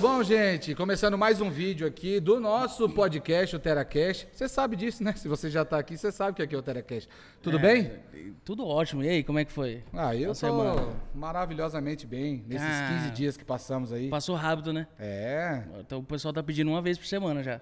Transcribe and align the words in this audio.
Tudo 0.00 0.08
bom, 0.08 0.22
gente? 0.22 0.74
Começando 0.74 1.18
mais 1.18 1.42
um 1.42 1.50
vídeo 1.50 1.86
aqui 1.86 2.20
do 2.20 2.40
nosso 2.40 2.88
podcast, 2.88 3.54
o 3.54 3.58
TeraCast. 3.58 4.28
Você 4.32 4.48
sabe 4.48 4.74
disso, 4.74 5.04
né? 5.04 5.12
Se 5.12 5.28
você 5.28 5.50
já 5.50 5.62
tá 5.62 5.78
aqui, 5.78 5.94
você 5.98 6.10
sabe 6.10 6.36
que 6.36 6.42
aqui 6.42 6.54
é 6.54 6.58
o 6.58 6.62
TeraCast. 6.62 7.06
Tudo 7.42 7.58
É, 7.58 7.60
bem? 7.60 7.92
Tudo 8.42 8.66
ótimo. 8.66 9.02
E 9.04 9.08
aí, 9.10 9.22
como 9.22 9.38
é 9.38 9.44
que 9.44 9.52
foi? 9.52 9.84
Ah, 9.92 10.16
eu 10.16 10.30
a 10.30 10.32
tô 10.32 10.34
semana? 10.36 10.88
maravilhosamente 11.14 12.06
bem 12.06 12.42
nesses 12.48 12.66
Ah. 12.66 12.88
15 13.02 13.10
dias 13.10 13.36
que 13.36 13.44
passamos 13.44 13.92
aí. 13.92 14.08
Passou 14.08 14.36
rápido, 14.36 14.72
né? 14.72 14.86
É, 14.98 15.64
Então 15.80 15.98
o 15.98 16.02
pessoal 16.02 16.32
tá 16.32 16.42
pedindo 16.42 16.70
uma 16.70 16.80
vez 16.80 16.96
por 16.96 17.06
semana 17.06 17.42
já. 17.42 17.60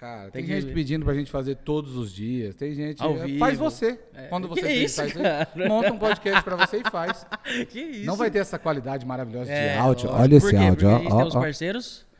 Cara, 0.00 0.22
tem, 0.30 0.30
Tem 0.30 0.44
que- 0.46 0.60
gente 0.62 0.72
pedindo 0.72 1.04
pra 1.04 1.12
gente 1.14 1.30
fazer 1.30 1.56
todos 1.56 1.94
os 1.96 2.10
dias. 2.12 2.56
Tem 2.56 2.72
gente. 2.74 3.02
Ao 3.02 3.14
vivo. 3.14 3.38
Faz 3.38 3.58
você. 3.58 4.00
É. 4.14 4.22
Quando 4.28 4.48
Que 4.50 4.54
você 4.60 4.66
tem 4.66 4.82
isso, 4.84 4.96
faz 4.96 5.12
cara? 5.12 5.48
monta 5.68 5.92
um 5.92 5.98
podcast 5.98 6.42
pra 6.42 6.56
você 6.56 6.78
e 6.78 6.90
faz. 6.90 7.26
que 7.68 7.78
isso? 7.80 8.06
Não 8.06 8.16
vai 8.16 8.30
ter 8.30 8.38
essa 8.38 8.58
qualidade 8.58 9.04
maravilhosa 9.06 9.52
É, 9.52 9.74
de 9.74 9.78
áudio. 9.78 10.06
lógico. 10.08 10.22
Olha 10.22 10.36
esse 10.36 10.56
áudio, 10.56 10.70
Porque 10.72 10.86
ó, 10.86 10.96
a 10.96 10.98
gente 11.00 11.12
ó, 11.12 11.16
tem 11.18 11.26
os 11.28 11.36
ó. 11.36 11.40
parceiros. 11.40 12.10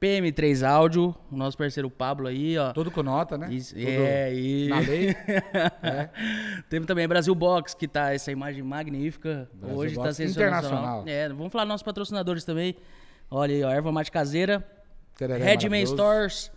PM3 0.00 0.66
Áudio, 0.68 1.14
o 1.30 1.36
nosso 1.36 1.56
parceiro 1.56 1.88
Pablo 1.88 2.26
aí, 2.26 2.58
ó. 2.58 2.72
Tudo 2.72 2.90
com 2.90 3.04
nota, 3.04 3.38
né? 3.38 3.46
Isso, 3.54 3.72
Tudo 3.72 3.86
é, 3.86 4.34
e... 4.34 4.66
na 4.68 4.80
lei. 4.80 5.14
É. 5.80 6.08
Temos 6.68 6.88
também 6.88 7.06
Brasil 7.06 7.32
Box, 7.36 7.72
que 7.74 7.86
tá 7.86 8.12
essa 8.12 8.32
imagem 8.32 8.64
magnífica. 8.64 9.48
Brasil 9.54 9.78
Hoje 9.78 9.94
Box 9.94 10.08
tá 10.08 10.12
sensacional. 10.12 10.58
internacional. 10.60 11.04
É, 11.06 11.28
vamos 11.28 11.52
falar 11.52 11.62
dos 11.64 11.68
nossos 11.70 11.84
patrocinadores 11.84 12.42
também. 12.42 12.74
Olha 13.30 13.54
aí, 13.54 13.62
ó, 13.62 13.70
Erva 13.70 13.92
Mate 13.92 14.10
Caseira, 14.10 14.66
Tereré 15.16 15.44
Redman. 15.44 15.86
Stores. 15.86 16.50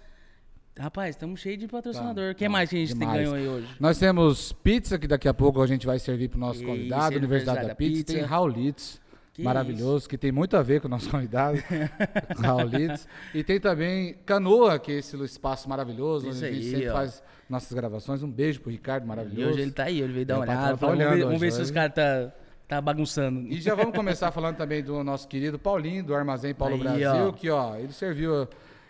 Rapaz, 0.78 1.12
estamos 1.16 1.40
cheios 1.40 1.60
de 1.60 1.68
patrocinador. 1.68 2.30
Tá, 2.34 2.34
Quem 2.36 2.48
tá, 2.48 2.52
mais 2.52 2.70
que 2.70 2.76
a 2.76 2.80
gente 2.80 2.90
tem 2.90 3.00
demais. 3.00 3.20
ganhou 3.22 3.36
aí 3.36 3.48
hoje? 3.48 3.68
Nós 3.80 3.98
temos 3.98 4.52
pizza, 4.52 5.00
que 5.00 5.08
daqui 5.08 5.28
a 5.28 5.34
pouco 5.34 5.62
a 5.62 5.68
gente 5.68 5.86
vai 5.86 5.98
servir 6.00 6.28
para 6.28 6.36
o 6.38 6.40
nosso 6.40 6.60
Isso, 6.60 6.66
convidado, 6.66 7.16
Universidade 7.16 7.20
da 7.20 7.28
Universidade 7.64 7.68
da 7.70 7.76
Pizza. 7.76 8.04
Pizza. 8.04 8.14
Tem 8.14 8.24
Raulitos, 8.24 9.02
Que 9.34 9.42
maravilhoso, 9.42 10.10
que 10.10 10.18
tem 10.18 10.34
muito 10.34 10.58
a 10.58 10.62
ver 10.62 10.82
com 10.82 10.88
o 10.88 10.92
nosso 10.92 11.10
convidado, 11.10 11.58
Raulitos. 12.38 13.08
E 13.34 13.42
tem 13.42 13.58
também 13.58 14.16
Canoa, 14.26 14.78
que 14.78 14.92
é 14.92 14.96
esse 14.96 15.16
espaço 15.24 15.70
maravilhoso, 15.70 16.28
Isso 16.28 16.40
onde 16.40 16.46
a 16.46 16.52
gente 16.52 16.66
aí, 16.66 16.72
sempre 16.72 16.90
ó. 16.90 16.94
faz 16.94 17.24
nossas 17.50 17.72
gravações. 17.72 18.22
Um 18.22 18.30
beijo 18.30 18.60
pro 18.60 18.70
Ricardo, 18.70 19.06
E 19.06 19.08
maravilhoso. 19.08 19.52
hoje 19.52 19.62
ele 19.62 19.72
tá 19.72 19.86
aí, 19.86 20.02
ele 20.02 20.12
veio 20.12 20.26
dar 20.26 20.36
uma 20.40 20.44
o 20.44 20.48
patrão 20.48 20.60
olhada. 20.64 20.78
tá 20.78 20.86
vamos 20.88 20.98
ver, 20.98 21.08
olhando 21.08 21.26
vamos 21.28 21.40
ver 21.40 21.48
hoje, 21.48 21.56
se 21.56 21.62
os 21.62 21.72
caras 21.72 21.94
tá, 21.96 22.34
tá 22.68 22.82
bagunçando. 22.82 23.48
E 23.48 23.62
já 23.62 23.76
vamos 23.76 23.96
começar 23.96 24.30
falando 24.34 24.58
também 24.58 24.84
do 24.84 25.02
nosso 25.06 25.26
querido 25.26 25.58
Paulinho, 25.58 26.04
do 26.04 26.14
Armazém 26.14 26.54
Paulo 26.54 26.76
Aí, 26.76 26.82
Brasil, 26.82 27.30
ó. 27.30 27.32
que 27.32 27.50
ó, 27.50 27.78
ele 27.78 27.94
serviu 27.94 28.46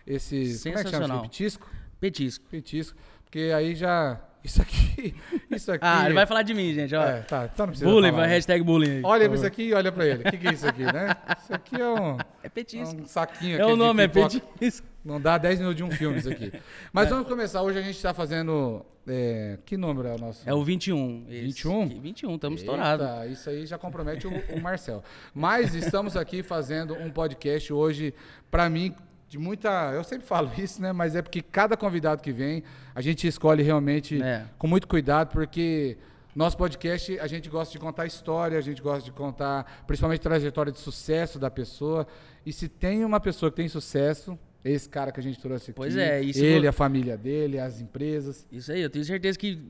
esse, 0.08 0.60
como 0.64 0.78
é 0.78 0.84
que 0.84 0.90
chama 0.92 1.06
isso? 1.06 1.14
Aqui? 1.14 1.22
Petisco? 1.24 1.68
Petisco. 2.00 2.46
Petisco. 2.50 2.98
Porque 3.24 3.52
aí 3.56 3.76
já, 3.76 4.20
isso 4.44 4.62
aqui, 4.62 5.16
isso 5.52 5.72
aqui... 5.72 5.84
Ah, 5.86 6.06
ele 6.06 6.14
vai 6.14 6.26
falar 6.26 6.44
de 6.44 6.54
mim, 6.54 6.74
gente, 6.74 6.96
ó. 6.96 7.04
É, 7.04 7.22
tá, 7.22 7.50
então 7.52 7.66
não 7.66 7.72
precisa 7.72 7.90
bullying, 7.90 8.12
falar, 8.12 8.28
hashtag 8.28 8.64
bullying. 8.64 9.02
Olha 9.04 9.28
pra 9.28 9.36
isso 9.36 9.46
aqui 9.46 9.64
e 9.64 9.74
olha 9.74 9.92
pra 9.92 10.06
ele. 10.06 10.22
O 10.22 10.32
que, 10.32 10.38
que 10.38 10.48
é 10.48 10.54
isso 10.54 10.68
aqui, 10.68 10.84
né? 10.84 11.16
Isso 11.42 11.54
aqui 11.54 11.82
é 11.82 11.88
um, 11.90 12.18
É 12.18 12.26
é 12.44 12.50
petisco. 12.50 12.96
um 12.96 13.06
saquinho 13.06 13.58
É 13.58 13.62
aqui 13.62 13.72
o 13.72 13.74
de 13.74 13.80
nome, 13.80 14.04
é 14.04 14.08
petisco. 14.08 14.88
Não 15.04 15.20
dá 15.20 15.38
10 15.38 15.60
minutos 15.60 15.78
de 15.78 15.84
um 15.84 15.92
filme 15.92 16.18
isso 16.18 16.30
aqui. 16.30 16.52
Mas 16.94 17.10
vamos 17.10 17.28
começar. 17.28 17.62
Hoje 17.62 17.78
a 17.78 17.82
gente 17.82 18.02
tá 18.02 18.14
fazendo... 18.14 18.84
é, 19.08 19.60
que 19.66 19.78
número 19.78 20.08
é 20.08 20.16
o 20.16 20.18
nosso? 20.18 20.48
É 20.50 20.54
o 20.54 20.64
21. 20.64 21.26
esse 21.30 21.42
21? 21.42 21.84
aqui. 21.84 22.00
21, 22.00 22.36
estamos 22.36 22.60
estourados. 22.62 23.32
Isso 23.32 23.50
aí 23.50 23.66
já 23.66 23.78
compromete 23.78 24.26
o, 24.26 24.32
o 24.32 24.62
Marcel. 24.62 25.04
Mas 25.34 25.76
estamos 25.76 26.16
aqui 26.16 26.42
fazendo 26.42 26.96
um 26.96 27.12
podcast 27.12 27.72
hoje, 27.72 28.14
pra 28.50 28.68
mim, 28.70 28.96
de 29.36 29.38
muita. 29.38 29.92
Eu 29.94 30.04
sempre 30.04 30.26
falo 30.26 30.50
isso, 30.58 30.82
né? 30.82 30.94
Mas 30.94 31.16
é 31.16 31.22
porque 31.22 31.42
cada 31.42 31.76
convidado 31.76 32.22
que 32.22 32.32
vem, 32.32 32.64
a 32.94 33.02
gente 33.02 33.28
escolhe 33.28 33.62
realmente 33.62 34.22
É. 34.22 34.46
com 34.58 34.68
muito 34.68 34.88
cuidado, 34.88 35.32
porque. 35.32 35.98
Nosso 36.34 36.58
podcast, 36.58 37.18
a 37.22 37.28
gente 37.28 37.50
gosta 37.50 37.72
de 37.72 37.80
contar 37.80 38.06
história, 38.06 38.58
a 38.58 38.62
gente 38.62 38.82
gosta 38.82 39.02
de 39.06 39.12
contar 39.14 39.84
principalmente 39.88 40.20
trajetória 40.20 40.70
de 40.70 40.78
sucesso 40.78 41.40
da 41.40 41.50
pessoa. 41.50 42.06
E 42.46 42.52
se 42.52 42.68
tem 42.68 43.06
uma 43.06 43.22
pessoa 43.22 43.50
que 43.50 43.56
tem 43.56 43.70
sucesso, 43.70 44.38
esse 44.74 44.90
cara 44.90 45.12
que 45.12 45.20
a 45.20 45.24
gente 45.24 45.40
trouxe 45.40 45.66
aqui. 45.70 45.74
Pois 45.78 45.96
é, 45.96 46.22
se 46.34 46.44
ele, 46.44 46.62
vo- 46.64 46.70
a 46.70 46.72
família 46.72 47.16
dele, 47.16 47.60
as 47.60 47.80
empresas. 47.80 48.48
Isso 48.52 48.72
aí, 48.72 48.82
eu 48.82 48.90
tenho 48.90 49.06
certeza 49.06 49.38
que 49.38 49.62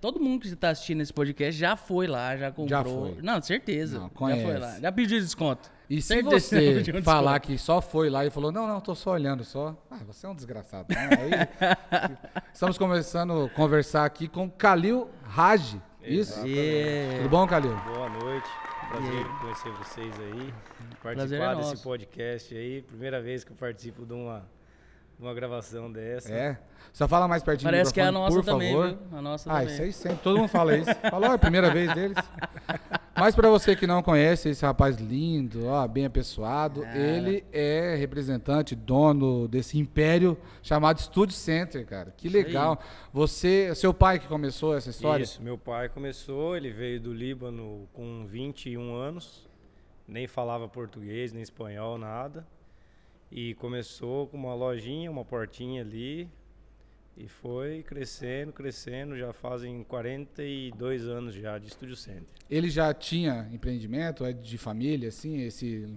todo 0.00 0.18
mundo 0.18 0.40
que 0.40 0.48
está 0.48 0.70
assistindo 0.70 1.02
esse 1.02 1.12
podcast 1.12 1.58
já 1.60 1.76
foi 1.76 2.06
lá, 2.06 2.34
já 2.36 2.50
comprou. 2.50 2.68
Já 2.68 2.82
foi. 2.84 3.22
Não, 3.22 3.42
certeza. 3.42 3.98
Não, 3.98 4.08
já 4.28 4.36
foi 4.42 4.58
lá. 4.58 4.80
Já 4.80 4.90
pediu 4.90 5.20
desconto. 5.20 5.70
E 5.88 6.00
se 6.02 6.20
você 6.22 6.82
um 6.98 7.02
falar 7.02 7.38
que 7.40 7.56
só 7.58 7.80
foi 7.82 8.08
lá 8.10 8.24
e 8.24 8.30
falou, 8.30 8.50
não, 8.50 8.66
não, 8.66 8.80
tô 8.80 8.94
só 8.94 9.10
olhando 9.12 9.44
só. 9.44 9.76
Ah, 9.90 9.98
você 10.06 10.26
é 10.26 10.28
um 10.28 10.34
desgraçado. 10.34 10.86
né? 10.92 11.10
Aí, 11.60 12.16
estamos 12.52 12.78
começando 12.78 13.44
a 13.44 13.48
conversar 13.50 14.04
aqui 14.04 14.26
com 14.26 14.48
Kalil 14.50 15.08
Raj. 15.22 15.76
Isso? 16.02 16.40
É. 16.46 17.18
Tudo 17.18 17.28
bom, 17.28 17.46
Kalil? 17.46 17.76
Boa 17.84 18.08
noite, 18.08 18.48
prazer 18.88 19.26
em 19.26 19.38
conhecer 19.40 19.70
vocês 19.72 20.20
aí, 20.20 20.54
Prazer 21.02 21.38
participar 21.38 21.52
é 21.52 21.56
desse 21.56 21.82
podcast 21.82 22.54
aí, 22.54 22.82
primeira 22.82 23.20
vez 23.20 23.44
que 23.44 23.52
eu 23.52 23.56
participo 23.56 24.04
de 24.06 24.14
uma, 24.14 24.48
uma 25.18 25.32
gravação 25.34 25.90
dessa. 25.90 26.32
É. 26.32 26.58
Só 26.92 27.06
fala 27.06 27.26
mais 27.28 27.42
pertinho 27.42 27.70
Parece 27.70 27.90
do 27.90 27.94
que 27.94 28.00
é 28.00 28.04
a 28.04 28.06
microfone, 28.12 28.34
nossa 28.36 28.42
por 28.42 28.52
também, 28.52 28.72
favor. 28.72 28.88
viu? 29.10 29.18
A 29.18 29.22
nossa 29.22 29.50
Ah, 29.50 29.58
também. 29.60 29.72
isso 29.74 29.82
aí 29.82 29.92
sempre. 29.92 30.18
Todo 30.22 30.38
mundo 30.38 30.48
fala 30.48 30.76
isso. 30.76 30.90
Falou, 31.10 31.30
é 31.30 31.34
a 31.34 31.38
primeira 31.38 31.70
vez 31.70 31.92
deles. 31.94 32.16
Mas 33.14 33.34
para 33.34 33.48
você 33.50 33.74
que 33.74 33.86
não 33.86 34.02
conhece 34.02 34.50
esse 34.50 34.64
rapaz 34.64 34.96
lindo, 34.96 35.66
ó, 35.66 35.86
bem 35.88 36.04
apessoado, 36.04 36.82
Cara. 36.82 36.98
ele 36.98 37.44
é 37.52 37.96
representante, 37.96 38.74
dono 38.74 39.48
desse 39.48 39.78
império 39.78 40.36
chamado 40.62 41.00
Studio 41.00 41.34
Center, 41.34 41.84
cara. 41.86 42.12
Que 42.16 42.28
Isso 42.28 42.36
aí. 42.36 42.44
legal. 42.44 42.78
Você, 43.12 43.74
seu 43.74 43.92
pai 43.94 44.18
que 44.18 44.26
começou 44.28 44.76
essa 44.76 44.90
história? 44.90 45.22
Isso, 45.22 45.42
meu 45.42 45.56
pai 45.56 45.88
começou, 45.88 46.56
ele 46.56 46.70
veio 46.70 47.00
do 47.00 47.12
Líbano 47.12 47.88
com 47.94 48.26
21 48.26 48.94
anos, 48.94 49.48
nem 50.06 50.26
falava 50.26 50.68
português, 50.68 51.32
nem 51.32 51.42
espanhol, 51.42 51.96
nada. 51.98 52.46
E 53.30 53.54
começou 53.54 54.26
com 54.28 54.36
uma 54.36 54.54
lojinha, 54.54 55.10
uma 55.10 55.24
portinha 55.24 55.82
ali, 55.82 56.28
e 57.16 57.26
foi 57.26 57.82
crescendo, 57.82 58.52
crescendo, 58.52 59.16
já 59.16 59.32
fazem 59.32 59.82
42 59.84 61.08
anos 61.08 61.34
já 61.34 61.58
de 61.58 61.70
Studio 61.70 61.96
Center. 61.96 62.26
Ele 62.48 62.68
já 62.68 62.92
tinha 62.94 63.48
empreendimento, 63.52 64.24
é 64.24 64.32
de 64.32 64.58
família, 64.58 65.08
assim, 65.08 65.40
esse 65.40 65.88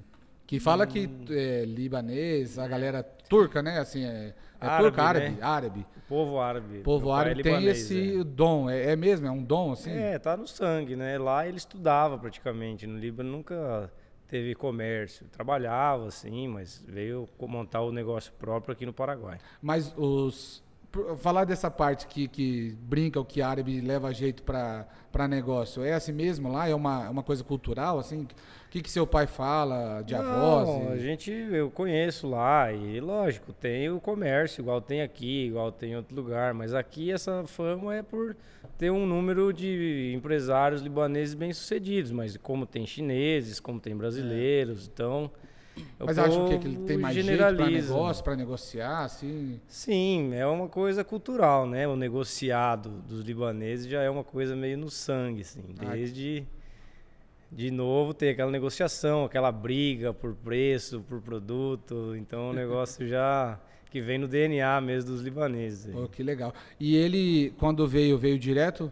que 0.48 0.60
fala 0.60 0.88
que 0.88 1.06
Hum. 1.06 1.26
é 1.30 1.64
libanês, 1.64 2.58
a 2.58 2.68
galera 2.68 3.04
turca, 3.04 3.62
né? 3.62 3.78
Assim, 3.78 4.04
é, 4.04 4.34
é 4.60 4.66
Árabe, 4.66 4.84
turca, 4.84 5.04
árabe, 5.04 5.30
né? 5.30 5.38
árabe. 5.42 5.86
Povo 6.08 6.40
árabe. 6.40 6.80
O 6.80 6.84
povo 6.84 7.10
é 7.12 7.14
árabe 7.14 7.44
tem 7.44 7.54
libanês, 7.54 7.80
esse 7.82 8.22
é. 8.22 8.24
dom, 8.24 8.68
é, 8.68 8.94
é 8.94 8.96
mesmo, 8.96 9.28
é 9.28 9.32
um 9.32 9.44
dom, 9.44 9.74
assim. 9.74 9.92
É, 9.92 10.18
tá 10.18 10.36
no 10.36 10.48
sangue, 10.48 10.96
né? 10.96 11.20
Lá 11.20 11.48
ele 11.48 11.58
estudava 11.58 12.18
praticamente. 12.18 12.88
No 12.88 12.98
Líbano 12.98 13.30
nunca 13.32 13.92
teve 14.30 14.56
comércio. 14.56 15.28
Trabalhava, 15.28 16.08
assim, 16.08 16.48
mas 16.48 16.84
veio 16.88 17.28
montar 17.42 17.82
o 17.82 17.92
negócio 17.92 18.32
próprio 18.34 18.74
aqui 18.74 18.86
no 18.86 18.94
Paraguai. 18.94 19.40
Mas 19.62 19.94
os. 19.98 20.64
Falar 21.18 21.46
dessa 21.46 21.70
parte 21.70 22.08
que, 22.08 22.28
que 22.28 22.76
brinca 22.82 23.20
o 23.20 23.26
que 23.26 23.44
árabe 23.44 23.80
leva 23.80 24.12
jeito 24.12 24.42
para 24.42 25.28
negócio, 25.28 25.84
é 25.84 25.94
assim 25.94 26.12
mesmo 26.12 26.52
lá? 26.52 26.68
É 26.68 26.74
uma, 26.74 27.08
uma 27.12 27.22
coisa 27.22 27.44
cultural, 27.44 28.00
assim? 28.00 28.28
O 28.70 28.72
que, 28.72 28.84
que 28.84 28.92
seu 28.92 29.08
pai 29.08 29.26
fala 29.26 30.04
de 30.04 30.14
avós? 30.14 30.68
Não, 30.68 30.92
a 30.92 30.96
e- 30.96 31.00
gente, 31.00 31.32
eu 31.32 31.72
conheço 31.72 32.30
lá 32.30 32.72
e, 32.72 33.00
lógico, 33.00 33.52
tem 33.52 33.90
o 33.90 34.00
comércio, 34.00 34.62
igual 34.62 34.80
tem 34.80 35.02
aqui, 35.02 35.48
igual 35.48 35.72
tem 35.72 35.94
em 35.94 35.96
outro 35.96 36.16
lugar. 36.16 36.54
Mas 36.54 36.76
aqui 36.76 37.12
essa 37.12 37.44
fama 37.48 37.96
é 37.96 38.04
por 38.04 38.36
ter 38.78 38.92
um 38.92 39.08
número 39.08 39.52
de 39.52 40.14
empresários 40.16 40.84
libaneses 40.84 41.34
bem-sucedidos. 41.34 42.12
Mas 42.12 42.38
como 42.38 42.68
tem 42.68 42.86
chineses, 42.86 43.60
como 43.60 43.80
tem 43.80 43.96
brasileiros, 43.98 44.88
então... 44.88 45.32
o 46.00 46.06
Mas 46.06 46.20
acho 46.20 46.46
que, 46.50 46.60
que 46.60 46.68
ele 46.68 46.78
tem 46.86 46.98
mais 47.00 47.16
jeito 47.16 47.56
para 47.56 47.70
negócio, 47.72 48.24
para 48.24 48.36
negociar, 48.36 49.00
assim? 49.04 49.60
Sim, 49.68 50.36
é 50.36 50.46
uma 50.46 50.68
coisa 50.68 51.04
cultural, 51.04 51.66
né? 51.66 51.88
O 51.88 51.96
negociado 51.96 53.02
dos 53.08 53.24
libaneses 53.24 53.88
já 53.88 54.04
é 54.04 54.10
uma 54.12 54.24
coisa 54.24 54.56
meio 54.56 54.78
no 54.78 54.92
sangue, 54.92 55.42
assim. 55.42 55.64
Ah, 55.80 55.86
Desde, 55.96 56.46
de 57.52 57.72
novo, 57.72 58.14
tem 58.14 58.30
aquela 58.30 58.52
negociação, 58.52 59.26
aquela 59.26 59.52
briga 59.52 60.14
por 60.14 60.36
preço, 60.36 61.02
por 61.08 61.22
produto. 61.22 62.16
Então, 62.16 62.50
um 62.50 62.54
negócio 62.54 63.08
já 63.08 63.60
que 63.90 64.02
vem 64.02 64.20
no 64.20 64.28
DNA 64.28 64.80
mesmo 64.82 65.12
dos 65.12 65.22
libaneses. 65.22 65.94
Pô, 65.94 66.08
que 66.08 66.22
legal. 66.22 66.54
E 66.80 66.96
ele, 66.96 67.52
quando 67.58 67.88
veio, 67.88 68.18
veio 68.18 68.38
direto 68.38 68.92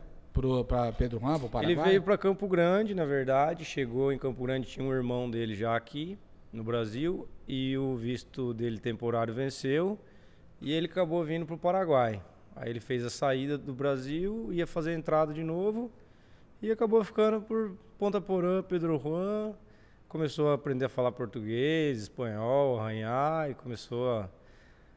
para 0.67 0.91
Pedro 0.91 1.19
Juan, 1.19 1.39
para 1.39 1.49
Paraguai? 1.49 1.71
Ele 1.71 1.81
veio 1.81 2.01
para 2.01 2.17
Campo 2.17 2.47
Grande, 2.47 2.93
na 2.93 3.05
verdade, 3.05 3.63
chegou 3.63 4.11
em 4.11 4.17
Campo 4.17 4.43
Grande, 4.43 4.67
tinha 4.67 4.85
um 4.85 4.93
irmão 4.93 5.29
dele 5.29 5.55
já 5.55 5.75
aqui 5.75 6.17
no 6.51 6.63
Brasil 6.63 7.27
e 7.47 7.77
o 7.77 7.95
visto 7.95 8.53
dele 8.53 8.79
temporário 8.79 9.33
venceu 9.33 9.99
e 10.61 10.71
ele 10.73 10.87
acabou 10.87 11.23
vindo 11.23 11.45
para 11.45 11.55
o 11.55 11.59
Paraguai. 11.59 12.21
Aí 12.55 12.69
ele 12.71 12.79
fez 12.79 13.05
a 13.05 13.09
saída 13.09 13.57
do 13.57 13.73
Brasil, 13.73 14.49
ia 14.51 14.65
fazer 14.65 14.91
a 14.91 14.95
entrada 14.95 15.31
de 15.31 15.43
novo 15.43 15.91
e 16.61 16.71
acabou 16.71 17.03
ficando 17.03 17.41
por 17.41 17.75
Ponta 17.97 18.19
Porã, 18.21 18.61
Pedro 18.63 18.97
Juan, 18.99 19.53
começou 20.07 20.49
a 20.51 20.53
aprender 20.55 20.85
a 20.85 20.89
falar 20.89 21.11
português, 21.11 22.03
espanhol, 22.03 22.79
arranhar 22.79 23.49
e 23.49 23.53
começou 23.55 24.09
a, 24.19 24.29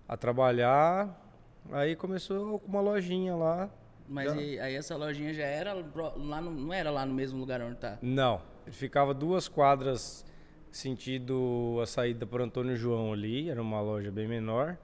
a 0.08 0.16
trabalhar. 0.16 1.26
Aí 1.72 1.94
começou 1.96 2.58
com 2.58 2.68
uma 2.68 2.80
lojinha 2.80 3.34
lá. 3.36 3.68
Mas 4.08 4.32
e- 4.34 4.58
aí 4.58 4.74
essa 4.74 4.96
lojinha 4.96 5.32
já 5.32 5.44
era 5.44 5.72
lá 6.16 6.40
no, 6.40 6.50
não 6.50 6.72
era 6.72 6.90
lá 6.90 7.06
no 7.06 7.14
mesmo 7.14 7.38
lugar 7.38 7.60
onde 7.62 7.76
tá. 7.76 7.98
Não, 8.02 8.40
ele 8.66 8.74
ficava 8.74 9.14
duas 9.14 9.46
quadras 9.48 10.24
sentido 10.70 11.78
a 11.82 11.86
saída 11.86 12.26
para 12.26 12.44
Antônio 12.44 12.76
João 12.76 13.12
ali, 13.12 13.50
era 13.50 13.60
uma 13.60 13.80
loja 13.80 14.10
bem 14.10 14.26
menor. 14.28 14.76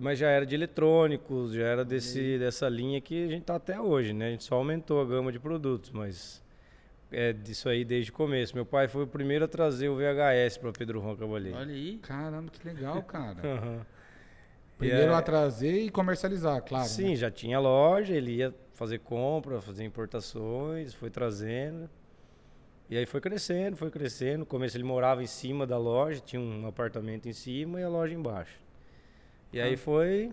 Mas 0.00 0.18
já 0.18 0.28
era 0.28 0.44
de 0.44 0.54
eletrônicos, 0.54 1.52
já 1.52 1.64
era 1.64 1.84
desse, 1.84 2.38
dessa 2.38 2.68
linha 2.68 3.00
que 3.00 3.24
a 3.24 3.28
gente 3.28 3.44
tá 3.44 3.56
até 3.56 3.80
hoje, 3.80 4.12
né? 4.12 4.28
A 4.28 4.30
gente 4.30 4.44
só 4.44 4.56
aumentou 4.56 5.00
a 5.00 5.04
gama 5.04 5.32
de 5.32 5.38
produtos, 5.38 5.90
mas 5.90 6.42
é 7.10 7.32
disso 7.32 7.68
aí 7.68 7.84
desde 7.84 8.10
o 8.10 8.14
começo. 8.14 8.54
Meu 8.54 8.66
pai 8.66 8.88
foi 8.88 9.04
o 9.04 9.06
primeiro 9.06 9.44
a 9.44 9.48
trazer 9.48 9.88
o 9.88 9.96
VHS 9.96 10.58
para 10.58 10.72
Pedro 10.72 11.00
Juan 11.00 11.16
Cavalheiro. 11.16 11.58
Olha 11.58 11.72
aí. 11.72 11.98
Caramba, 11.98 12.50
que 12.50 12.66
legal, 12.66 13.02
cara. 13.02 13.36
Aham. 13.46 13.86
Primeiro 14.78 15.12
é- 15.12 15.14
a 15.14 15.22
trazer 15.22 15.84
e 15.84 15.90
comercializar, 15.90 16.62
claro. 16.62 16.86
Sim, 16.88 17.10
né? 17.10 17.16
já 17.16 17.30
tinha 17.30 17.58
loja, 17.58 18.14
ele 18.14 18.32
ia 18.36 18.54
fazer 18.74 18.98
compra, 18.98 19.60
fazer 19.60 19.84
importações, 19.84 20.92
foi 20.92 21.08
trazendo. 21.08 21.88
E 22.90 22.96
aí 22.96 23.06
foi 23.06 23.20
crescendo, 23.20 23.76
foi 23.76 23.90
crescendo. 23.90 24.40
No 24.40 24.46
começo 24.46 24.76
ele 24.76 24.84
morava 24.84 25.22
em 25.22 25.26
cima 25.26 25.66
da 25.66 25.78
loja, 25.78 26.20
tinha 26.20 26.40
um 26.40 26.66
apartamento 26.66 27.26
em 27.28 27.32
cima 27.32 27.80
e 27.80 27.82
a 27.82 27.88
loja 27.88 28.14
embaixo. 28.14 28.65
E 29.56 29.60
aí 29.60 29.74
Ah. 29.74 29.78
foi 29.78 30.32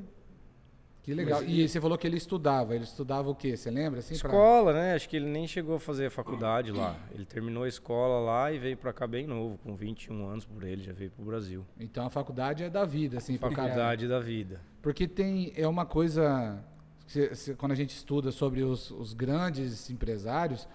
Que 1.01 1.13
legal. 1.13 1.43
E 1.43 1.67
você 1.67 1.81
falou 1.81 1.97
que 1.97 2.07
ele 2.07 2.15
estudava. 2.15 2.73
Ele 2.75 2.85
estudava 2.85 3.29
o 3.29 3.35
quê? 3.35 3.57
Você 3.57 3.69
lembra? 3.69 3.99
Assim, 3.99 4.17
pra- 4.17 4.29
escola, 4.29 4.71
né? 4.71 4.93
Acho 4.95 5.09
que 5.09 5.17
ele 5.17 5.25
nem 5.29 5.45
chegou 5.45 5.75
a 5.75 5.79
fazer 5.79 6.05
a 6.05 6.09
faculdade 6.09 6.71
lá. 6.71 6.97
Ele 7.13 7.25
terminou 7.25 7.63
a 7.63 7.67
escola 7.67 8.19
lá 8.23 8.51
e 8.53 8.57
veio 8.57 8.77
pra 8.77 8.93
cá 8.93 9.05
bem 9.05 9.27
novo, 9.27 9.57
com 9.57 9.75
21 9.75 10.25
anos 10.25 10.45
por 10.45 10.63
ele, 10.63 10.81
já 10.81 10.93
veio 10.93 11.11
pro 11.11 11.25
Brasil. 11.25 11.65
Então 11.77 12.05
a 12.05 12.09
faculdade 12.09 12.63
é 12.63 12.69
da 12.69 12.85
vida, 12.85 13.17
assim. 13.17 13.37
Faculdade 13.37 14.07
da 14.07 14.19
vida. 14.21 14.61
Porque 14.81 15.05
tem. 15.05 15.51
É 15.57 15.67
uma 15.67 15.85
coisa. 15.85 16.63
cê- 17.05 17.53
quando 17.55 17.73
a 17.73 17.75
gente 17.75 17.93
estuda 17.93 18.31
sobre 18.31 18.63
os, 18.63 18.89
os 18.89 19.13
grandes 19.13 19.89
empresários, 19.89 20.65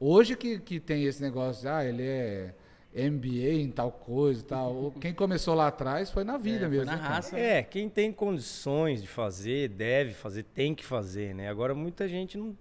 hoje 0.00 0.36
que, 0.36 0.58
que 0.58 0.80
tem 0.80 1.04
esse 1.04 1.22
negócio, 1.22 1.62
de, 1.62 1.68
ah, 1.68 1.84
ele 1.84 2.02
é 2.02 2.54
MBA 2.96 3.52
em 3.60 3.70
tal 3.70 3.92
coisa 3.92 4.40
e 4.40 4.44
tal. 4.44 4.92
Quem 5.00 5.12
começou 5.12 5.54
lá 5.54 5.66
atrás 5.68 6.10
foi 6.10 6.24
na 6.24 6.38
vida 6.38 6.64
É, 6.64 6.68
foi 6.68 6.68
mesmo. 6.70 6.86
na 6.86 6.92
né, 6.96 6.98
cara? 7.02 7.14
raça. 7.16 7.38
É, 7.38 7.62
quem 7.62 7.88
tem 7.90 8.10
condições 8.10 9.02
de 9.02 9.08
fazer, 9.08 9.68
deve 9.68 10.14
fazer, 10.14 10.44
tem 10.44 10.74
que 10.74 10.84
fazer, 10.84 11.34
né? 11.34 11.48
Agora 11.48 11.74
muita 11.74 12.08
gente 12.08 12.38
não 12.38 12.56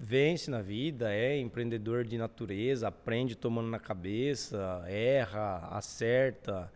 vence 0.00 0.50
na 0.50 0.60
vida, 0.62 1.12
é 1.12 1.38
empreendedor 1.38 2.04
de 2.04 2.18
natureza, 2.18 2.88
aprende 2.88 3.36
tomando 3.36 3.68
na 3.68 3.78
cabeça, 3.78 4.82
erra, 4.86 5.68
acerta. 5.70 6.72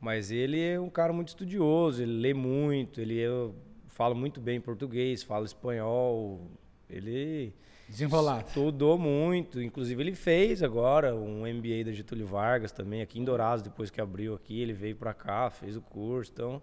Mas 0.00 0.30
ele 0.30 0.60
é 0.60 0.78
um 0.80 0.88
cara 0.90 1.12
muito 1.12 1.28
estudioso, 1.28 2.02
ele 2.02 2.12
lê 2.12 2.32
muito, 2.32 3.00
ele 3.00 3.20
é- 3.22 3.50
fala 3.88 4.14
muito 4.14 4.40
bem 4.40 4.60
português, 4.60 5.22
fala 5.22 5.44
espanhol, 5.44 6.40
ele 6.88 7.52
Desenrolado. 7.88 8.46
estudou 8.46 8.98
muito, 8.98 9.62
inclusive 9.62 10.02
ele 10.02 10.14
fez 10.14 10.62
agora 10.62 11.14
um 11.14 11.40
MBA 11.40 11.84
da 11.84 11.92
Getúlio 11.92 12.26
Vargas 12.26 12.70
também, 12.70 13.00
aqui 13.00 13.18
em 13.18 13.24
Dourados, 13.24 13.62
depois 13.62 13.90
que 13.90 14.00
abriu 14.00 14.34
aqui, 14.34 14.60
ele 14.60 14.72
veio 14.72 14.94
para 14.94 15.14
cá, 15.14 15.50
fez 15.50 15.76
o 15.76 15.80
curso, 15.80 16.30
então... 16.32 16.62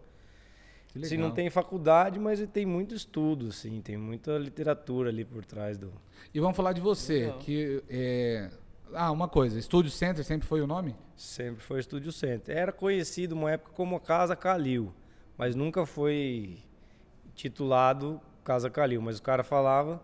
Que 0.88 1.04
Assim, 1.04 1.18
não 1.18 1.32
tem 1.32 1.50
faculdade, 1.50 2.18
mas 2.18 2.40
ele 2.40 2.48
tem 2.48 2.66
muito 2.66 2.96
estudo, 2.96 3.48
assim, 3.48 3.82
tem 3.82 3.98
muita 3.98 4.38
literatura 4.38 5.10
ali 5.10 5.26
por 5.26 5.44
trás 5.44 5.78
do. 5.78 5.92
E 6.34 6.40
vamos 6.40 6.56
falar 6.56 6.72
de 6.72 6.80
você, 6.80 7.26
Legal. 7.26 7.40
que 7.40 7.84
é... 7.90 8.50
Ah, 8.94 9.12
uma 9.12 9.28
coisa, 9.28 9.62
Studio 9.62 9.92
Center 9.92 10.24
sempre 10.24 10.48
foi 10.48 10.62
o 10.62 10.68
nome? 10.68 10.96
Sempre 11.18 11.62
foi 11.62 11.82
Estúdio 11.82 12.14
Center. 12.14 12.56
Era 12.56 12.72
conhecido 12.72 13.34
uma 13.34 13.52
época 13.52 13.72
como 13.74 14.00
Casa 14.00 14.38
Calil, 14.38 14.94
mas 15.38 15.54
nunca 15.54 15.86
foi 15.86 16.60
titulado 17.34 18.22
Casa 18.44 18.70
Calil. 18.70 19.02
Mas 19.02 19.18
o 19.18 19.22
cara 19.22 19.44
falava, 19.44 20.02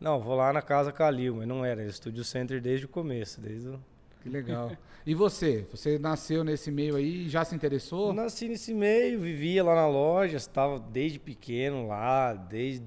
não, 0.00 0.18
vou 0.18 0.34
lá 0.34 0.50
na 0.50 0.62
Casa 0.62 0.90
Calil, 0.90 1.36
mas 1.36 1.46
não 1.46 1.62
era, 1.62 1.82
era 1.82 1.90
Estúdio 1.90 2.24
Center 2.24 2.60
desde 2.60 2.86
o 2.86 2.88
começo, 2.88 3.38
desde 3.38 3.68
o... 3.68 3.80
Que 4.22 4.30
legal. 4.30 4.72
e 5.04 5.14
você? 5.14 5.66
Você 5.70 5.98
nasceu 5.98 6.42
nesse 6.42 6.70
meio 6.70 6.96
aí 6.96 7.26
e 7.26 7.28
já 7.28 7.44
se 7.44 7.54
interessou? 7.54 8.08
Eu 8.08 8.14
nasci 8.14 8.48
nesse 8.48 8.72
meio, 8.72 9.20
vivia 9.20 9.62
lá 9.62 9.74
na 9.74 9.86
loja, 9.86 10.38
estava 10.38 10.80
desde 10.80 11.18
pequeno 11.18 11.86
lá, 11.86 12.32
desde, 12.32 12.84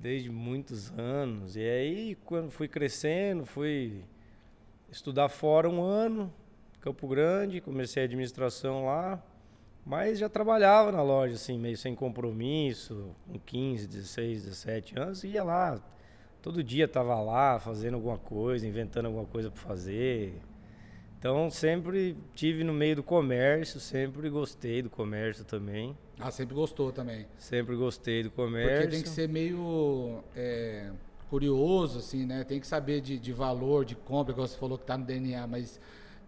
desde 0.00 0.28
muitos 0.28 0.92
anos. 0.98 1.54
E 1.54 1.60
aí, 1.60 2.18
quando 2.24 2.50
fui 2.50 2.66
crescendo, 2.66 3.46
fui 3.46 4.04
estudar 4.90 5.28
fora 5.28 5.68
um 5.68 5.82
ano, 5.82 6.32
Campo 6.80 7.06
Grande, 7.06 7.60
comecei 7.60 8.02
a 8.02 8.06
administração 8.06 8.86
lá, 8.86 9.22
mas 9.86 10.18
já 10.18 10.28
trabalhava 10.28 10.90
na 10.90 11.02
loja, 11.02 11.34
assim, 11.34 11.58
meio 11.58 11.76
sem 11.76 11.94
compromisso, 11.94 13.14
com 13.26 13.38
15, 13.38 13.86
16, 13.86 14.44
17 14.44 14.98
anos, 14.98 15.24
ia 15.24 15.44
lá. 15.44 15.80
Todo 16.44 16.62
dia 16.62 16.84
estava 16.84 17.18
lá 17.22 17.58
fazendo 17.58 17.94
alguma 17.94 18.18
coisa, 18.18 18.66
inventando 18.66 19.06
alguma 19.06 19.24
coisa 19.24 19.50
para 19.50 19.62
fazer. 19.62 20.34
Então 21.18 21.50
sempre 21.50 22.18
tive 22.34 22.62
no 22.62 22.74
meio 22.74 22.96
do 22.96 23.02
comércio, 23.02 23.80
sempre 23.80 24.28
gostei 24.28 24.82
do 24.82 24.90
comércio 24.90 25.42
também. 25.42 25.96
Ah, 26.20 26.30
sempre 26.30 26.54
gostou 26.54 26.92
também. 26.92 27.24
Sempre 27.38 27.74
gostei 27.76 28.22
do 28.22 28.30
comércio. 28.30 28.72
Porque 28.76 28.88
tem 28.88 29.02
que 29.02 29.08
ser 29.08 29.26
meio 29.26 30.22
é, 30.36 30.90
curioso, 31.30 32.00
assim, 32.00 32.26
né? 32.26 32.44
Tem 32.44 32.60
que 32.60 32.66
saber 32.66 33.00
de, 33.00 33.18
de 33.18 33.32
valor, 33.32 33.86
de 33.86 33.94
compra, 33.94 34.34
igual 34.34 34.46
você 34.46 34.58
falou 34.58 34.76
que 34.76 34.84
tá 34.84 34.98
no 34.98 35.04
DNA, 35.06 35.46
mas 35.46 35.80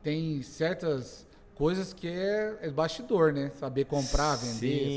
tem 0.02 0.40
certas 0.40 1.26
coisas 1.54 1.92
que 1.92 2.08
é, 2.08 2.56
é 2.62 2.70
bastidor, 2.70 3.34
né? 3.34 3.50
Saber 3.50 3.84
comprar, 3.84 4.36
vender. 4.36 4.46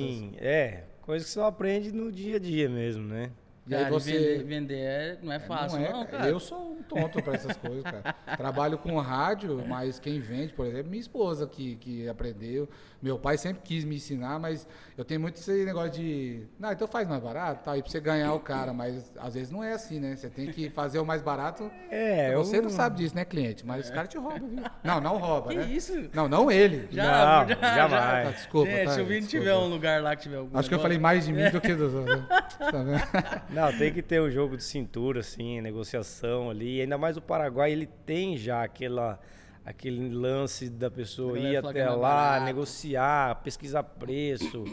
essas- 0.05 0.17
Sim, 0.17 0.31
é. 0.37 0.85
Coisa 1.01 1.25
que 1.25 1.29
você 1.31 1.41
aprende 1.41 1.91
no 1.91 2.09
dia 2.09 2.37
a 2.37 2.39
dia 2.39 2.69
mesmo, 2.69 3.03
né? 3.03 3.33
E 3.69 3.75
aí 3.75 3.81
Cara, 3.83 3.93
você. 3.93 4.11
vender, 4.11 4.43
vender 4.43 4.79
é- 4.79 5.17
não 5.21 5.31
é 5.31 5.39
fácil, 5.39 5.79
não, 5.79 5.91
não, 5.91 6.01
é, 6.01 6.05
cara. 6.07 6.27
Eu 6.27 6.39
sou 6.39 6.68
tonto 6.89 7.21
para 7.21 7.35
essas 7.35 7.55
coisas, 7.55 7.83
cara. 7.83 8.13
Trabalho 8.35 8.77
com 8.77 8.97
rádio, 8.97 9.63
mas 9.67 9.99
quem 9.99 10.19
vende, 10.19 10.53
por 10.53 10.65
exemplo, 10.65 10.89
minha 10.89 10.99
esposa 11.01 11.47
que, 11.47 11.75
que 11.77 12.09
aprendeu. 12.09 12.67
Meu 13.01 13.17
pai 13.17 13.37
sempre 13.37 13.61
quis 13.63 13.85
me 13.85 13.95
ensinar, 13.95 14.37
mas 14.39 14.67
eu 14.97 15.05
tenho 15.05 15.21
muito 15.21 15.37
esse 15.37 15.63
negócio 15.63 15.91
de. 15.91 16.43
Não, 16.59 16.69
então 16.71 16.85
faz 16.85 17.07
mais 17.07 17.21
barato, 17.23 17.63
tá? 17.63 17.77
E 17.77 17.81
pra 17.81 17.89
você 17.89 17.99
ganhar 18.01 18.33
o 18.33 18.39
cara, 18.41 18.73
mas 18.73 19.13
às 19.17 19.35
vezes 19.35 19.49
não 19.51 19.63
é 19.63 19.71
assim, 19.71 20.01
né? 20.01 20.17
Você 20.17 20.29
tem 20.29 20.47
que 20.51 20.69
fazer 20.69 20.99
o 20.99 21.05
mais 21.05 21.21
barato. 21.21 21.71
É, 21.89 22.35
você 22.35 22.57
eu 22.57 22.63
não 22.63 22.69
sabe 22.69 22.97
disso, 22.97 23.15
né, 23.15 23.23
cliente? 23.23 23.65
Mas 23.65 23.85
os 23.85 23.91
caras 23.91 24.09
te 24.09 24.17
roubam, 24.17 24.49
viu? 24.49 24.63
Não, 24.83 24.99
não 24.99 25.17
rouba, 25.17 25.49
Que 25.51 25.55
né? 25.59 25.65
isso? 25.67 26.09
Não, 26.13 26.27
não 26.27 26.51
ele. 26.51 26.87
Já, 26.91 27.43
Não, 27.43 27.47
já, 27.49 27.75
jamais. 27.75 28.27
Tá, 28.27 28.31
desculpa, 28.31 28.69
Gente, 28.71 28.85
tá, 28.85 28.91
se 28.91 29.01
o 29.01 29.05
Vini 29.05 29.27
tiver 29.27 29.55
um 29.55 29.67
lugar 29.67 30.01
lá 30.01 30.15
que 30.15 30.23
tiver 30.23 30.37
algum 30.37 30.57
Acho 30.57 30.67
que 30.67 30.73
eu 30.75 30.77
negócio- 30.79 30.81
falei 30.81 30.97
mais 30.99 31.25
de 31.25 31.31
mim 31.33 31.49
do 31.49 31.61
que 31.61 31.73
dos 31.75 31.93
outros. 31.93 32.19
Tá 32.59 32.83
vendo? 32.83 33.41
Não, 33.51 33.77
tem 33.77 33.93
que 33.93 34.01
ter 34.01 34.21
um 34.21 34.29
jogo 34.29 34.57
de 34.57 34.63
cintura, 34.63 35.21
assim, 35.21 35.61
negociação 35.61 36.49
ali. 36.49 36.78
Ainda 36.81 36.97
mais 36.97 37.17
o 37.17 37.21
Paraguai, 37.21 37.71
ele 37.71 37.85
tem 38.05 38.37
já 38.37 38.63
aquela, 38.63 39.19
aquele 39.65 40.09
lance 40.09 40.69
da 40.69 40.89
pessoa 40.91 41.37
ir 41.39 41.57
até 41.57 41.79
é 41.79 41.89
lá, 41.89 41.97
barato. 41.97 42.45
negociar, 42.45 43.35
pesquisar 43.43 43.83
preço. 43.83 44.63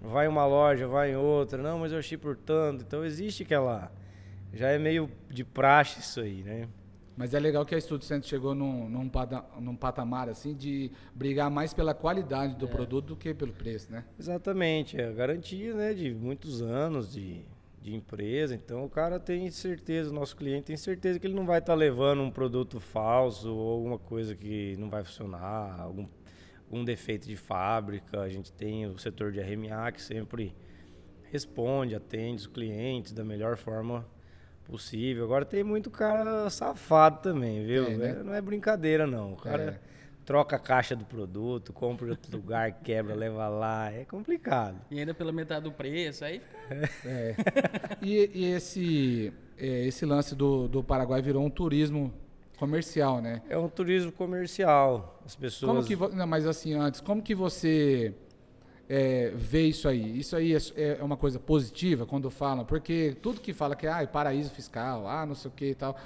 Vai 0.00 0.26
em 0.26 0.28
uma 0.28 0.46
loja, 0.46 0.86
vai 0.86 1.12
em 1.12 1.16
outra. 1.16 1.62
Não, 1.62 1.78
mas 1.78 1.92
eu 1.92 1.98
achei 1.98 2.18
por 2.18 2.36
tanto. 2.36 2.84
Então 2.86 3.04
existe 3.04 3.42
aquela. 3.42 3.90
Já 4.52 4.68
é 4.68 4.78
meio 4.78 5.10
de 5.28 5.42
praxe 5.44 6.00
isso 6.00 6.20
aí, 6.20 6.42
né? 6.42 6.68
Mas 7.16 7.32
é 7.32 7.40
legal 7.40 7.64
que 7.64 7.74
a 7.74 7.80
Studio 7.80 8.06
Center 8.06 8.28
chegou 8.28 8.54
num, 8.54 8.90
num, 8.90 9.08
pada- 9.08 9.42
num 9.58 9.74
patamar 9.74 10.28
assim 10.28 10.54
de 10.54 10.90
brigar 11.14 11.50
mais 11.50 11.72
pela 11.72 11.94
qualidade 11.94 12.52
É. 12.54 12.56
do 12.58 12.68
produto 12.68 13.06
do 13.06 13.16
que 13.16 13.32
pelo 13.32 13.54
preço, 13.54 13.90
né? 13.90 14.04
Exatamente, 14.20 15.00
é 15.00 15.08
a 15.08 15.12
garantia 15.12 15.72
né, 15.74 15.94
de 15.94 16.12
muitos 16.14 16.60
anos 16.60 17.10
de, 17.10 17.40
de 17.86 17.94
empresa. 17.94 18.54
Então 18.54 18.84
o 18.84 18.90
cara 18.90 19.20
tem 19.20 19.48
certeza, 19.50 20.10
o 20.10 20.12
nosso 20.12 20.36
cliente 20.36 20.64
tem 20.64 20.76
certeza 20.76 21.18
que 21.20 21.26
ele 21.26 21.34
não 21.34 21.46
vai 21.46 21.58
estar 21.60 21.74
levando 21.74 22.20
um 22.20 22.30
produto 22.30 22.80
falso 22.80 23.54
ou 23.54 23.72
alguma 23.72 23.98
coisa 23.98 24.34
que 24.34 24.76
não 24.76 24.90
vai 24.90 25.04
funcionar, 25.04 25.80
algum, 25.80 26.08
algum 26.64 26.84
defeito 26.84 27.26
de 27.28 27.36
fábrica. 27.36 28.20
A 28.20 28.28
gente 28.28 28.52
tem 28.52 28.86
o 28.86 28.98
setor 28.98 29.30
de 29.30 29.40
RMA 29.40 29.92
que 29.92 30.02
sempre 30.02 30.54
responde, 31.30 31.94
atende 31.94 32.42
os 32.42 32.46
clientes 32.48 33.12
da 33.12 33.24
melhor 33.24 33.56
forma 33.56 34.04
possível. 34.64 35.24
Agora 35.24 35.44
tem 35.44 35.62
muito 35.62 35.88
cara 35.88 36.50
safado 36.50 37.20
também, 37.22 37.64
viu? 37.64 37.88
Né? 37.96 38.10
É, 38.10 38.22
não 38.22 38.34
é 38.34 38.40
brincadeira 38.40 39.06
não. 39.06 39.34
O 39.34 39.36
cara 39.36 39.80
É. 39.80 39.96
troca 40.26 40.56
a 40.56 40.58
caixa 40.58 40.96
do 40.96 41.04
produto, 41.04 41.72
compra 41.72 42.08
em 42.08 42.10
outro 42.10 42.36
lugar, 42.36 42.72
quebra, 42.82 43.14
leva 43.14 43.48
lá. 43.48 43.90
É 43.92 44.04
complicado. 44.04 44.76
E 44.90 44.98
ainda 44.98 45.14
pela 45.14 45.32
metade 45.32 45.62
do 45.62 45.72
preço, 45.72 46.24
aí 46.24 46.40
fica... 46.40 46.90
É. 47.08 47.36
E, 48.02 48.30
e 48.34 48.44
esse, 48.46 49.32
é, 49.56 49.86
esse 49.86 50.04
lance 50.04 50.34
do, 50.34 50.66
do 50.66 50.82
Paraguai 50.82 51.22
virou 51.22 51.44
um 51.44 51.48
turismo 51.48 52.12
comercial, 52.58 53.22
né? 53.22 53.40
É 53.48 53.56
um 53.56 53.68
turismo 53.68 54.10
comercial. 54.10 55.22
As 55.24 55.36
pessoas. 55.36 55.70
Como 55.70 55.86
que, 55.86 55.94
vo- 55.94 56.08
não, 56.08 56.26
mas 56.26 56.44
assim, 56.46 56.74
antes, 56.74 57.00
como 57.00 57.22
que 57.22 57.34
você 57.34 58.12
é, 58.88 59.30
vê 59.34 59.66
isso 59.68 59.88
aí? 59.88 60.18
Isso 60.18 60.34
aí 60.34 60.54
é, 60.54 60.98
é 60.98 61.02
uma 61.04 61.16
coisa 61.16 61.38
positiva 61.38 62.04
quando 62.04 62.30
falam? 62.30 62.64
Porque 62.64 63.16
tudo 63.22 63.40
que 63.40 63.52
fala 63.52 63.76
que 63.76 63.86
ah, 63.86 64.02
é 64.02 64.06
paraíso 64.06 64.50
fiscal, 64.50 65.06
ah, 65.06 65.24
não 65.24 65.34
sei 65.36 65.50
o 65.50 65.54
que 65.54 65.66
e 65.66 65.74
tal, 65.74 65.96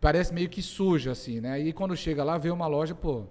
parece 0.00 0.32
meio 0.32 0.48
que 0.48 0.62
suja, 0.62 1.10
assim, 1.10 1.40
né? 1.40 1.58
E 1.58 1.72
quando 1.72 1.96
chega 1.96 2.22
lá, 2.22 2.38
vê 2.38 2.50
uma 2.50 2.66
loja, 2.66 2.94
pô, 2.94 3.24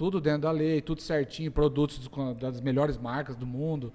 tudo 0.00 0.18
dentro 0.18 0.40
da 0.42 0.50
lei, 0.50 0.80
tudo 0.80 1.02
certinho, 1.02 1.52
produtos 1.52 1.98
dos- 1.98 2.36
das 2.38 2.58
melhores 2.58 2.96
marcas 2.96 3.36
do 3.36 3.46
mundo. 3.46 3.92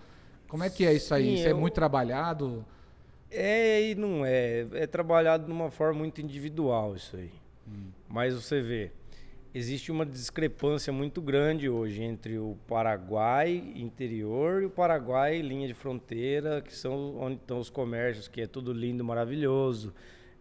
Como 0.48 0.64
é 0.64 0.70
que 0.70 0.86
é 0.86 0.94
isso 0.94 1.12
aí? 1.16 1.24
Sim, 1.26 1.34
isso 1.34 1.48
é 1.48 1.52
eu- 1.52 1.58
muito 1.58 1.74
trabalhado? 1.74 2.64
É 3.32 3.90
e 3.90 3.96
não 3.96 4.24
é. 4.24 4.68
É 4.74 4.86
trabalhado 4.86 5.46
de 5.48 5.52
uma 5.52 5.72
forma 5.72 5.98
muito 5.98 6.22
individual 6.22 6.96
isso 6.96 7.18
aí. 7.18 7.32
Hum. 7.68 7.88
Mas 8.08 8.36
você 8.36 8.62
vê, 8.62 8.92
existe 9.52 9.92
uma 9.92 10.06
discrepância 10.06 10.94
muito 10.94 11.20
grande 11.24 11.68
hoje 11.68 12.04
entre 12.04 12.38
o 12.38 12.56
Paraguai 12.68 13.74
interior 13.76 14.62
e 14.62 14.66
o 14.68 14.70
Paraguai 14.70 15.42
linha 15.42 15.68
de 15.68 15.74
fronteira, 15.74 16.62
que 16.62 16.76
são 16.76 17.18
onde 17.18 17.38
estão 17.38 17.58
os 17.58 17.72
comércios, 17.72 18.28
que 18.28 18.42
é 18.42 18.46
tudo 18.46 18.72
lindo, 18.72 19.04
maravilhoso. 19.04 19.92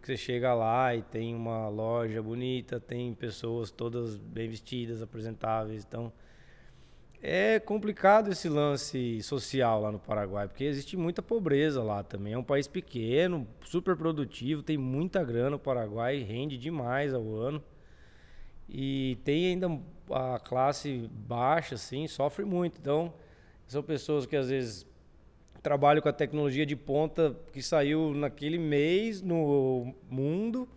Que 0.05 0.11
você 0.11 0.17
chega 0.17 0.53
lá 0.53 0.93
e 0.93 1.01
tem 1.01 1.33
uma 1.33 1.67
loja 1.67 2.21
bonita, 2.21 2.79
tem 2.79 3.11
pessoas 3.15 3.71
todas 3.71 4.15
bem 4.15 4.47
vestidas, 4.47 5.01
apresentáveis. 5.01 5.83
Então, 5.83 6.13
é 7.19 7.59
complicado 7.59 8.31
esse 8.31 8.47
lance 8.47 9.19
social 9.23 9.81
lá 9.81 9.91
no 9.91 9.97
Paraguai, 9.97 10.47
porque 10.47 10.63
existe 10.63 10.95
muita 10.95 11.23
pobreza 11.23 11.81
lá 11.81 12.03
também. 12.03 12.33
É 12.33 12.37
um 12.37 12.43
país 12.43 12.67
pequeno, 12.67 13.47
super 13.63 13.95
produtivo, 13.95 14.61
tem 14.61 14.77
muita 14.77 15.23
grana. 15.23 15.55
O 15.55 15.59
Paraguai 15.59 16.19
rende 16.19 16.55
demais 16.55 17.11
ao 17.11 17.33
ano. 17.33 17.63
E 18.69 19.17
tem 19.23 19.47
ainda 19.47 19.81
a 20.11 20.37
classe 20.37 21.09
baixa, 21.11 21.73
assim, 21.73 22.05
sofre 22.07 22.45
muito. 22.45 22.77
Então, 22.79 23.11
são 23.65 23.81
pessoas 23.81 24.27
que 24.27 24.35
às 24.35 24.49
vezes 24.49 24.85
trabalham 25.65 25.99
com 25.99 26.07
a 26.07 26.13
tecnologia 26.13 26.63
de 26.63 26.75
ponta 26.75 27.35
que 27.51 27.59
saiu 27.59 28.13
naquele 28.13 28.59
mês 28.59 29.19
no 29.19 29.95
mundo. 30.07 30.69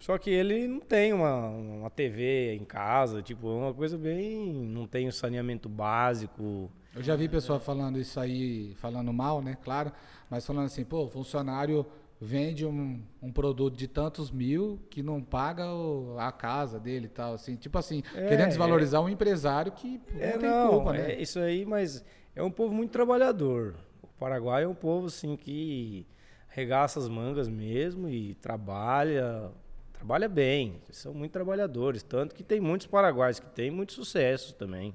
Só 0.00 0.18
que 0.18 0.30
ele 0.30 0.66
não 0.66 0.80
tem 0.80 1.12
uma, 1.12 1.46
uma 1.46 1.90
TV 1.90 2.56
em 2.56 2.64
casa, 2.64 3.22
tipo, 3.22 3.46
é 3.46 3.54
uma 3.54 3.72
coisa 3.72 3.96
bem. 3.96 4.52
não 4.52 4.84
tem 4.84 5.06
o 5.06 5.10
um 5.10 5.12
saneamento 5.12 5.68
básico. 5.68 6.68
Eu 6.92 7.04
já 7.04 7.14
vi 7.14 7.28
pessoa 7.28 7.60
falando 7.60 8.00
isso 8.00 8.18
aí, 8.18 8.74
falando 8.78 9.12
mal, 9.12 9.40
né? 9.40 9.56
Claro, 9.62 9.92
mas 10.28 10.44
falando 10.44 10.66
assim, 10.66 10.82
pô, 10.84 11.08
funcionário 11.08 11.86
vende 12.20 12.66
um, 12.66 13.00
um 13.22 13.30
produto 13.30 13.76
de 13.76 13.86
tantos 13.86 14.28
mil 14.32 14.80
que 14.90 15.04
não 15.04 15.22
paga 15.22 15.72
o, 15.72 16.16
a 16.18 16.32
casa 16.32 16.80
dele 16.80 17.06
e 17.06 17.10
tal, 17.10 17.34
assim, 17.34 17.54
tipo 17.54 17.78
assim, 17.78 18.02
é, 18.12 18.26
querendo 18.26 18.48
desvalorizar 18.48 19.00
é, 19.00 19.04
um 19.04 19.08
empresário 19.08 19.70
que 19.70 20.00
não 20.12 20.20
é, 20.20 20.32
tem 20.32 20.50
não, 20.50 20.68
culpa, 20.68 20.92
né? 20.94 21.12
É 21.12 21.22
isso 21.22 21.38
aí, 21.38 21.64
mas 21.64 22.04
é 22.34 22.42
um 22.42 22.50
povo 22.50 22.74
muito 22.74 22.90
trabalhador. 22.90 23.76
Paraguai 24.20 24.64
é 24.64 24.68
um 24.68 24.74
povo 24.74 25.06
assim 25.06 25.34
que 25.34 26.06
regaça 26.48 27.00
as 27.00 27.08
mangas 27.08 27.48
mesmo 27.48 28.06
e 28.06 28.34
trabalha, 28.34 29.50
trabalha 29.94 30.28
bem. 30.28 30.78
São 30.90 31.14
muito 31.14 31.32
trabalhadores, 31.32 32.02
tanto 32.02 32.34
que 32.34 32.42
tem 32.42 32.60
muitos 32.60 32.86
paraguaios 32.86 33.40
que 33.40 33.46
têm 33.46 33.70
muito 33.70 33.94
sucesso 33.94 34.54
também. 34.54 34.94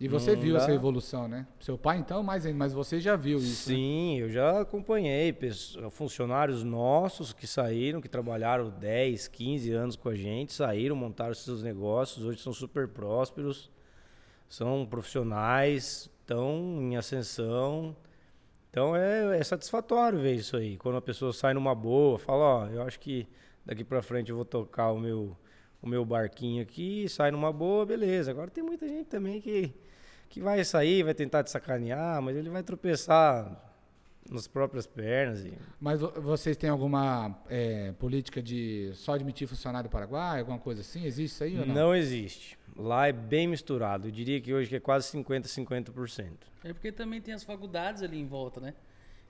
E 0.00 0.08
você 0.08 0.34
viu 0.34 0.54
dá... 0.54 0.62
essa 0.62 0.72
evolução, 0.72 1.28
né? 1.28 1.46
Seu 1.60 1.78
pai, 1.78 1.98
então, 1.98 2.24
mais 2.24 2.44
ainda, 2.44 2.58
mas 2.58 2.72
você 2.72 2.98
já 2.98 3.14
viu 3.14 3.38
isso. 3.38 3.70
Né? 3.70 3.76
Sim, 3.76 4.16
né? 4.16 4.24
eu 4.24 4.30
já 4.30 4.62
acompanhei 4.62 5.36
funcionários 5.90 6.64
nossos 6.64 7.32
que 7.32 7.46
saíram, 7.46 8.00
que 8.00 8.08
trabalharam 8.08 8.68
10, 8.68 9.28
15 9.28 9.70
anos 9.72 9.94
com 9.96 10.08
a 10.08 10.14
gente, 10.16 10.52
saíram, 10.52 10.96
montaram 10.96 11.34
seus 11.34 11.62
negócios, 11.62 12.24
hoje 12.24 12.40
são 12.40 12.52
super 12.52 12.88
prósperos, 12.88 13.70
são 14.48 14.84
profissionais, 14.86 16.10
estão 16.20 16.78
em 16.80 16.96
ascensão. 16.96 17.94
Então 18.70 18.94
é, 18.96 19.38
é 19.38 19.42
satisfatório 19.44 20.20
ver 20.20 20.34
isso 20.34 20.56
aí. 20.56 20.76
Quando 20.76 20.96
a 20.96 21.02
pessoa 21.02 21.32
sai 21.32 21.54
numa 21.54 21.74
boa, 21.74 22.18
fala, 22.18 22.44
ó, 22.44 22.66
eu 22.68 22.82
acho 22.82 23.00
que 23.00 23.28
daqui 23.66 23.84
para 23.84 24.00
frente 24.00 24.30
eu 24.30 24.36
vou 24.36 24.44
tocar 24.44 24.92
o 24.92 24.98
meu, 24.98 25.36
o 25.82 25.88
meu 25.88 26.04
barquinho 26.04 26.62
aqui, 26.62 27.08
sai 27.08 27.30
numa 27.30 27.52
boa, 27.52 27.84
beleza. 27.84 28.30
Agora 28.30 28.50
tem 28.50 28.62
muita 28.64 28.88
gente 28.88 29.06
também 29.06 29.40
que 29.40 29.74
que 30.30 30.40
vai 30.40 30.64
sair, 30.64 31.02
vai 31.02 31.12
tentar 31.12 31.42
te 31.42 31.50
sacanear, 31.50 32.22
mas 32.22 32.36
ele 32.36 32.48
vai 32.48 32.62
tropeçar 32.62 33.69
nas 34.28 34.46
próprias 34.46 34.86
pernas. 34.86 35.44
E... 35.44 35.52
Mas 35.80 36.00
vocês 36.00 36.56
têm 36.56 36.70
alguma 36.70 37.38
é, 37.48 37.92
política 37.92 38.42
de 38.42 38.90
só 38.94 39.14
admitir 39.14 39.46
funcionário 39.46 39.88
paraguai, 39.88 40.40
alguma 40.40 40.58
coisa 40.58 40.80
assim? 40.80 41.04
Existe 41.04 41.34
isso 41.34 41.44
aí 41.44 41.58
ou 41.58 41.66
não? 41.66 41.74
Não 41.74 41.94
existe. 41.94 42.58
Lá 42.76 43.08
é 43.08 43.12
bem 43.12 43.46
misturado. 43.46 44.08
Eu 44.08 44.12
diria 44.12 44.40
que 44.40 44.52
hoje 44.52 44.74
é 44.74 44.80
quase 44.80 45.16
50%, 45.16 45.44
50%. 45.44 46.30
É 46.64 46.72
porque 46.72 46.92
também 46.92 47.20
tem 47.20 47.34
as 47.34 47.44
faculdades 47.44 48.02
ali 48.02 48.18
em 48.18 48.26
volta, 48.26 48.60
né? 48.60 48.74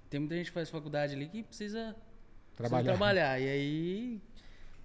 Tem 0.09 0.19
muita 0.19 0.35
gente 0.37 0.47
que 0.47 0.53
faz 0.53 0.69
faculdade 0.69 1.15
ali 1.15 1.29
que 1.29 1.43
precisa 1.43 1.95
trabalhar. 2.57 2.83
Precisa 2.83 2.85
trabalhar. 2.85 3.41
E 3.41 3.49
aí 3.49 4.21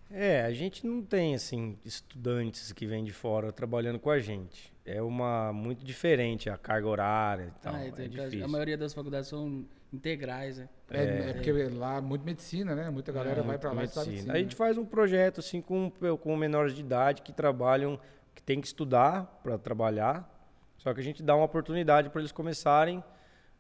é, 0.10 0.42
a 0.44 0.52
gente 0.52 0.86
não 0.86 1.02
tem 1.02 1.34
assim 1.34 1.78
estudantes 1.84 2.72
que 2.72 2.86
vêm 2.86 3.04
de 3.04 3.12
fora 3.12 3.52
trabalhando 3.52 4.00
com 4.00 4.10
a 4.10 4.20
gente. 4.20 4.74
É 4.86 5.02
uma 5.02 5.52
muito 5.52 5.84
diferente 5.84 6.50
a 6.50 6.58
carga 6.58 6.88
horária 6.88 7.54
e 7.56 7.64
tal. 7.64 7.74
Ah, 7.74 7.84
é, 7.84 7.88
é 7.88 8.08
difícil. 8.08 8.46
A 8.46 8.48
maioria 8.48 8.78
das 8.78 8.94
faculdades 8.94 9.30
são 9.30 9.66
integrais, 9.96 10.58
né? 10.58 10.70
É, 10.90 11.04
é, 11.04 11.30
é 11.30 11.34
porque 11.34 11.52
lá 11.52 12.02
muito 12.02 12.24
medicina, 12.24 12.76
né? 12.76 12.90
Muita 12.90 13.12
galera 13.12 13.42
é, 13.42 13.44
vai 13.44 13.58
para 13.58 13.70
lá 13.70 13.82
medicina. 13.82 14.06
medicina. 14.06 14.34
A 14.34 14.38
gente 14.38 14.56
faz 14.56 14.78
um 14.78 14.86
projeto 14.86 15.40
assim 15.40 15.62
com 15.62 15.92
com 16.22 16.38
menores 16.38 16.76
de 16.76 16.82
idade 16.82 17.22
que 17.22 17.34
trabalham, 17.34 18.00
que 18.34 18.44
tem 18.44 18.62
que 18.62 18.68
estudar 18.68 19.40
para 19.44 19.58
trabalhar. 19.58 20.32
Só 20.78 20.94
que 20.94 21.00
a 21.00 21.04
gente 21.04 21.24
dá 21.24 21.36
uma 21.36 21.46
oportunidade 21.46 22.10
para 22.10 22.22
eles 22.22 22.32
começarem 22.32 23.04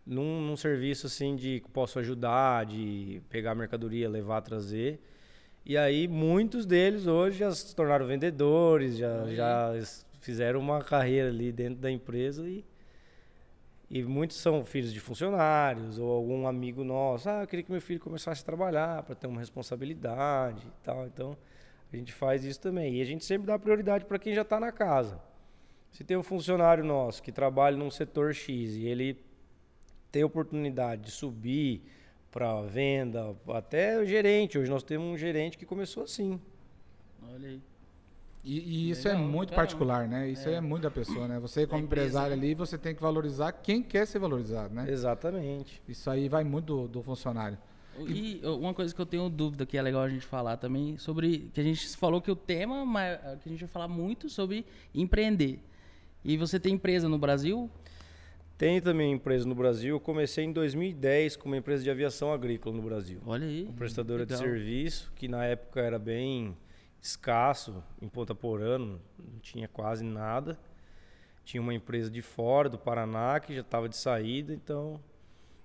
num, 0.05 0.41
num 0.41 0.55
serviço 0.55 1.07
assim 1.07 1.35
de 1.35 1.61
que 1.61 1.69
posso 1.71 1.97
ajudar, 1.97 2.65
de 2.65 3.21
pegar 3.29 3.55
mercadoria, 3.55 4.07
levar, 4.07 4.41
trazer 4.41 5.01
e 5.65 5.75
aí 5.75 6.07
muitos 6.07 6.63
deles 6.63 7.07
hoje 7.07 7.39
já 7.39 7.51
se 7.51 7.75
tornaram 7.75 8.05
vendedores, 8.05 8.97
já, 8.97 9.25
já 9.33 9.73
fizeram 10.21 10.59
uma 10.59 10.79
carreira 10.79 11.29
ali 11.29 11.51
dentro 11.51 11.81
da 11.81 11.89
empresa 11.89 12.47
e, 12.47 12.63
e 13.89 14.03
muitos 14.03 14.37
são 14.37 14.65
filhos 14.65 14.91
de 14.91 14.99
funcionários 14.99 15.99
ou 15.99 16.11
algum 16.11 16.47
amigo 16.47 16.83
nosso. 16.83 17.29
Ah, 17.29 17.41
eu 17.41 17.47
queria 17.47 17.63
que 17.63 17.71
meu 17.71 17.81
filho 17.81 17.99
começasse 17.99 18.41
a 18.41 18.45
trabalhar 18.45 19.03
para 19.03 19.15
ter 19.15 19.27
uma 19.27 19.39
responsabilidade 19.39 20.65
e 20.67 20.83
tal. 20.83 21.05
Então 21.05 21.37
a 21.91 21.95
gente 21.95 22.11
faz 22.11 22.43
isso 22.43 22.59
também. 22.59 22.95
E 22.95 23.01
a 23.01 23.05
gente 23.05 23.23
sempre 23.23 23.47
dá 23.47 23.59
prioridade 23.59 24.05
para 24.05 24.17
quem 24.17 24.33
já 24.33 24.41
está 24.41 24.59
na 24.59 24.71
casa. 24.71 25.21
Se 25.91 26.03
tem 26.03 26.17
um 26.17 26.23
funcionário 26.23 26.83
nosso 26.83 27.21
que 27.21 27.31
trabalha 27.31 27.77
num 27.77 27.91
setor 27.91 28.33
X 28.33 28.75
e 28.75 28.85
ele 28.85 29.23
tem 30.11 30.23
oportunidade 30.23 31.03
de 31.03 31.11
subir 31.11 31.83
para 32.31 32.61
venda, 32.63 33.35
até 33.47 33.97
o 33.97 34.05
gerente. 34.05 34.57
Hoje 34.57 34.69
nós 34.69 34.83
temos 34.83 35.07
um 35.07 35.17
gerente 35.17 35.57
que 35.57 35.65
começou 35.65 36.03
assim. 36.03 36.39
Olha 37.21 37.47
aí. 37.47 37.74
E, 38.45 38.59
e 38.59 38.91
isso 38.91 39.07
é 39.07 39.11
Legal, 39.11 39.25
é 39.25 39.27
muito 39.27 39.49
caramba. 39.49 39.61
particular, 39.63 40.07
né? 40.07 40.29
Isso 40.29 40.47
é. 40.47 40.53
é 40.53 40.61
muito 40.61 40.83
da 40.83 40.91
pessoa, 40.91 41.27
né? 41.27 41.39
Você 41.39 41.65
como 41.65 41.83
empresário 41.83 42.35
né? 42.35 42.43
ali, 42.43 42.53
você 42.53 42.77
tem 42.77 42.93
que 42.93 43.01
valorizar 43.01 43.51
quem 43.51 43.81
quer 43.81 44.05
ser 44.05 44.19
valorizado, 44.19 44.71
né? 44.71 44.85
Exatamente. 44.87 45.81
Isso 45.87 46.07
aí 46.11 46.29
vai 46.29 46.43
muito 46.43 46.65
do, 46.65 46.87
do 46.87 47.01
funcionário. 47.01 47.57
E 48.07 48.41
uma 48.43 48.73
coisa 48.73 48.93
que 48.93 49.01
eu 49.01 49.05
tenho 49.05 49.29
dúvida 49.29 49.65
que 49.65 49.77
é 49.77 49.81
legal 49.81 50.01
a 50.01 50.09
gente 50.09 50.25
falar 50.25 50.57
também 50.57 50.97
sobre 50.97 51.49
que 51.53 51.59
a 51.59 51.63
gente 51.63 51.95
falou 51.97 52.21
que 52.21 52.29
o 52.29 52.35
tema, 52.35 52.85
mas 52.85 53.17
que 53.41 53.49
a 53.49 53.51
gente 53.51 53.61
vai 53.61 53.69
falar 53.69 53.87
muito 53.87 54.29
sobre 54.29 54.65
empreender. 54.93 55.59
E 56.23 56.37
você 56.37 56.59
tem 56.59 56.73
empresa 56.73 57.07
no 57.07 57.17
Brasil? 57.17 57.69
Tem 58.57 58.79
também 58.81 59.13
empresa 59.13 59.47
no 59.47 59.55
Brasil. 59.55 59.95
Eu 59.95 59.99
comecei 59.99 60.45
em 60.45 60.51
2010 60.51 61.35
com 61.35 61.47
uma 61.47 61.57
empresa 61.57 61.83
de 61.83 61.89
aviação 61.89 62.31
agrícola 62.31 62.75
no 62.75 62.81
Brasil. 62.81 63.19
Olha 63.25 63.47
aí. 63.47 63.63
Uma 63.63 63.73
prestadora 63.73 64.23
legal. 64.23 64.37
de 64.37 64.43
serviço, 64.43 65.11
que 65.15 65.27
na 65.27 65.45
época 65.45 65.81
era 65.81 65.97
bem 65.97 66.55
escasso 67.05 67.83
em 68.01 68.09
Ponta 68.09 68.33
Porã, 68.33 68.79
não 68.79 68.99
tinha 69.39 69.67
quase 69.67 70.03
nada. 70.03 70.57
Tinha 71.43 71.61
uma 71.61 71.73
empresa 71.73 72.09
de 72.09 72.21
fora, 72.21 72.67
do 72.67 72.79
Paraná, 72.79 73.39
que 73.39 73.53
já 73.53 73.61
estava 73.61 73.87
de 73.87 73.95
saída. 73.95 74.51
Então, 74.51 74.99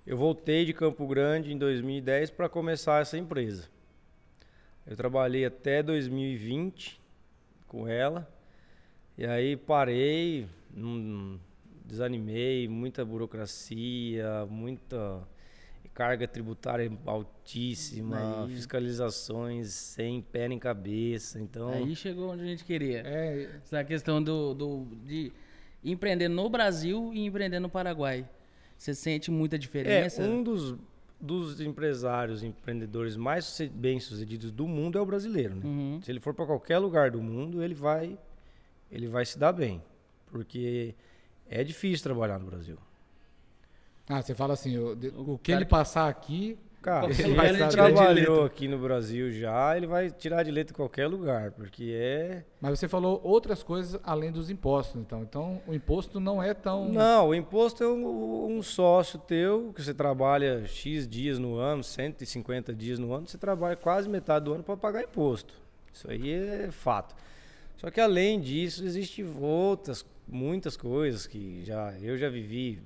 eu 0.06 0.18
voltei 0.18 0.66
de 0.66 0.74
Campo 0.74 1.06
Grande 1.06 1.50
em 1.50 1.56
2010 1.56 2.30
para 2.30 2.48
começar 2.48 3.00
essa 3.00 3.16
empresa. 3.16 3.68
Eu 4.86 4.94
trabalhei 4.94 5.46
até 5.46 5.82
2020 5.82 7.00
com 7.66 7.88
ela. 7.88 8.30
E 9.16 9.24
aí 9.24 9.56
parei, 9.56 10.46
desanimei, 11.86 12.68
muita 12.68 13.02
burocracia, 13.02 14.44
muita 14.46 15.26
carga 16.00 16.26
tributária 16.26 16.90
altíssima, 17.04 18.44
Aí. 18.44 18.54
fiscalizações 18.54 19.68
sem 19.68 20.22
pé 20.22 20.48
nem 20.48 20.58
cabeça, 20.58 21.38
então... 21.38 21.68
Aí 21.68 21.94
chegou 21.94 22.30
onde 22.30 22.42
a 22.42 22.46
gente 22.46 22.64
queria. 22.64 23.02
É... 23.04 23.60
Essa 23.62 23.84
questão 23.84 24.22
do, 24.22 24.54
do, 24.54 24.86
de 25.04 25.30
empreender 25.84 26.28
no 26.28 26.48
Brasil 26.48 27.10
e 27.12 27.26
empreender 27.26 27.60
no 27.60 27.68
Paraguai. 27.68 28.26
Você 28.78 28.94
sente 28.94 29.30
muita 29.30 29.58
diferença? 29.58 30.22
É, 30.22 30.26
um 30.26 30.42
dos, 30.42 30.74
dos 31.20 31.60
empresários, 31.60 32.42
empreendedores 32.42 33.14
mais 33.14 33.60
bem-sucedidos 33.70 34.50
do 34.50 34.66
mundo 34.66 34.96
é 34.96 35.02
o 35.02 35.04
brasileiro, 35.04 35.54
né? 35.56 35.62
Uhum. 35.66 36.00
Se 36.02 36.10
ele 36.10 36.18
for 36.18 36.32
para 36.32 36.46
qualquer 36.46 36.78
lugar 36.78 37.10
do 37.10 37.20
mundo, 37.20 37.62
ele 37.62 37.74
vai, 37.74 38.18
ele 38.90 39.06
vai 39.06 39.26
se 39.26 39.38
dar 39.38 39.52
bem, 39.52 39.82
porque 40.30 40.94
é 41.46 41.62
difícil 41.62 42.02
trabalhar 42.02 42.38
no 42.38 42.46
Brasil. 42.46 42.78
Ah, 44.12 44.20
você 44.20 44.34
fala 44.34 44.54
assim, 44.54 44.76
o, 44.76 44.98
o 45.34 45.38
que 45.38 45.52
ele 45.52 45.64
passar 45.64 46.08
aqui. 46.08 46.58
Cara, 46.82 47.12
se 47.14 47.22
ele 47.22 47.68
trabalhou 47.68 48.42
aqui 48.44 48.66
no 48.66 48.76
Brasil 48.76 49.30
já, 49.30 49.76
ele 49.76 49.86
vai 49.86 50.10
tirar 50.10 50.42
de 50.42 50.50
letra 50.50 50.72
em 50.72 50.76
qualquer 50.76 51.06
lugar, 51.06 51.52
porque 51.52 51.92
é. 51.94 52.42
Mas 52.60 52.76
você 52.76 52.88
falou 52.88 53.20
outras 53.22 53.62
coisas 53.62 54.00
além 54.02 54.32
dos 54.32 54.50
impostos, 54.50 55.00
então. 55.00 55.22
Então, 55.22 55.62
o 55.64 55.72
imposto 55.72 56.18
não 56.18 56.42
é 56.42 56.52
tão. 56.52 56.88
Não, 56.88 57.28
o 57.28 57.34
imposto 57.36 57.84
é 57.84 57.86
um, 57.86 58.56
um 58.56 58.62
sócio 58.64 59.16
teu, 59.16 59.72
que 59.72 59.80
você 59.80 59.94
trabalha 59.94 60.66
X 60.66 61.06
dias 61.06 61.38
no 61.38 61.56
ano, 61.56 61.84
150 61.84 62.74
dias 62.74 62.98
no 62.98 63.14
ano, 63.14 63.28
você 63.28 63.38
trabalha 63.38 63.76
quase 63.76 64.08
metade 64.08 64.46
do 64.46 64.54
ano 64.54 64.64
para 64.64 64.76
pagar 64.76 65.04
imposto. 65.04 65.54
Isso 65.92 66.10
aí 66.10 66.32
é 66.32 66.68
fato. 66.72 67.14
Só 67.76 67.92
que 67.92 68.00
além 68.00 68.40
disso, 68.40 68.84
existem 68.84 69.24
outras, 69.40 70.04
muitas 70.26 70.76
coisas 70.76 71.28
que 71.28 71.62
já 71.64 71.94
eu 72.00 72.18
já 72.18 72.28
vivi 72.28 72.82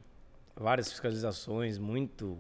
várias 0.57 0.91
fiscalizações 0.91 1.79
muito 1.79 2.39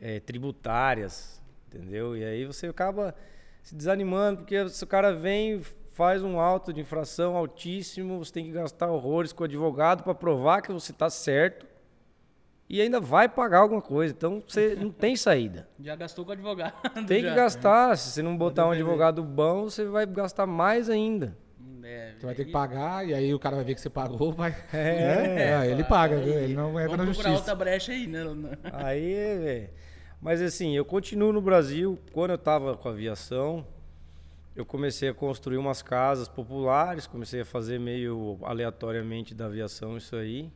é, 0.00 0.20
tributárias, 0.20 1.40
entendeu? 1.68 2.16
E 2.16 2.24
aí 2.24 2.44
você 2.44 2.66
acaba 2.66 3.14
se 3.62 3.74
desanimando, 3.74 4.38
porque 4.38 4.68
se 4.68 4.82
o 4.82 4.86
cara 4.86 5.14
vem, 5.14 5.62
faz 5.92 6.22
um 6.22 6.40
auto 6.40 6.72
de 6.72 6.80
infração 6.80 7.36
altíssimo, 7.36 8.18
você 8.18 8.32
tem 8.32 8.44
que 8.46 8.52
gastar 8.52 8.90
horrores 8.90 9.32
com 9.32 9.42
o 9.42 9.46
advogado 9.46 10.02
para 10.02 10.14
provar 10.14 10.62
que 10.62 10.72
você 10.72 10.90
está 10.90 11.08
certo 11.08 11.66
e 12.68 12.80
ainda 12.80 12.98
vai 12.98 13.28
pagar 13.28 13.58
alguma 13.58 13.82
coisa. 13.82 14.12
Então 14.12 14.42
você 14.46 14.74
não 14.80 14.90
tem 14.90 15.14
saída. 15.14 15.68
Já 15.78 15.94
gastou 15.94 16.24
com 16.24 16.32
advogado. 16.32 16.74
Tem 17.06 17.22
já. 17.22 17.28
que 17.28 17.34
gastar. 17.36 17.96
Se 17.96 18.10
você 18.10 18.22
não 18.22 18.36
botar 18.36 18.66
um 18.66 18.70
advogado 18.70 19.22
bom, 19.22 19.64
você 19.64 19.84
vai 19.84 20.06
gastar 20.06 20.46
mais 20.46 20.88
ainda. 20.88 21.36
É, 22.16 22.20
Você 22.20 22.26
vai 22.26 22.34
ter 22.34 22.44
que 22.44 22.52
pagar, 22.52 23.06
e 23.06 23.14
aí 23.14 23.34
o 23.34 23.38
cara 23.38 23.56
vai 23.56 23.64
ver 23.64 23.74
que 23.74 23.80
você 23.80 23.90
pagou, 23.90 24.32
vai. 24.32 24.54
É, 24.72 25.64
É, 25.64 25.70
ele 25.70 25.84
paga, 25.84 26.18
viu? 26.18 26.34
Ele 26.38 26.54
não 26.54 26.70
entra 26.80 26.96
na 26.96 27.04
Vamos 27.04 27.16
procurar 27.16 27.30
justiça. 27.30 27.52
outra 27.52 27.54
brecha 27.54 27.92
aí, 27.92 28.06
né? 28.06 28.22
Aí, 28.72 29.14
velho. 29.38 29.70
Mas 30.20 30.40
assim, 30.40 30.76
eu 30.76 30.84
continuo 30.84 31.32
no 31.32 31.40
Brasil. 31.40 31.98
Quando 32.12 32.30
eu 32.30 32.38
tava 32.38 32.76
com 32.76 32.88
a 32.88 32.92
aviação, 32.92 33.66
eu 34.54 34.64
comecei 34.64 35.08
a 35.08 35.14
construir 35.14 35.56
umas 35.56 35.82
casas 35.82 36.28
populares, 36.28 37.06
comecei 37.06 37.40
a 37.40 37.44
fazer 37.44 37.80
meio 37.80 38.38
aleatoriamente 38.42 39.34
da 39.34 39.46
aviação 39.46 39.96
isso 39.96 40.14
aí. 40.14 40.52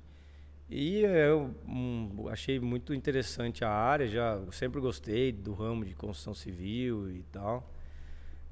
E 0.68 1.00
eu 1.00 1.54
hum, 1.66 2.26
achei 2.30 2.58
muito 2.60 2.92
interessante 2.92 3.64
a 3.64 3.70
área, 3.70 4.06
já 4.06 4.34
eu 4.34 4.52
sempre 4.52 4.80
gostei 4.80 5.32
do 5.32 5.52
ramo 5.52 5.84
de 5.84 5.94
construção 5.94 6.34
civil 6.34 7.08
e 7.10 7.22
tal. 7.32 7.72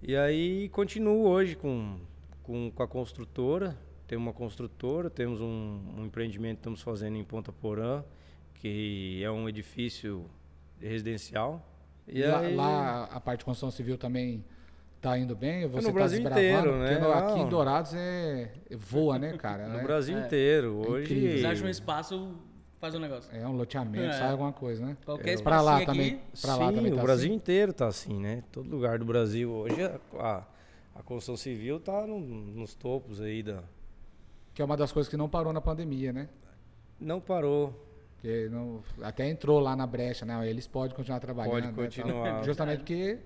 E 0.03 0.17
aí 0.17 0.69
continuo 0.69 1.27
hoje 1.27 1.57
com, 1.57 1.97
com, 2.45 2.71
com 2.71 2.83
a 2.83 2.87
construtora. 2.89 3.77
Temos 4.07 4.27
uma 4.27 4.33
construtora, 4.33 5.11
temos 5.11 5.41
um, 5.41 5.81
um 5.99 6.05
empreendimento 6.05 6.57
que 6.57 6.61
estamos 6.61 6.83
fazendo 6.83 7.17
em 7.17 7.25
Ponta 7.25 7.51
Porã, 7.51 8.05
que 8.55 9.21
é 9.25 9.31
um 9.31 9.49
edifício 9.49 10.27
residencial. 10.81 11.67
E 12.07 12.23
lá, 12.23 12.39
aí- 12.41 12.55
lá 12.55 13.05
a 13.11 13.19
parte 13.19 13.41
de 13.41 13.45
construção 13.47 13.71
civil 13.71 13.97
também 13.97 14.45
tá 15.01 15.17
indo 15.19 15.35
bem? 15.35 15.67
Você 15.67 15.87
no 15.89 15.93
tá 15.93 15.93
Brasil 15.93 16.21
inteiro, 16.21 16.77
né? 16.79 16.99
No- 16.99 17.13
aqui 17.13 17.41
em. 17.41 17.49
Dourados 17.49 17.93
é 17.95 18.51
voa, 18.77 19.19
né, 19.19 19.33
cara? 19.39 19.69
no 19.73 19.79
É- 19.79 19.83
Brasil 19.83 20.17
É. 20.17 20.27
inteiro. 20.27 20.83
É 20.85 20.89
Hoje. 20.91 21.15
Eles 21.15 21.45
acham 21.45 21.67
um 21.67 21.71
espaço, 21.71 22.35
faz 22.79 22.95
um 22.95 22.99
negócio. 22.99 23.35
É 23.35 23.47
um 23.49 23.53
loteamento, 23.57 24.05
É. 24.05 24.13
sai 24.13 24.31
alguma 24.33 24.53
coisa, 24.53 24.85
né? 24.85 24.97
Qualquer 25.05 25.41
Pra 25.43 25.63
lá 25.63 25.83
também, 25.85 26.21
lá 26.45 26.55
Sim, 26.69 26.75
também 26.77 26.93
o 26.93 26.97
tá 26.97 27.03
Brasil 27.03 27.29
assim? 27.29 27.37
inteiro 27.37 27.73
tá 27.73 27.87
assim, 27.87 28.21
né? 28.21 28.45
Todo 28.53 28.69
lugar 28.69 28.99
do 28.99 29.05
Brasil 29.07 29.51
hoje 29.51 29.83
a, 29.83 29.99
a, 30.19 30.43
a 30.95 31.03
construção 31.03 31.37
civil 31.37 31.81
tá 31.81 32.07
no- 32.07 32.21
nos 32.21 32.75
topos 32.75 33.21
aí 33.21 33.43
da. 33.43 33.63
Que 34.55 34.63
é 34.63 34.65
uma 34.65 34.77
das 34.77 34.93
coisas 34.93 35.11
que 35.11 35.17
não 35.17 35.29
parou 35.29 35.53
na 35.53 35.61
pandemia, 35.61 36.13
né? 36.13 36.29
Não 37.01 37.21
parou. 37.21 37.75
Porque 38.15 38.49
não, 38.49 38.83
até 39.03 39.29
entrou 39.29 39.59
lá 39.61 39.75
na 39.77 39.87
brecha, 39.87 40.25
né? 40.25 40.49
Eles 40.49 40.67
podem 40.67 40.97
continuar 40.97 41.21
trabalhando. 41.21 41.53
Pode 41.53 41.67
né, 41.67 42.03
continuar. 42.05 42.35
tal. 42.35 42.45
Justamente 42.45 42.79
porque 42.79 43.19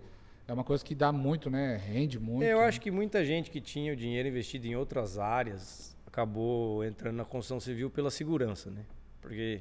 é 0.46 0.52
uma 0.52 0.64
coisa 0.64 0.82
que 0.84 0.94
dá 0.94 1.12
muito, 1.12 1.50
né? 1.50 1.76
Rende 1.76 2.18
muito. 2.18 2.42
Eu 2.44 2.58
né? 2.58 2.64
acho 2.64 2.80
que 2.80 2.90
muita 2.90 3.24
gente 3.24 3.50
que 3.50 3.60
tinha 3.60 3.92
o 3.92 3.96
dinheiro 3.96 4.28
investido 4.28 4.66
em 4.66 4.74
outras 4.74 5.18
áreas 5.18 5.96
acabou 6.06 6.84
entrando 6.84 7.16
na 7.16 7.24
construção 7.24 7.60
civil 7.60 7.90
pela 7.90 8.10
segurança, 8.10 8.70
né? 8.70 8.84
Porque 9.20 9.60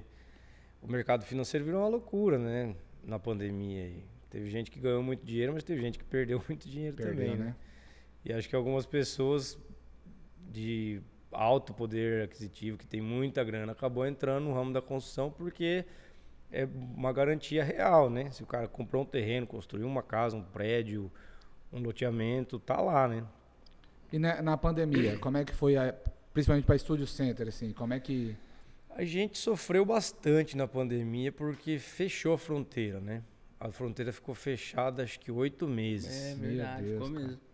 o 0.82 0.88
mercado 0.88 1.26
financeiro 1.26 1.66
virou 1.66 1.82
uma 1.82 1.90
loucura, 1.90 2.40
né? 2.40 2.74
Na 3.04 3.20
pandemia 3.20 3.84
aí. 3.84 4.04
Teve 4.30 4.50
gente 4.50 4.72
que 4.72 4.80
ganhou 4.80 5.04
muito 5.04 5.26
dinheiro, 5.26 5.54
mas 5.54 5.64
teve 5.64 5.82
gente 5.82 6.00
que 6.00 6.06
perdeu 6.06 6.42
muito 6.48 6.68
dinheiro 6.68 6.96
Perdeu, 6.96 7.14
também, 7.14 7.38
né? 7.38 7.46
né? 7.48 7.56
E 8.28 8.34
acho 8.34 8.50
que 8.50 8.56
algumas 8.56 8.86
pessoas 8.86 9.58
de 10.52 11.02
alto 11.32 11.74
poder 11.74 12.24
aquisitivo, 12.24 12.78
que 12.78 12.86
tem 12.86 13.00
muita 13.00 13.42
grana, 13.44 13.72
acabou 13.72 14.06
entrando 14.06 14.44
no 14.46 14.54
ramo 14.54 14.74
da 14.74 14.82
construção 14.82 15.32
porque 15.32 15.86
é 16.52 16.68
uma 16.96 17.14
garantia 17.14 17.64
real, 17.64 18.10
né? 18.10 18.30
Se 18.32 18.44
o 18.44 18.46
cara 18.46 18.68
comprou 18.68 19.04
um 19.04 19.06
terreno, 19.06 19.48
construiu 19.48 19.88
uma 19.88 20.04
casa, 20.04 20.36
um 20.36 20.42
prédio, 20.44 21.10
um 21.72 21.80
loteamento, 21.80 22.60
tá 22.60 22.82
lá, 22.82 23.08
né? 23.08 23.24
E 24.12 24.20
na, 24.20 24.42
na 24.42 24.58
pandemia, 24.58 25.18
como 25.20 25.38
é 25.38 25.46
que 25.46 25.54
foi, 25.54 25.78
a- 25.78 25.94
principalmente 26.34 26.66
para 26.66 26.78
Studio 26.78 27.08
Center, 27.08 27.48
assim? 27.48 27.72
Como 27.72 27.94
é 27.94 28.00
que. 28.00 28.36
A 28.90 29.06
gente 29.06 29.38
sofreu 29.38 29.86
bastante 29.86 30.58
na 30.58 30.68
pandemia 30.68 31.32
porque 31.32 31.78
fechou 31.80 32.34
a 32.34 32.38
fronteira, 32.38 33.00
né? 33.00 33.22
A 33.60 33.72
fronteira 33.72 34.12
ficou 34.12 34.34
fechada 34.36 35.04
acho 35.04 35.20
que 35.20 35.32
oito 35.32 35.68
meses. 35.68 36.34
É 36.34 36.36
Meu 36.36 36.50
verdade, 36.50 36.84
Deus, 36.84 37.04
ficou 37.06 37.14
cara. 37.16 37.28
mesmo. 37.28 37.47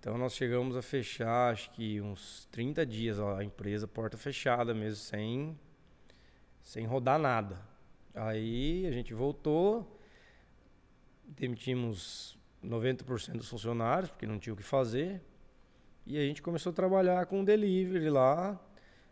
Então 0.00 0.16
nós 0.16 0.34
chegamos 0.34 0.76
a 0.76 0.82
fechar 0.82 1.52
acho 1.52 1.70
que 1.72 2.00
uns 2.00 2.46
30 2.50 2.86
dias 2.86 3.18
a 3.18 3.42
empresa 3.42 3.86
porta 3.86 4.16
fechada 4.16 4.72
mesmo, 4.72 4.96
sem, 5.02 5.58
sem 6.62 6.86
rodar 6.86 7.18
nada. 7.18 7.60
Aí 8.14 8.86
a 8.86 8.92
gente 8.92 9.12
voltou, 9.12 10.00
demitimos 11.26 12.38
90% 12.62 13.38
dos 13.38 13.48
funcionários, 13.48 14.10
porque 14.10 14.26
não 14.26 14.38
tinha 14.38 14.52
o 14.52 14.56
que 14.56 14.62
fazer. 14.62 15.20
E 16.06 16.16
a 16.16 16.22
gente 16.22 16.42
começou 16.42 16.70
a 16.70 16.74
trabalhar 16.74 17.26
com 17.26 17.44
delivery 17.44 18.08
lá. 18.10 18.58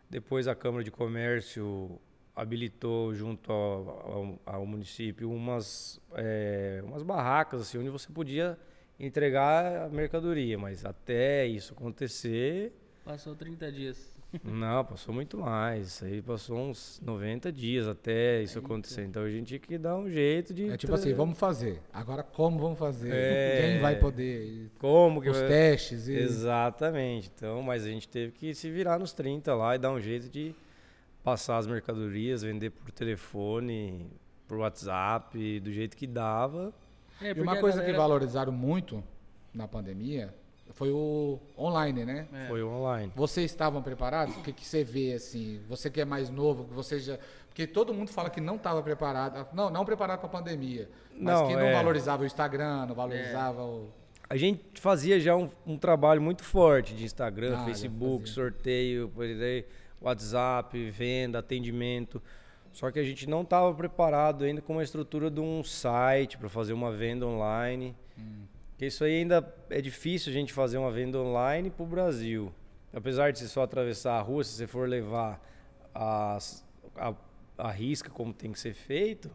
Depois 0.09 0.47
a 0.47 0.55
Câmara 0.55 0.83
de 0.83 0.91
Comércio 0.91 1.99
habilitou 2.35 3.13
junto 3.13 3.51
ao, 3.51 3.89
ao- 3.89 4.39
ao 4.45 4.65
município 4.65 5.29
umas, 5.31 5.99
eh, 6.13 6.81
umas 6.83 7.03
barracas 7.03 7.61
assim, 7.61 7.77
onde 7.77 7.89
você 7.89 8.11
podia 8.11 8.57
entregar 8.99 9.83
a 9.85 9.89
mercadoria, 9.89 10.57
mas 10.57 10.85
até 10.85 11.45
isso 11.45 11.73
acontecer, 11.73 12.73
Passou 13.05 13.33
30 13.35 13.71
dias. 13.71 14.13
não, 14.43 14.83
passou 14.83 15.13
muito 15.13 15.37
mais. 15.37 15.87
Isso 15.87 16.03
aí 16.05 16.21
passou 16.21 16.57
uns 16.59 16.99
90 17.01 17.49
dias 17.53 17.87
até 17.87 18.41
isso 18.43 18.59
acontecer. 18.59 19.05
Então 19.05 19.23
a 19.23 19.29
gente 19.29 19.47
tinha 19.47 19.59
que 19.59 19.77
dar 19.77 19.95
um 19.95 20.09
jeito 20.09 20.53
de. 20.53 20.69
É 20.69 20.75
tipo 20.75 20.93
assim, 20.93 21.13
vamos 21.13 21.39
fazer. 21.39 21.79
Agora 21.93 22.21
como 22.21 22.59
vamos 22.59 22.77
fazer? 22.77 23.09
É. 23.13 23.61
Quem 23.61 23.79
vai 23.81 23.95
poder? 23.95 24.69
Como 24.79 25.21
que 25.21 25.29
Os 25.29 25.37
vai- 25.39 25.47
testes 25.47 26.09
e. 26.09 26.15
Exatamente. 26.17 27.31
Então, 27.33 27.61
mas 27.61 27.85
a 27.85 27.89
gente 27.89 28.09
teve 28.09 28.33
que 28.33 28.53
se 28.53 28.69
virar 28.69 28.99
nos 28.99 29.13
30 29.13 29.55
lá 29.55 29.75
e 29.75 29.79
dar 29.79 29.91
um 29.91 30.01
jeito 30.01 30.27
de 30.27 30.53
passar 31.23 31.57
as 31.57 31.67
mercadorias, 31.67 32.41
vender 32.41 32.71
por 32.71 32.91
telefone, 32.91 34.05
por 34.49 34.57
WhatsApp, 34.57 35.59
do 35.61 35.71
jeito 35.71 35.95
que 35.95 36.05
dava. 36.05 36.73
É, 37.21 37.31
E 37.31 37.41
uma 37.41 37.57
coisa 37.57 37.79
que 37.79 37.85
galera- 37.91 37.97
valorizaram 38.03 38.51
muito 38.51 39.03
na 39.53 39.67
pandemia 39.67 40.33
foi 40.73 40.91
o 40.91 41.39
online, 41.57 42.05
né? 42.05 42.27
É. 42.33 42.47
Foi 42.47 42.61
online. 42.63 43.11
Vocês 43.15 43.49
estavam 43.49 43.81
preparados? 43.81 44.35
O 44.37 44.41
que, 44.41 44.51
que 44.53 44.65
você 44.65 44.83
vê 44.83 45.13
assim? 45.13 45.61
Você 45.67 45.89
que 45.89 45.99
é 46.01 46.05
mais 46.05 46.29
novo, 46.29 46.65
que 46.65 46.73
você 46.73 46.99
já. 46.99 47.17
Porque 47.47 47.65
todo 47.65 47.91
mundo 47.93 48.11
fala 48.11 48.29
que 48.29 48.39
não 48.39 48.55
estava 48.57 48.83
preparado. 48.83 49.47
Não, 49.53 49.69
não 49.71 49.83
preparado 49.83 50.19
para 50.19 50.27
a 50.27 50.31
pandemia. 50.31 50.87
Mas 51.11 51.21
Não, 51.23 51.47
que 51.47 51.53
não 51.55 51.61
é. 51.63 51.73
valorizava 51.73 52.21
o 52.21 52.25
Instagram, 52.25 52.85
não 52.85 52.93
valorizava 52.95 53.63
o. 53.63 53.89
A 54.29 54.35
gente 54.37 54.61
fazia 54.79 55.19
já 55.19 55.35
um, 55.35 55.49
um 55.65 55.77
trabalho 55.77 56.21
muito 56.21 56.43
forte 56.43 56.93
de 56.93 57.05
Instagram, 57.05 57.57
Ah, 57.59 57.65
Facebook, 57.65 58.27
sorteio, 58.29 59.09
por 59.09 59.23
aí, 59.23 59.65
WhatsApp, 60.01 60.89
venda, 60.91 61.39
atendimento. 61.39 62.21
Só 62.71 62.91
que 62.91 62.99
a 62.99 63.03
gente 63.03 63.27
não 63.27 63.41
estava 63.41 63.73
preparado 63.73 64.43
ainda 64.43 64.61
com 64.61 64.73
uma 64.73 64.83
estrutura 64.83 65.29
de 65.31 65.39
um 65.39 65.63
site 65.63 66.37
para 66.37 66.49
fazer 66.49 66.73
uma 66.73 66.91
venda 66.91 67.25
online. 67.25 67.95
Porque 68.69 68.85
isso 68.85 69.03
aí 69.03 69.19
ainda 69.21 69.55
é 69.69 69.81
difícil 69.81 70.29
a 70.31 70.33
gente 70.33 70.53
fazer 70.53 70.77
uma 70.77 70.91
venda 70.91 71.17
online 71.19 71.69
para 71.71 71.83
o 71.83 71.87
Brasil. 71.87 72.53
Apesar 72.93 73.31
de 73.31 73.39
você 73.39 73.47
só 73.47 73.63
atravessar 73.63 74.13
a 74.17 74.21
rua, 74.21 74.43
se 74.43 74.51
você 74.51 74.67
for 74.67 74.87
levar 74.87 75.41
as- 75.93 76.63
a, 76.95 77.13
a 77.57 77.71
risca 77.71 78.09
como 78.09 78.31
tem 78.33 78.51
que 78.51 78.59
ser 78.59 78.73
feito, 78.75 79.31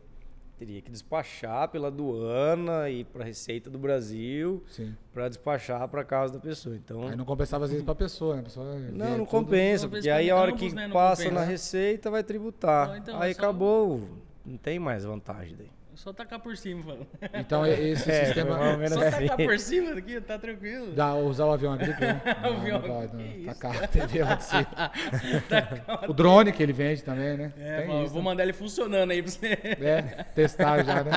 teria 0.65 0.81
que 0.81 0.91
despachar 0.93 1.69
pela 1.71 1.89
aduana 1.89 2.89
e 2.89 3.03
para 3.03 3.23
a 3.25 3.27
Receita 3.27 3.69
do 3.69 3.81
Brasil 3.81 4.63
Sim. 4.69 4.95
para 5.13 5.29
despachar 5.29 5.89
para 5.89 6.05
casa 6.05 6.35
da 6.35 6.39
pessoa. 6.39 6.77
Então, 6.77 7.09
Aí 7.09 7.17
não 7.17 7.25
compensava 7.25 7.65
às 7.65 7.71
vezes 7.73 7.85
para 7.85 7.93
a 7.93 7.97
pessoa, 7.97 8.35
né? 8.37 8.41
A 8.43 8.45
pessoa 8.45 8.75
não, 8.75 8.79
não 8.93 9.17
tudo- 9.19 9.27
compensa, 9.27 9.89
porque 9.89 10.09
aí 10.09 10.31
a 10.31 10.37
hora 10.37 10.53
ambos, 10.53 10.63
que 10.63 10.73
né? 10.73 10.89
Passa 10.89 11.25
compensa. 11.25 11.41
na 11.41 11.45
receita 11.51 12.11
vai 12.13 12.23
tributar. 12.23 12.89
Não, 12.91 12.97
então, 12.97 13.21
aí 13.21 13.33
é 13.33 13.35
só- 13.35 13.41
acabou, 13.41 14.09
não 14.47 14.57
tem 14.57 14.79
mais 14.79 15.05
vantagem 15.05 15.57
daí. 15.57 15.71
Só 15.95 16.13
tacar 16.13 16.41
por 16.41 16.57
cima, 16.57 16.83
mano. 16.85 17.07
Então 17.35 17.67
esse 17.67 18.09
É, 18.11 18.25
sistema. 18.25 18.59
Só 18.89 19.01
tacar 19.01 19.33
assim. 19.35 19.47
por 19.47 19.59
cima 19.59 19.93
aqui, 19.93 20.21
tá 20.21 20.39
tranquilo. 20.39 20.93
Dá, 20.93 21.15
usar 21.15 21.45
o 21.47 21.53
avião 21.53 21.73
agrícola? 21.73 22.21
Não, 22.43 22.57
avião, 22.57 22.79
não 22.81 22.89
pode, 22.89 23.17
não. 23.17 23.45
Tacar 23.55 23.85
a 23.85 23.87
TV 23.89 24.25
lá 24.25 24.35
de 24.35 24.45
cima. 24.45 24.93
o 26.09 26.13
drone 26.13 26.53
que 26.53 26.63
ele 26.63 26.73
vende 26.73 27.03
também, 27.03 27.37
né? 27.37 27.53
É, 27.59 27.77
Tem 27.79 27.89
mano, 27.89 28.05
isso, 28.05 28.13
vou 28.15 28.23
né? 28.23 28.31
mandar 28.31 28.43
ele 28.43 28.53
funcionando 28.53 29.11
aí 29.11 29.23
pra 29.23 29.31
você. 29.31 29.47
É, 29.63 30.25
testar 30.35 30.83
já, 30.83 31.05
né? 31.05 31.13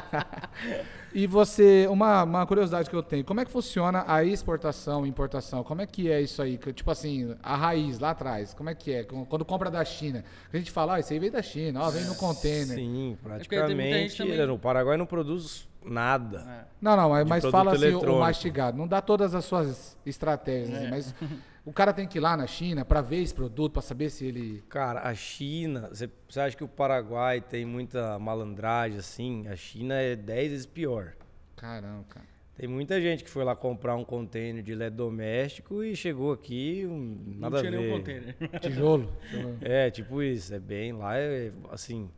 E 1.18 1.26
você, 1.26 1.88
uma, 1.90 2.24
uma 2.24 2.46
curiosidade 2.46 2.90
que 2.90 2.96
eu 2.96 3.02
tenho, 3.02 3.24
como 3.24 3.40
é 3.40 3.46
que 3.46 3.52
funciona 3.52 4.04
a 4.06 4.22
exportação 4.26 5.06
e 5.06 5.10
importação? 5.10 5.64
Como 5.64 5.82
é 5.82 5.86
que 5.88 6.12
é 6.12 6.20
isso 6.22 6.42
aí? 6.42 6.58
Que, 6.58 6.74
Tipo 6.74 6.92
assim, 6.92 7.34
a 7.42 7.56
raiz 7.56 8.00
lá 8.00 8.10
atrás, 8.10 8.54
como 8.54 8.70
é 8.70 8.76
que 8.76 8.92
é? 8.92 9.04
Quando 9.06 9.46
compra 9.46 9.72
da 9.72 9.86
China, 9.86 10.26
a 10.52 10.58
gente 10.58 10.72
fala, 10.72 10.96
ah, 10.96 11.00
isso 11.00 11.14
aí 11.14 11.20
veio 11.20 11.32
da 11.32 11.42
China, 11.42 11.84
ó, 11.84 11.90
vem 11.90 12.04
no 12.04 12.16
container. 12.16 12.76
Sim, 12.76 13.12
gente 13.12 13.18
praticamente. 13.24 14.18
também- 14.18 14.50
O 14.50 14.60
Paraguai 14.60 14.98
não 14.98 15.06
produz 15.06 15.66
nada. 15.86 16.40
É. 16.50 16.66
Não, 16.82 16.98
não, 16.98 17.10
mas, 17.10 17.26
mas 17.26 17.46
fala 17.46 17.74
assim, 17.74 17.94
o 17.94 18.20
mastigado. 18.20 18.78
Não 18.78 18.86
dá 18.88 19.00
todas 19.00 19.34
as 19.34 19.46
suas 19.46 19.98
estratégias, 20.06 20.74
É. 20.74 20.82
assim, 20.82 20.90
mas 20.90 21.16
O 21.66 21.74
cara 21.74 21.92
tem 21.92 22.08
que 22.08 22.20
ir 22.20 22.22
lá 22.22 22.38
na 22.38 22.46
China 22.46 22.86
para 22.86 23.02
ver 23.02 23.24
esse 23.24 23.34
produto, 23.34 23.74
para 23.74 23.82
saber 23.82 24.12
se 24.12 24.24
ele. 24.26 24.64
Cara, 24.70 25.02
a 25.02 25.16
China, 25.16 25.90
você 25.90 26.08
você 26.30 26.40
acha 26.40 26.56
que 26.56 26.64
o 26.64 26.68
Paraguai 26.68 27.42
tem 27.42 27.66
muita 27.66 28.20
malandragem 28.20 29.00
assim? 29.00 29.48
A 29.48 29.56
China 29.56 29.96
é 29.96 30.16
10 30.16 30.52
vezes 30.52 30.66
pior. 30.68 31.14
Caramba, 31.56 32.06
cara. 32.08 32.36
Tem 32.56 32.70
muita 32.70 33.02
gente 33.02 33.24
que 33.24 33.30
foi 33.30 33.44
lá 33.44 33.54
comprar 33.54 33.96
um 33.96 34.06
container 34.06 34.64
de 34.64 34.72
eletrodoméstico 34.72 35.84
e 35.84 35.94
chegou 35.94 36.32
aqui, 36.32 36.86
um, 36.88 37.36
nada 37.38 37.62
não 37.62 37.64
tinha 37.64 37.78
a 37.78 37.82
ver. 37.82 37.88
nenhum 37.88 37.98
container. 37.98 38.36
Tijolo. 38.62 39.14
É, 39.62 39.90
tipo 39.90 40.22
isso, 40.22 40.54
é 40.54 40.60
bem 40.60 40.94
lá, 40.94 41.18
é, 41.18 41.52
assim, 41.70 42.10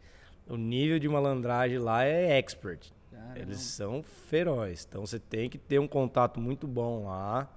o 0.47 0.55
nível 0.55 0.99
de 0.99 1.10
malandragem 1.10 1.79
lá 1.79 2.03
é 2.03 2.38
expert. 2.38 2.91
Caramba. 3.12 3.39
Eles 3.39 3.60
são 3.60 4.03
ferozes. 4.03 4.86
Então 4.88 5.05
você 5.05 5.19
tem 5.19 5.49
que 5.49 5.57
ter 5.57 5.79
um 5.79 5.88
contato 5.88 6.39
muito 6.39 6.67
bom 6.67 7.05
lá. 7.05 7.49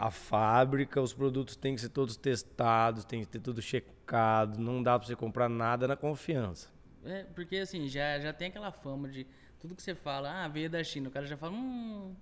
A 0.00 0.10
fábrica, 0.10 1.00
os 1.00 1.12
produtos 1.12 1.56
têm 1.56 1.74
que 1.74 1.80
ser 1.82 1.90
todos 1.90 2.16
testados, 2.16 3.04
tem 3.04 3.20
que 3.20 3.26
ter 3.26 3.38
tudo 3.40 3.60
checado. 3.60 4.58
Não 4.58 4.82
dá 4.82 4.98
pra 4.98 5.06
você 5.06 5.14
comprar 5.14 5.46
nada 5.48 5.86
na 5.86 5.94
confiança. 5.94 6.68
É, 7.04 7.24
porque 7.34 7.56
assim, 7.58 7.86
já, 7.86 8.18
já 8.18 8.32
tem 8.32 8.48
aquela 8.48 8.72
fama 8.72 9.08
de 9.08 9.26
tudo 9.58 9.74
que 9.74 9.82
você 9.82 9.94
fala, 9.94 10.44
ah, 10.44 10.48
veio 10.48 10.70
da 10.70 10.82
China. 10.82 11.08
O 11.08 11.12
cara 11.12 11.26
já 11.26 11.36
fala, 11.36 11.52
hum, 11.52 12.14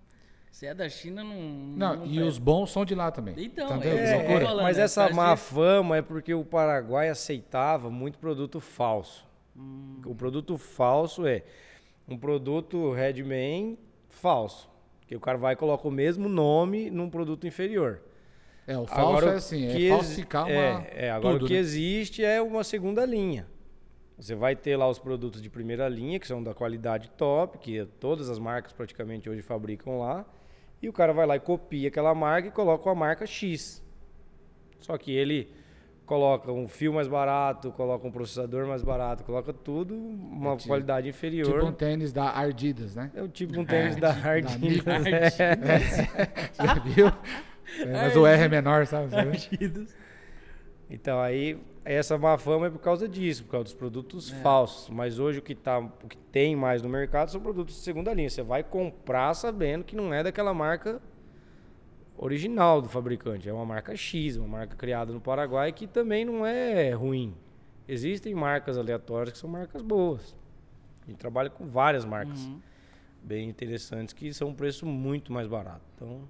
se 0.51 0.67
é 0.67 0.75
da 0.75 0.89
China, 0.89 1.23
não. 1.23 1.37
Não, 1.37 2.05
e 2.05 2.15
presta. 2.15 2.25
os 2.27 2.39
bons 2.39 2.71
são 2.73 2.85
de 2.85 2.97
lá 2.97 3.13
também. 3.13 3.35
Então, 3.39 3.69
Tá 3.69 3.77
é, 3.77 3.81
que 3.81 4.15
Loucura. 4.17 4.47
falando, 4.47 4.63
mas 4.65 4.77
né? 4.77 4.83
essa 4.83 5.03
causa 5.03 5.15
má 5.15 5.35
disso. 5.35 5.55
fama 5.55 5.97
é 5.99 6.03
porque 6.03 6.35
o 6.35 6.45
Paraguai 6.45 7.09
aceitava 7.09 7.89
muito 7.91 8.19
produto 8.19 8.59
falso. 8.61 9.25
Hum. 9.57 10.01
O 10.05 10.17
produto 10.17 10.59
falso 10.59 11.27
é 11.27 11.45
um 12.09 12.19
produto 12.19 12.93
Redman 12.93 13.79
falso. 14.09 14.69
Que 15.09 15.17
o 15.17 15.21
cara 15.21 15.39
vai 15.39 15.55
e 15.55 15.57
coloca 15.57 15.89
o 15.89 15.91
mesmo 15.91 16.29
nome 16.29 16.91
num 16.91 17.09
produto 17.09 17.47
inferior. 17.47 18.03
É, 18.67 18.77
o 18.77 18.87
falso 18.87 19.01
Agora, 19.01 19.31
é 19.31 19.35
assim, 19.37 19.69
que 19.69 19.87
é 19.87 19.89
falsificar 19.89 20.45
uma. 20.45 20.53
É, 20.53 21.07
é, 21.07 21.11
agora 21.11 21.35
tudo, 21.35 21.47
o 21.47 21.49
que 21.49 21.55
né? 21.55 21.61
existe 21.61 22.23
é 22.23 22.43
uma 22.43 22.63
segunda 22.63 23.07
linha. 23.07 23.47
Você 24.19 24.35
vai 24.35 24.55
ter 24.55 24.77
lá 24.77 24.87
os 24.87 24.99
produtos 24.99 25.41
de 25.41 25.49
primeira 25.49 25.89
linha, 25.89 26.21
que 26.21 26.27
são 26.27 26.43
da 26.43 26.53
qualidade 26.53 27.09
top, 27.17 27.57
que 27.57 27.87
todas 27.99 28.29
as 28.29 28.39
marcas 28.39 28.73
praticamente 28.75 29.31
hoje 29.31 29.41
fabricam 29.41 29.99
lá. 29.99 30.27
E 30.83 30.89
o 30.91 30.93
cara 30.93 31.15
vai 31.15 31.27
lá 31.27 31.37
e 31.37 31.41
copia 31.41 31.89
aquela 31.89 32.15
marca 32.15 32.49
e 32.49 32.51
coloca 32.51 32.91
a 32.91 32.95
marca 32.95 33.25
X. 33.25 33.83
Só 34.81 34.99
que 34.99 35.11
ele 35.11 35.51
coloca 36.09 36.51
um 36.51 36.67
fio 36.67 36.93
mais 36.93 37.07
barato, 37.07 37.71
coloca 37.71 38.07
um 38.07 38.11
processador 38.11 38.67
mais 38.67 38.83
barato, 38.83 39.23
coloca 39.23 39.53
tudo 39.53 39.95
uma 39.95 40.55
É 40.55 40.57
tipo- 40.57 40.69
qualidade 40.71 41.09
inferior. 41.09 41.53
Tipo 41.61 41.67
um 41.67 41.73
tênis 41.73 42.13
da 42.13 42.31
Ardidas, 42.31 42.97
né? 42.97 43.11
É 43.15 43.23
o 43.23 43.29
tipo 43.29 43.61
um 43.61 43.65
tênis 43.65 43.95
da 43.97 44.13
da 44.13 44.31
Adidas. 44.33 44.85
Nike. 44.85 45.61
né? 45.61 46.31
Já 46.55 46.75
viu? 46.75 47.07
É, 47.81 47.93
mas 47.93 48.17
o 48.17 48.27
R 48.27 48.43
é 48.43 48.49
menor, 48.49 48.87
sabe? 48.87 49.11
Partidos. 49.11 49.95
Então 50.91 51.21
aí 51.21 51.59
essa 51.85 52.17
má 52.19 52.37
fama 52.39 52.67
é 52.67 52.71
por 52.71 52.81
causa 52.81 53.07
disso, 53.07 53.45
por 53.45 53.51
causa 53.53 53.65
dos 53.65 53.75
produtos 53.75 54.31
falsos. 54.31 54.89
Mas 54.89 55.19
hoje 55.19 55.39
o 55.39 55.43
que, 55.43 55.55
tá, 55.55 55.79
o 55.79 55.91
que 56.09 56.17
tem 56.17 56.57
mais 56.57 56.81
no 56.83 56.89
mercado 56.89 57.31
são 57.31 57.41
produtos 57.41 57.75
de 57.77 57.83
segunda 57.83 58.13
linha. 58.15 58.31
Você 58.31 58.43
vai 58.43 58.63
comprar 58.65 59.35
sabendo 59.35 59.85
que 59.85 59.95
não 59.95 60.13
é 60.13 60.23
daquela 60.23 60.55
marca 60.55 61.01
original 62.19 62.83
do 62.83 62.89
fabricante. 62.89 63.49
É 63.49 63.53
uma 63.53 63.65
marca 63.65 63.95
X, 63.97 64.37
uma 64.37 64.49
marca 64.49 64.77
criada 64.77 65.13
no 65.13 65.21
Paraguai 65.21 65.73
que 65.73 65.87
também 65.87 66.25
não 66.25 66.45
é 66.45 66.91
ruim. 66.93 67.35
Existem 67.87 68.35
marcas 68.35 68.77
aleatórias 68.77 69.33
que 69.33 69.39
são 69.39 69.49
marcas 69.49 69.81
boas. 69.83 70.37
A 71.07 71.11
gente 71.11 71.19
trabalha 71.19 71.49
com 71.49 71.67
várias 71.67 72.05
marcas 72.05 72.41
Uhum. 72.41 72.61
bem 73.23 73.49
interessantes 73.49 74.13
que 74.13 74.33
são 74.35 74.49
um 74.49 74.55
preço 74.55 74.85
muito 74.85 75.33
mais 75.33 75.47
barato. 75.49 75.83
Então, 75.97 76.21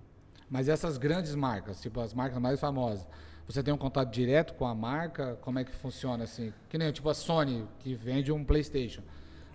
Mas 0.51 0.67
essas 0.69 0.97
grandes 0.97 1.35
marcas, 1.35 1.79
tipo 1.81 2.01
as 2.01 2.15
marcas 2.15 2.39
mais 2.41 2.59
famosas, 2.59 3.07
você 3.47 3.63
tem 3.63 3.73
um 3.75 3.77
contato 3.79 4.11
direto 4.11 4.55
com 4.55 4.67
a 4.67 4.75
marca? 4.75 5.37
Como 5.43 5.59
é 5.59 5.65
que 5.65 5.73
funciona 5.75 6.25
assim? 6.25 6.53
Que 6.71 6.79
nem 6.79 6.91
tipo 6.93 7.09
a 7.11 7.15
Sony, 7.15 7.67
que 7.81 7.95
vende 7.95 8.33
um 8.33 8.43
PlayStation. 8.45 9.03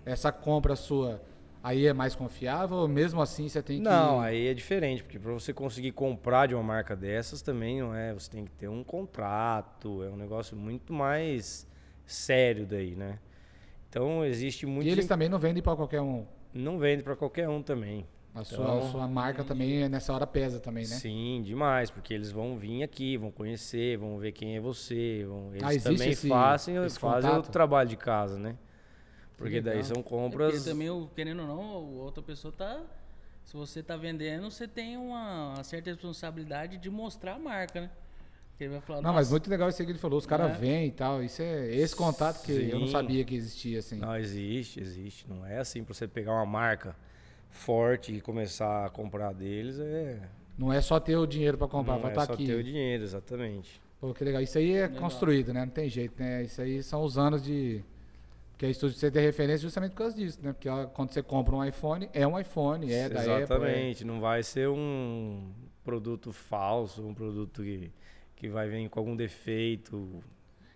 Essa 0.04 0.30
compra 0.30 0.76
sua 0.76 1.20
aí 1.64 1.86
é 1.86 1.92
mais 1.94 2.14
confiável 2.14 2.76
ou 2.76 2.86
mesmo 2.86 3.20
assim 3.22 3.48
você 3.48 3.62
tem 3.62 3.78
que. 3.78 3.82
Não, 3.84 4.20
aí 4.20 4.46
é 4.48 4.54
diferente, 4.54 5.02
porque 5.02 5.18
para 5.18 5.32
você 5.32 5.52
conseguir 5.52 5.92
comprar 5.92 6.46
de 6.46 6.54
uma 6.54 6.62
marca 6.62 6.94
dessas 6.94 7.40
também 7.40 7.80
não 7.80 7.94
é, 7.94 8.12
você 8.12 8.30
tem 8.30 8.44
que 8.44 8.52
ter 8.52 8.68
um 8.68 8.84
contrato, 8.84 10.02
é 10.04 10.10
um 10.10 10.16
negócio 10.16 10.54
muito 10.56 10.92
mais 10.92 11.66
sério 12.06 12.66
daí, 12.66 12.94
né? 12.94 13.18
Então 13.88 14.24
existe 14.24 14.66
muito 14.66 14.86
E 14.86 14.90
eles 14.90 15.06
também 15.06 15.28
não 15.28 15.38
vendem 15.38 15.62
para 15.62 15.74
qualquer 15.74 16.00
um. 16.02 16.26
não 16.52 16.78
vende 16.78 17.02
para 17.02 17.16
qualquer 17.16 17.48
um 17.48 17.62
também. 17.62 18.06
A 18.34 18.42
sua, 18.42 18.64
Então- 18.64 18.78
a 18.78 18.82
sua 18.90 19.06
marca 19.08 19.44
também 19.44 19.88
nessa 19.88 20.12
hora 20.12 20.26
pesa 20.26 20.58
também, 20.58 20.82
né? 20.82 20.96
Sim, 20.96 21.40
demais, 21.44 21.88
porque 21.90 22.12
eles 22.12 22.32
vão 22.32 22.56
vir 22.58 22.82
aqui, 22.82 23.16
vão 23.16 23.30
conhecer, 23.30 23.96
vão 23.96 24.18
ver 24.18 24.32
quem 24.32 24.56
é 24.56 24.60
você, 24.60 25.24
vão, 25.26 25.50
eles 25.54 25.86
Ah, 25.86 25.88
também 25.90 26.10
esse- 26.10 26.28
fazem, 26.28 26.76
esse 26.84 26.98
fazem 26.98 27.30
o 27.30 27.42
trabalho 27.42 27.88
de 27.88 27.96
casa, 27.96 28.36
né? 28.36 28.56
Porque 29.36 29.60
daí 29.60 29.82
são 29.82 29.96
É 29.96 30.02
porque 30.02 30.08
compras 30.08 30.64
também, 30.64 30.88
o- 30.90 31.08
querendo 31.14 31.40
ou 31.42 31.48
não, 31.48 31.60
a 31.60 31.78
outra 32.04 32.22
pessoa 32.22 32.52
tá. 32.56 32.80
Se 33.44 33.54
você 33.56 33.82
tá 33.82 33.96
vendendo, 33.96 34.50
você 34.50 34.66
tem 34.66 34.96
uma 34.96 35.62
certa 35.64 35.90
responsabilidade 35.90 36.78
de 36.78 36.88
mostrar 36.88 37.34
a 37.34 37.38
marca, 37.38 37.80
né? 37.82 37.90
Ele 38.58 38.70
vai 38.70 38.80
falar, 38.80 39.02
Não, 39.02 39.12
mas 39.12 39.26
"Nossa, 39.26 39.30
muito 39.32 39.50
legal 39.50 39.68
isso 39.68 39.82
aí 39.82 39.86
que 39.86 39.92
ele 39.92 39.98
falou. 39.98 40.16
Os 40.18 40.24
caras 40.26 40.52
É. 40.52 40.56
vêm 40.56 40.86
e 40.86 40.90
tal. 40.92 41.22
Isso 41.22 41.42
é 41.42 41.74
esse 41.74 41.94
contato 41.94 42.42
que 42.44 42.52
eu 42.52 42.78
não 42.78 42.86
Sim. 42.86 42.92
sabia 42.92 43.24
que 43.24 43.34
existia 43.34 43.80
assim. 43.80 43.96
Não, 43.96 44.16
existe, 44.16 44.80
existe. 44.80 45.28
Não 45.28 45.44
é 45.44 45.58
assim 45.58 45.82
para 45.82 45.92
você 45.92 46.06
pegar 46.06 46.32
uma 46.32 46.46
marca 46.46 46.96
forte 47.50 48.14
e 48.14 48.20
começar 48.20 48.86
a 48.86 48.90
comprar 48.90 49.32
deles, 49.34 49.78
é. 49.80 50.20
Não 50.56 50.72
é 50.72 50.80
só 50.80 51.00
ter 51.00 51.16
o 51.16 51.26
dinheiro 51.26 51.58
para 51.58 51.66
comprar, 51.66 51.94
não 51.94 52.00
vai 52.02 52.12
é 52.12 52.14
estar 52.14 52.26
só 52.26 52.32
aqui. 52.34 52.46
ter 52.46 52.54
o 52.54 52.62
dinheiro, 52.62 53.02
exatamente. 53.02 53.82
Pô, 54.00 54.14
que 54.14 54.22
legal. 54.24 54.40
Isso 54.40 54.56
aí 54.56 54.72
é 54.72 54.82
Legal. 54.82 55.00
construído, 55.02 55.52
né? 55.52 55.64
Não 55.64 55.72
tem 55.72 55.88
jeito, 55.88 56.14
né? 56.22 56.44
Isso 56.44 56.62
aí 56.62 56.82
são 56.82 57.02
os 57.02 57.18
anos 57.18 57.42
de. 57.42 57.82
Porque 58.64 58.66
a 58.66 58.70
estúdio 58.70 58.96
você 58.96 59.10
tem 59.10 59.22
referência 59.22 59.58
justamente 59.62 59.90
por 59.92 59.98
causa 59.98 60.16
disso, 60.16 60.38
né? 60.42 60.52
Porque 60.52 60.68
quando 60.94 61.12
você 61.12 61.22
compra 61.22 61.54
um 61.54 61.64
iPhone, 61.64 62.08
é 62.14 62.26
um 62.26 62.38
iPhone, 62.38 62.90
é 62.90 63.08
da 63.08 63.20
Apple. 63.20 63.30
é- 63.32 63.38
exatamente. 63.42 64.04
Não 64.04 64.20
vai 64.20 64.42
ser 64.42 64.68
um 64.68 65.52
produto 65.84 66.32
falso, 66.32 67.06
um 67.06 67.12
produto 67.12 67.62
que, 67.62 67.92
que 68.34 68.48
vai 68.48 68.68
vir 68.68 68.88
com 68.88 68.98
algum 68.98 69.14
defeito. 69.14 70.22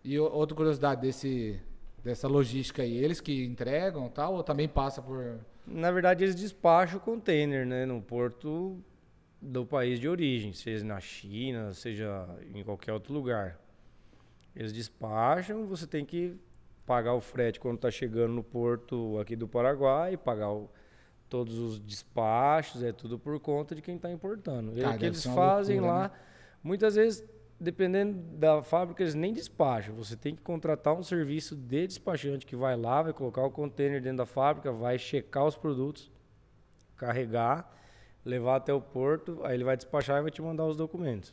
E 0.05 0.19
outra 0.19 0.55
curiosidade 0.55 1.01
desse, 1.01 1.59
dessa 2.05 2.29
logística 2.29 2.83
aí, 2.83 2.97
eles 2.97 3.21
que 3.21 3.45
entregam 3.45 4.09
tal, 4.09 4.35
ou 4.35 4.43
também 4.43 4.69
passa 4.69 5.01
por. 5.01 5.39
Na 5.67 5.91
verdade, 5.91 6.25
eles 6.25 6.35
despacham 6.35 6.99
o 6.99 7.01
container, 7.01 7.67
né, 7.67 7.87
no 7.87 8.03
porto 8.03 8.79
do 9.41 9.65
país 9.65 9.99
de 9.99 10.09
origem, 10.09 10.53
seja 10.53 10.85
na 10.85 11.01
China, 11.01 11.73
seja 11.73 12.27
em 12.55 12.63
qualquer 12.63 12.93
outro 12.93 13.15
lugar. 13.15 13.59
Eles 14.55 14.73
despacham, 14.73 15.67
você 15.67 15.87
tem 15.87 16.05
que 16.05 16.37
pagar 16.89 17.13
o 17.13 17.21
frete 17.21 17.61
quando 17.61 17.77
está 17.77 17.91
chegando 17.91 18.33
no 18.33 18.43
porto 18.43 19.19
aqui 19.21 19.37
do 19.37 19.47
Paraguai, 19.47 20.17
pagar 20.17 20.51
o- 20.51 20.71
todos 21.29 21.59
os 21.59 21.79
despachos, 21.79 22.83
é 22.83 22.91
tudo 22.91 23.19
por 23.19 23.39
conta 23.39 23.75
de 23.75 23.83
quem 23.83 23.97
está 23.97 24.11
importando. 24.11 24.73
E 24.75 24.81
Cara, 24.81 24.97
o 24.97 24.99
que 24.99 25.05
eles 25.05 25.23
fazem 25.27 25.79
loucura, 25.81 25.99
lá, 26.05 26.13
muitas 26.63 26.95
vezes, 26.95 27.23
dependendo 27.61 28.19
da 28.39 28.63
fábrica, 28.63 29.03
eles 29.03 29.15
nem 29.15 29.35
despacham. 29.35 29.95
Você 29.97 30.17
tem 30.17 30.35
que 30.35 30.41
contratar 30.41 30.95
um 30.95 31.03
serviço 31.03 31.55
de 31.55 31.87
despachante 31.87 32.47
que 32.47 32.57
vai 32.57 32.75
lá, 32.77 33.03
vai 33.03 33.13
colocar 33.13 33.43
o 33.45 33.51
container 33.51 34.01
dentro 34.01 34.17
da 34.19 34.27
fábrica, 34.27 34.73
vai 34.73 34.99
checar 34.99 35.45
os 35.45 35.57
produtos, 35.57 36.11
carregar, 36.97 37.71
levar 38.25 38.57
até 38.57 38.73
o 38.73 38.81
porto, 38.81 39.41
aí 39.45 39.55
ele 39.55 39.65
vai 39.65 39.77
despachar 39.77 40.19
e 40.19 40.23
vai 40.23 40.31
te 40.31 40.41
mandar 40.41 40.65
os 40.65 40.77
documentos. 40.77 41.33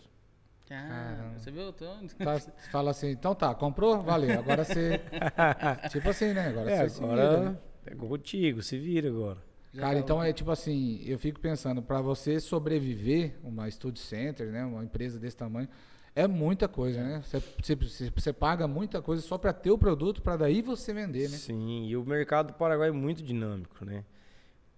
Ah, 0.74 1.34
você 1.38 1.52
viu? 1.52 1.72
Tô... 1.72 1.86
Tá, 2.18 2.40
fala 2.72 2.92
assim, 2.92 3.10
então 3.12 3.36
tá, 3.36 3.54
comprou? 3.54 4.02
Valeu. 4.02 4.38
Agora 4.38 4.64
você. 4.64 5.00
tipo 5.90 6.10
assim, 6.10 6.34
né? 6.34 6.48
Agora 6.48 6.72
é, 6.72 6.78
você 6.78 6.90
se 6.90 7.00
vira, 7.02 7.16
né? 7.16 7.24
agora 7.24 7.62
é 7.86 7.96
contigo, 7.96 8.62
se 8.62 8.78
vira 8.78 9.10
agora. 9.10 9.38
Já 9.74 9.82
Cara, 9.82 9.94
tá- 9.96 10.00
então 10.00 10.24
é 10.24 10.34
tipo 10.34 10.50
assim, 10.52 11.02
eu 11.06 11.20
fico 11.20 11.40
pensando, 11.40 11.82
para 11.82 12.02
você 12.02 12.40
sobreviver, 12.40 13.36
uma 13.44 13.70
Studio 13.70 14.02
Center, 14.02 14.48
né, 14.48 14.64
uma 14.64 14.84
empresa 14.84 15.20
desse 15.20 15.36
tamanho, 15.36 15.68
é 16.16 16.28
muita 16.28 16.68
coisa, 16.68 17.04
né? 17.04 17.22
Você, 17.26 17.40
você, 17.62 17.76
você- 17.76 18.10
você 18.16 18.32
paga 18.34 18.68
muita 18.70 19.02
coisa 19.02 19.22
só 19.22 19.38
para 19.38 19.52
ter 19.52 19.72
o 19.72 19.78
produto, 19.78 20.22
para 20.22 20.38
daí 20.38 20.62
você 20.62 20.94
vender, 20.94 21.30
né? 21.30 21.38
Sim, 21.38 21.88
e 21.88 21.98
o 21.98 22.06
mercado 22.06 22.48
do 22.48 22.54
Paraguai 22.54 22.88
é 22.88 22.92
muito 22.92 23.22
dinâmico, 23.22 23.84
né? 23.84 24.06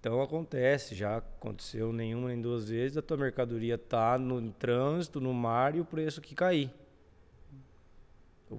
Então 0.08 0.22
acontece, 0.22 0.96
já 0.96 1.18
aconteceu 1.18 1.92
nenhuma 1.92 2.30
nem 2.30 2.40
duas 2.42 2.70
vezes, 2.70 2.96
a 2.96 3.02
tua 3.02 3.18
mercadoria 3.18 3.78
tá 3.78 4.18
no 4.18 4.54
trânsito, 4.54 5.20
no 5.20 5.34
mar 5.34 5.76
e 5.76 5.82
o 5.82 5.86
preço 5.86 6.22
que 6.22 6.34
cair. 6.34 6.72
O, 8.50 8.56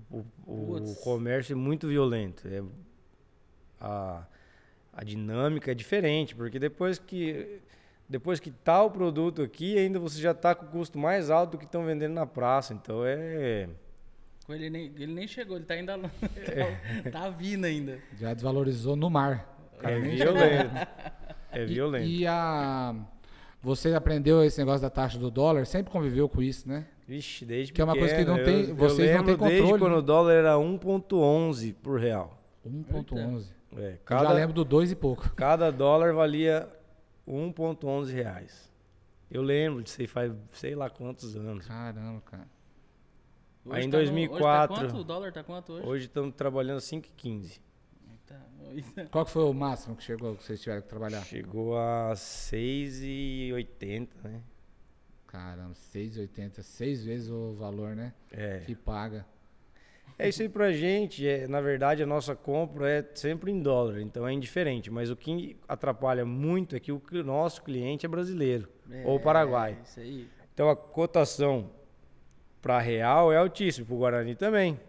o- 0.46 0.76
o 0.90 0.94
comércio 0.96 1.54
é 1.54 1.56
muito 1.56 1.88
violento. 1.88 2.46
é- 2.46 2.62
a, 3.80 4.26
a 4.92 5.02
dinâmica 5.02 5.70
é 5.70 5.74
diferente, 5.74 6.34
porque 6.36 6.58
depois 6.58 6.98
que 6.98 7.60
depois 8.06 8.38
que 8.40 8.50
tá 8.50 8.82
o 8.82 8.90
produto 8.90 9.40
aqui, 9.40 9.78
ainda 9.78 9.98
você 9.98 10.20
já 10.20 10.34
tá 10.34 10.54
com 10.54 10.66
o 10.66 10.68
custo 10.68 10.98
mais 10.98 11.30
alto 11.30 11.52
do 11.52 11.58
que 11.58 11.64
estão 11.64 11.82
vendendo 11.86 12.12
na 12.12 12.26
praça. 12.26 12.74
Então 12.74 13.06
é 13.06 13.70
Ele 14.50 14.68
nem, 14.68 14.84
ele 14.96 15.14
nem 15.14 15.26
chegou, 15.26 15.56
ele 15.56 15.64
tá 15.64 15.72
ainda 15.72 15.96
lá. 15.96 16.10
É. 16.46 17.08
tá 17.10 17.30
vindo 17.30 17.64
ainda. 17.64 17.98
Já 18.18 18.34
desvalorizou 18.34 18.94
no 18.96 19.08
mar. 19.08 19.54
Cara 19.78 19.94
É 19.96 20.00
violento. 20.00 20.74
É 21.50 21.62
E- 21.62 21.66
violento. 21.66 22.06
E, 22.06 22.26
a 22.26 22.94
você 23.60 23.92
aprendeu 23.94 24.42
esse 24.44 24.56
negócio 24.58 24.80
da 24.82 24.90
taxa 24.90 25.18
do 25.18 25.30
dólar, 25.30 25.66
sempre 25.66 25.90
conviveu 25.92 26.28
com 26.28 26.40
isso, 26.40 26.68
né? 26.68 26.86
Vixe, 27.06 27.44
desde 27.44 27.72
Que 27.72 27.80
é 27.80 27.84
uma 27.84 27.96
coisa 27.96 28.14
que 28.14 28.24
não 28.24 28.36
tem- 28.44 28.68
eu- 28.68 28.76
vocês 28.76 29.10
eu 29.10 29.16
não 29.16 29.24
têm 29.24 29.32
lembro 29.34 29.46
desde 29.48 29.60
controle, 29.62 29.82
quando 29.82 29.92
né? 29.92 29.98
o 29.98 30.02
dólar 30.02 30.32
era 30.34 30.58
1.11 30.58 31.72
por 31.72 31.98
real. 31.98 32.38
1.11. 32.64 33.52
É, 33.76 33.76
Eu 33.76 33.90
já 33.92 33.96
cada, 34.04 34.32
lembro 34.32 34.54
do 34.54 34.64
2 34.64 34.92
e 34.92 34.96
pouco. 34.96 35.28
cada 35.34 35.70
dólar 35.72 36.12
valia 36.14 36.68
1.11 37.26 38.12
reais. 38.12 38.70
Eu 39.30 39.42
lembro 39.42 39.82
disso 39.82 40.00
aí 40.00 40.06
faz 40.06 40.32
sei 40.52 40.74
lá 40.74 40.88
quantos 40.88 41.36
anos. 41.36 41.66
Caramba, 41.66 42.20
cara. 42.22 42.46
Aí 43.70 43.84
em 43.84 43.90
tá 43.90 43.98
no- 43.98 44.04
2004. 44.04 44.74
Hoje 44.74 44.82
tá 44.84 44.88
quanto? 44.92 45.00
O 45.00 45.04
dólar 45.04 45.32
tá 45.32 45.44
quanto 45.44 45.72
hoje? 45.72 45.86
Hoje 45.86 46.04
estamos 46.06 46.34
trabalhando 46.34 46.80
5,15. 46.80 47.60
Qual 49.10 49.24
que 49.24 49.30
foi 49.30 49.44
o 49.44 49.52
máximo 49.52 49.96
que 49.96 50.02
chegou, 50.02 50.36
que 50.36 50.44
vocês 50.44 50.60
tiveram 50.60 50.82
que 50.82 50.88
trabalhar? 50.88 51.22
Chegou 51.22 51.76
a 51.78 52.12
6,80, 52.14 54.08
né? 54.24 54.42
Caramba, 55.26 55.74
6,80. 55.74 56.62
Seis 56.62 57.04
vezes 57.04 57.30
o 57.30 57.52
valor, 57.52 57.94
né? 57.94 58.12
É. 58.30 58.60
Que 58.60 58.74
paga. 58.74 59.26
É 60.18 60.28
isso 60.28 60.42
aí 60.42 60.48
pra 60.48 60.72
gente, 60.72 61.26
é, 61.26 61.46
na 61.46 61.60
verdade 61.60 62.02
a 62.02 62.06
nossa 62.06 62.34
compra 62.34 62.90
é 62.90 63.08
sempre 63.14 63.52
em 63.52 63.62
dólar, 63.62 64.00
então 64.00 64.26
é 64.26 64.32
indiferente, 64.32 64.90
mas 64.90 65.10
o 65.10 65.16
que 65.16 65.56
atrapalha 65.68 66.24
muito 66.24 66.74
é 66.74 66.80
que 66.80 66.90
o 66.90 67.00
nosso 67.22 67.62
cliente 67.62 68.04
é 68.04 68.08
brasileiro 68.08 68.68
ou 69.04 69.20
Paraguai. 69.20 69.78
É, 69.78 69.82
Isso 69.84 70.00
aí. 70.00 70.28
Então 70.52 70.68
a 70.68 70.74
cotação 70.74 71.70
para 72.60 72.80
real 72.80 73.32
é 73.32 73.36
altíssima, 73.36 73.86
para 73.86 73.94
o 73.94 73.98
Guarani 73.98 74.34
também. 74.34 74.80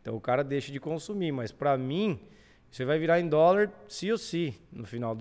Então 0.00 0.14
o 0.14 0.20
cara 0.20 0.44
deixa 0.44 0.70
de 0.70 0.78
consumir, 0.78 1.32
mas 1.32 1.50
para 1.50 1.76
mim 1.76 2.20
você 2.70 2.84
vai 2.84 2.98
virar 2.98 3.20
em 3.20 3.28
dólar 3.28 3.70
sim 3.88 4.10
ou 4.10 4.18
sim 4.18 4.54
no 4.72 4.86
final 4.86 5.16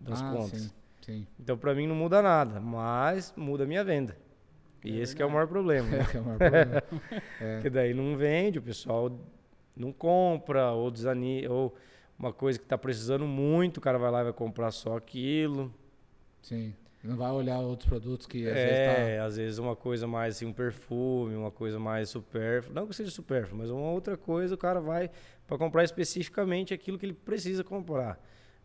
das 0.00 0.22
ah, 0.22 0.32
contas. 0.32 0.60
Sim, 0.60 0.70
sim. 1.00 1.26
Então 1.38 1.56
para 1.56 1.74
mim 1.74 1.86
não 1.86 1.94
muda 1.94 2.22
nada, 2.22 2.60
mas 2.60 3.32
muda 3.36 3.64
a 3.64 3.66
minha 3.66 3.84
venda. 3.84 4.16
E 4.84 4.98
esse 4.98 5.14
que 5.14 5.22
é 5.22 5.26
o 5.26 5.30
maior 5.30 5.46
problema. 5.46 5.88
né? 5.88 6.00
É, 6.00 6.04
que 6.10 6.16
é 6.16 6.20
o 6.20 6.24
maior 6.24 6.38
problema. 6.38 6.82
Porque 7.54 7.70
daí 7.70 7.94
não 7.94 8.16
vende, 8.16 8.58
o 8.58 8.62
pessoal 8.62 9.16
não 9.76 9.92
compra, 9.92 10.72
ou 10.72 10.90
desanima, 10.90 11.52
ou 11.52 11.76
uma 12.18 12.32
coisa 12.32 12.58
que 12.58 12.64
está 12.64 12.76
precisando 12.76 13.26
muito, 13.26 13.78
o 13.78 13.80
cara 13.80 13.98
vai 13.98 14.10
lá 14.10 14.20
e 14.20 14.24
vai 14.24 14.32
comprar 14.32 14.70
só 14.70 14.96
aquilo. 14.96 15.72
Sim. 16.42 16.74
Não 17.02 17.16
vai 17.16 17.32
olhar 17.32 17.58
outros 17.58 17.88
produtos 17.88 18.26
que 18.26 18.46
às 18.46 18.54
vezes 18.54 18.70
é, 18.70 19.16
tá. 19.16 19.24
às 19.24 19.36
vezes 19.36 19.58
uma 19.58 19.74
coisa 19.74 20.06
mais 20.06 20.36
assim, 20.36 20.46
um 20.46 20.52
perfume, 20.52 21.34
uma 21.34 21.50
coisa 21.50 21.78
mais 21.78 22.08
supérflua. 22.08 22.72
Não 22.72 22.86
que 22.86 22.94
seja 22.94 23.10
supérfluo, 23.10 23.58
mas 23.58 23.70
uma 23.70 23.90
outra 23.90 24.16
coisa 24.16 24.54
o 24.54 24.58
cara 24.58 24.80
vai 24.80 25.10
para 25.46 25.58
comprar 25.58 25.82
especificamente 25.82 26.72
aquilo 26.72 26.96
que 26.98 27.04
ele 27.04 27.12
precisa 27.12 27.64
comprar. 27.64 28.20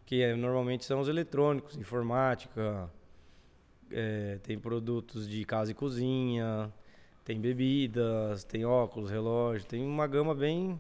Que 0.06 0.22
é, 0.22 0.36
normalmente 0.36 0.86
são 0.86 1.00
os 1.00 1.08
eletrônicos, 1.08 1.76
informática, 1.78 2.90
é, 3.92 4.38
tem 4.44 4.60
produtos 4.60 5.28
de 5.28 5.44
casa 5.44 5.72
e 5.72 5.74
cozinha, 5.74 6.72
tem 7.26 7.42
bebidas, 7.42 8.44
tem 8.44 8.66
óculos, 8.66 9.10
relógio, 9.10 9.66
tem 9.66 9.84
uma 9.84 10.06
gama 10.06 10.36
bem 10.36 10.80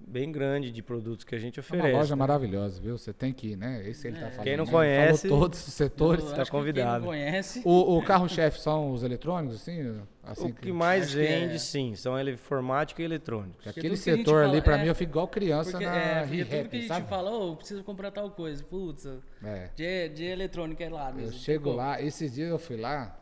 bem 0.00 0.30
grande 0.32 0.70
de 0.70 0.82
produtos 0.82 1.24
que 1.24 1.34
a 1.34 1.38
gente 1.38 1.58
É 1.58 1.60
oferece. 1.60 1.88
uma 1.88 1.98
loja 1.98 2.14
né? 2.16 2.18
maravilhosa, 2.20 2.80
viu? 2.80 2.96
Você 2.96 3.12
tem 3.12 3.32
que 3.32 3.48
ir, 3.48 3.56
né? 3.56 3.82
Esse 3.88 4.06
ele 4.08 4.18
tá 4.18 4.26
É. 4.26 4.30
falando. 4.30 4.44
Quem 4.44 4.56
não 4.56 4.64
né? 4.64 4.70
conhece- 4.70 5.28
Falou 5.28 5.44
todos 5.44 5.66
os 5.68 5.74
setores. 5.74 6.24
Eu 6.24 6.34
tá 6.34 6.44
que 6.44 6.50
convidado. 6.50 6.90
Quem 6.90 7.00
não 7.00 7.06
conhece. 7.08 7.62
O, 7.64 7.98
o 7.98 8.02
carro-chefe 8.02 8.60
são 8.60 8.92
os 8.92 9.02
eletrônicos, 9.02 9.56
assim? 9.56 10.00
assim 10.22 10.46
o 10.48 10.54
que 10.54 10.72
mais 10.72 11.06
acho 11.08 11.16
que 11.16 11.22
é- 11.26 11.40
vende, 11.40 11.58
sim, 11.58 11.94
são 11.94 12.18
ele- 12.18 12.32
informática 12.32 13.02
e 13.02 13.04
eletrônicos. 13.04 13.66
Aquele 13.66 13.96
setor 13.96 14.44
ali, 14.44 14.62
pra 14.62 14.78
é, 14.78 14.82
mim, 14.82 14.88
eu 14.88 14.94
fico 14.94 15.10
igual 15.10 15.28
criança 15.28 15.72
Porque, 15.72 15.84
na 15.86 15.94
é, 15.96 16.20
porque 16.26 16.44
tudo 16.44 16.68
que 16.70 16.76
a 16.76 16.80
gente 16.80 16.88
sabe? 16.88 17.08
fala, 17.08 17.30
ô, 17.30 17.56
preciso 17.56 17.82
comprar 17.84 18.10
tal 18.10 18.30
coisa. 18.30 18.62
Putz, 18.64 19.06
É. 19.44 19.70
de, 19.76 20.08
de 20.10 20.24
eletrônica 20.24 20.82
é 20.82 20.88
lá 20.88 21.12
mesmo. 21.12 21.30
Eu 21.30 21.38
chego 21.38 21.72
lá, 21.72 22.00
esses 22.00 22.32
dias 22.34 22.48
eu 22.48 22.58
fui 22.58 22.76
lá, 22.76 23.14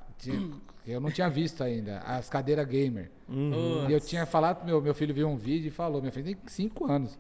eu 0.87 1.01
não 1.01 1.11
tinha 1.11 1.29
visto 1.29 1.63
ainda 1.63 1.99
as 2.01 2.29
cadeiras 2.29 2.67
gamer. 2.67 3.11
Uhum. 3.29 3.89
E 3.89 3.93
eu 3.93 4.01
tinha 4.01 4.25
falado 4.27 4.57
pro 4.59 4.67
meu, 4.67 4.81
meu 4.81 4.95
filho 4.95 5.15
viu 5.15 5.29
um 5.29 5.37
vídeo 5.37 5.69
e 5.69 5.71
falou, 5.71 6.01
meu 6.01 6.13
filho 6.13 6.27
tem 6.27 6.37
5 6.47 6.91
anos. 6.91 7.19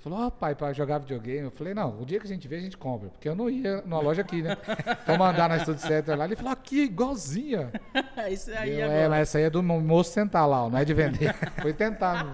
Falou, 0.00 0.20
ó 0.20 0.30
pai, 0.30 0.54
pra 0.54 0.72
jogar 0.72 0.98
videogame. 0.98 1.46
Eu 1.46 1.50
falei, 1.50 1.74
não, 1.74 2.00
o 2.00 2.06
dia 2.06 2.20
que 2.20 2.24
a 2.24 2.28
gente 2.28 2.46
vê, 2.46 2.56
a 2.56 2.60
gente 2.60 2.76
compra. 2.78 3.08
Porque 3.08 3.28
eu 3.28 3.34
não 3.34 3.50
ia 3.50 3.82
numa 3.82 3.98
loja 4.00 4.20
aqui, 4.22 4.40
né? 4.42 4.56
Vamos 5.04 5.26
andar 5.26 5.48
na 5.48 5.58
Studio 5.58 5.82
Center 5.82 6.16
lá. 6.16 6.24
Ele 6.24 6.36
falou, 6.36 6.52
aqui, 6.52 6.82
igualzinha. 6.84 7.72
Isso 8.30 8.52
aí 8.52 8.80
Eu, 8.80 8.88
é, 8.88 9.08
mas 9.08 9.22
essa 9.22 9.38
aí 9.38 9.44
é 9.44 9.50
do 9.50 9.60
mo- 9.60 9.80
moço 9.80 10.12
sentar 10.12 10.48
lá, 10.48 10.68
não 10.70 10.78
é 10.78 10.84
de 10.84 10.94
vender. 10.94 11.34
Foi 11.60 11.72
tentar. 11.72 12.24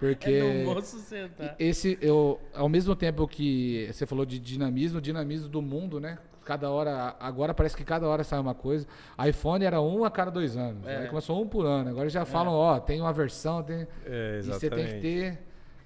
Porque 0.00 0.30
É 0.30 0.64
do 0.64 0.74
moço 0.74 0.98
sentar. 0.98 1.54
esse, 1.58 1.96
eu, 2.00 2.40
ao 2.52 2.68
mesmo 2.68 2.96
tempo 2.96 3.28
que 3.28 3.88
você 3.92 4.04
falou 4.04 4.26
de 4.26 4.38
dinamismo, 4.40 4.98
o 4.98 5.00
dinamismo 5.00 5.48
do 5.48 5.62
mundo, 5.62 6.00
né? 6.00 6.18
Cada 6.50 6.68
hora, 6.68 7.14
agora 7.20 7.54
parece 7.54 7.76
que 7.76 7.84
cada 7.84 8.08
hora 8.08 8.24
sai 8.24 8.40
uma 8.40 8.54
coisa. 8.56 8.84
iPhone 9.24 9.64
era 9.64 9.80
um 9.80 10.04
a 10.04 10.10
cada 10.10 10.32
dois 10.32 10.56
anos. 10.56 10.84
É. 10.84 10.96
Aí 10.96 11.06
começou 11.06 11.40
um 11.40 11.46
por 11.46 11.64
ano. 11.64 11.90
Agora 11.90 12.08
já 12.08 12.24
falam, 12.24 12.52
ó, 12.52 12.80
tem 12.80 13.00
uma 13.00 13.12
versão, 13.12 13.62
tem. 13.62 13.86
É, 14.04 14.40
E 14.40 14.46
você 14.46 14.68
tem 14.68 14.70
que 14.70 14.80
exatamente. 14.80 15.00
ter. 15.02 15.38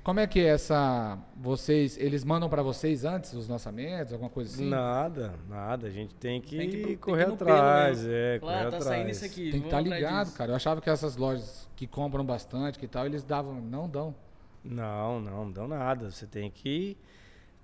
Como 0.02 0.20
é 0.20 0.26
que 0.26 0.40
é 0.40 0.44
essa. 0.46 1.18
Vocês. 1.36 1.98
Eles 1.98 2.24
mandam 2.24 2.48
pra 2.48 2.62
vocês 2.62 3.04
antes 3.04 3.34
os 3.34 3.46
lançamentos, 3.46 4.10
alguma 4.14 4.30
coisa 4.30 4.54
assim? 4.54 4.70
Nada, 4.70 5.34
nada. 5.50 5.86
A 5.86 5.90
gente 5.90 6.14
tem 6.14 6.40
que, 6.40 6.56
Tem 6.56 6.70
que 6.70 6.76
pro- 6.78 6.86
tem 6.86 6.96
que 6.96 7.02
correr 7.02 7.22
ir 7.24 7.28
no 7.28 7.36
pelo 7.36 7.50
atrás. 7.52 8.06
É, 8.06 8.38
Falar, 8.38 8.52
correr 8.52 8.62
tá 8.62 8.66
atrás. 8.68 8.84
saindo 8.84 9.10
isso 9.10 9.24
aqui. 9.26 9.50
Tem 9.50 9.60
que 9.60 9.66
estar 9.66 9.78
atrás 9.80 9.96
ligado, 9.96 10.24
disso. 10.24 10.38
cara. 10.38 10.52
Eu 10.52 10.56
achava 10.56 10.80
que 10.80 10.88
essas 10.88 11.16
lojas 11.18 11.68
que 11.76 11.86
compram 11.86 12.24
bastante, 12.24 12.78
que 12.78 12.88
tal, 12.88 13.04
eles 13.04 13.22
davam. 13.22 13.54
Não 13.60 13.86
dão. 13.86 14.14
Não, 14.64 15.20
não, 15.20 15.44
não 15.44 15.52
dão 15.52 15.68
nada. 15.68 16.10
Você 16.10 16.26
tem 16.26 16.50
que 16.50 16.96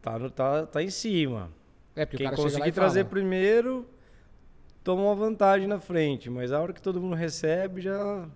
tá, 0.03 0.19
no, 0.19 0.31
tá, 0.31 0.67
tá 0.67 0.83
em 0.83 0.91
cima. 0.91 1.51
É, 1.94 2.05
porque 2.05 2.18
Quem 2.18 2.26
o 2.26 2.31
cara 2.31 2.37
chega 2.37 2.48
lá 2.48 2.53
conseguir 2.53 2.68
e 2.68 2.72
trazer 2.72 3.00
fala, 3.00 3.11
primeiro, 3.11 3.88
toma 4.85 5.03
uma 5.03 5.14
vantagem 5.14 5.66
na 5.66 5.79
frente. 5.81 6.31
Mas 6.31 6.53
a 6.53 6.61
hora 6.61 6.72
que 6.72 6.81
todo 6.81 7.00
mundo 7.00 7.16
recebe, 7.16 7.81
já 7.81 8.29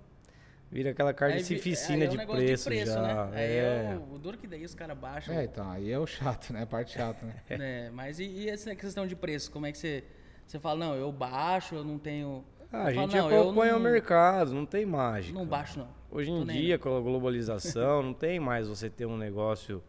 vira 0.70 0.90
aquela 0.90 1.14
carnificina 1.14 2.04
é 2.04 2.08
um 2.08 2.10
de, 2.10 2.16
negócio 2.16 2.64
preço, 2.64 2.92
já. 2.92 3.02
né? 3.02 3.30
Aí 3.32 3.42
é. 3.42 3.92
é 3.92 3.96
o, 3.96 4.14
o 4.14 4.18
duro 4.18 4.36
que 4.36 4.46
daí 4.46 4.64
os 4.64 4.74
caras 4.74 4.98
baixam. 4.98 5.34
É, 5.34 5.44
então, 5.44 5.70
aí 5.70 5.90
é 5.90 5.98
o 5.98 6.06
chato, 6.06 6.52
né? 6.52 6.62
A 6.62 6.66
parte 6.66 6.92
chata, 6.92 7.24
né? 7.24 7.56
né? 7.56 7.90
Mas 7.94 8.18
e, 8.18 8.24
e 8.24 8.48
essa 8.48 8.74
questão 8.74 9.06
de 9.06 9.14
preço? 9.14 9.50
Como 9.50 9.66
é 9.66 9.72
que 9.72 9.78
você. 9.78 10.04
Você 10.46 10.58
fala, 10.58 10.78
não, 10.78 10.94
eu 10.94 11.10
baixo, 11.10 11.74
eu 11.74 11.84
não 11.84 11.98
tenho. 11.98 12.44
Ah, 12.70 12.88
a 12.88 12.94
falo, 12.94 12.94
gente 12.94 13.16
não, 13.16 13.30
eu 13.30 13.42
acompanha 13.42 13.72
não- 13.72 13.78
o 13.78 13.82
mercado, 13.82 14.52
não 14.52 14.66
tem 14.66 14.84
mágica. 14.84 15.38
Não 15.38 15.46
baixo, 15.46 15.78
não. 15.78 15.88
Hoje 16.10 16.30
Tô 16.30 16.42
em 16.42 16.44
nem 16.44 16.60
dia, 16.60 16.78
com 16.78 16.96
a 16.96 17.00
globalização, 17.00 18.02
não 18.02 18.12
tem 18.12 18.38
mais 18.38 18.68
você 18.68 18.90
ter 18.90 19.06
um 19.06 19.16
negócio 19.16 19.82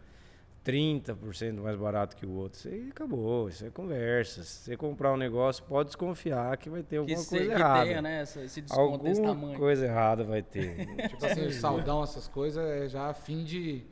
30% 0.65 1.61
mais 1.61 1.77
barato 1.77 2.15
que 2.15 2.25
o 2.25 2.31
outro. 2.31 2.57
Isso 2.59 2.67
aí 2.67 2.89
acabou, 2.89 3.47
isso 3.47 3.63
é 3.65 3.69
conversa. 3.69 4.43
Se 4.43 4.63
você 4.65 4.75
comprar 4.77 5.13
um 5.13 5.17
negócio, 5.17 5.63
pode 5.65 5.87
desconfiar 5.89 6.57
que 6.57 6.69
vai 6.69 6.81
ter 6.81 6.89
Que, 6.89 6.97
alguma 6.97 7.17
se, 7.17 7.29
coisa 7.29 7.45
que 7.45 7.51
errada. 7.51 7.83
tenha, 7.85 8.01
né? 8.01 8.21
essa- 8.21 8.41
esse 8.41 8.61
desconto 8.61 9.03
desse 9.03 9.19
Alguma 9.21 9.35
tamanho. 9.41 9.59
coisa 9.59 9.85
errada 9.85 10.23
vai 10.23 10.41
ter. 10.41 10.85
Tipo 11.09 11.25
assim, 11.25 11.45
o 11.45 11.51
saldão, 11.51 12.03
essas 12.03 12.27
coisas, 12.27 12.63
é 12.65 12.87
já 12.89 13.13
fim 13.13 13.43
de. 13.43 13.83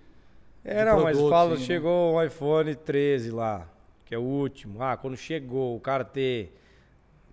É, 0.65 0.79
de 0.83 0.85
não, 0.91 1.03
mas 1.03 1.15
produto, 1.17 1.29
fala, 1.31 1.55
sim, 1.55 1.61
né? 1.61 1.65
chegou 1.67 2.13
o 2.15 2.23
iPhone 2.23 2.73
13 2.75 3.29
lá, 3.31 3.69
que 4.05 4.15
é 4.15 4.17
o 4.17 4.21
último. 4.21 4.81
Ah, 4.81 4.97
quando 4.97 5.15
chegou 5.15 5.75
o 5.75 5.79
cara 5.79 6.03
ter 6.03 6.57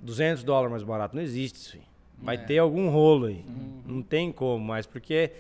200 0.00 0.42
dólares 0.44 0.70
mais 0.70 0.83
barato, 0.83 1.16
não 1.16 1.22
existe 1.22 1.57
isso. 1.57 1.79
Vai 2.18 2.35
É. 2.37 2.38
ter 2.38 2.59
algum 2.59 2.90
rolo 2.90 3.26
aí. 3.26 3.42
Uhum. 3.48 3.83
Não 3.87 4.03
tem 4.03 4.31
como 4.31 4.62
mais, 4.62 4.85
porque 4.87 5.31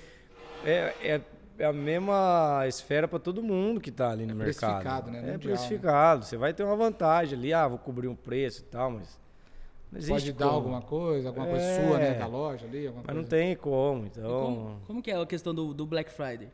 é, 0.64 0.94
é, 1.02 1.20
é 1.60 1.66
a 1.66 1.72
mesma 1.72 2.64
esfera 2.66 3.06
para 3.06 3.18
todo 3.18 3.42
mundo 3.42 3.80
que 3.80 3.90
tá 3.90 4.10
ali 4.10 4.24
no 4.26 4.32
É 4.32 4.34
mercado. 4.34 4.70
precificado, 4.82 5.10
né? 5.10 5.18
É 5.18 5.20
Mundial, 5.20 5.36
né? 5.36 5.38
precificado. 5.38 6.24
Você 6.24 6.36
vai 6.36 6.52
ter 6.54 6.64
uma 6.64 6.76
vantagem 6.76 7.38
ali, 7.38 7.52
ah, 7.52 7.68
vou 7.68 7.78
cobrir 7.78 8.08
um 8.08 8.14
preço 8.16 8.62
e 8.62 8.64
tal, 8.64 8.90
mas 8.92 9.18
não 9.92 9.98
existe 9.98 10.12
Pode 10.12 10.32
dar 10.32 10.44
como. 10.46 10.56
alguma 10.56 10.82
coisa, 10.82 11.28
alguma 11.28 11.46
coisa 11.46 11.64
É. 11.64 11.86
sua, 11.88 11.98
né? 11.98 12.14
Da 12.14 12.26
loja 12.26 12.66
ali, 12.66 12.86
alguma 12.86 13.04
Mas 13.06 13.14
não 13.16 13.22
coisa. 13.22 13.36
tem 13.36 13.56
como, 13.56 14.06
então... 14.06 14.22
como, 14.44 14.80
como 14.86 15.02
que 15.02 15.10
é 15.10 15.16
a 15.20 15.26
questão 15.26 15.54
do, 15.54 15.72
do 15.74 15.86
Black 15.86 16.10
Friday? 16.10 16.48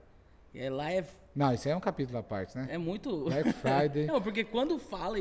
É, 0.55 0.71
lá 0.71 0.91
é, 0.91 1.05
Não, 1.35 1.53
isso 1.53 1.69
aí 1.69 1.75
é 1.75 1.77
um 1.77 1.81
capítulo 1.81 2.17
à 2.19 2.23
parte, 2.23 2.57
né? 2.57 2.67
é 2.71 2.79
muito. 2.79 3.25
Black 3.27 3.53
Friday. 3.53 4.07
Não, 4.09 4.23
porque 4.23 4.43
quando 4.43 4.79
fala 4.79 5.19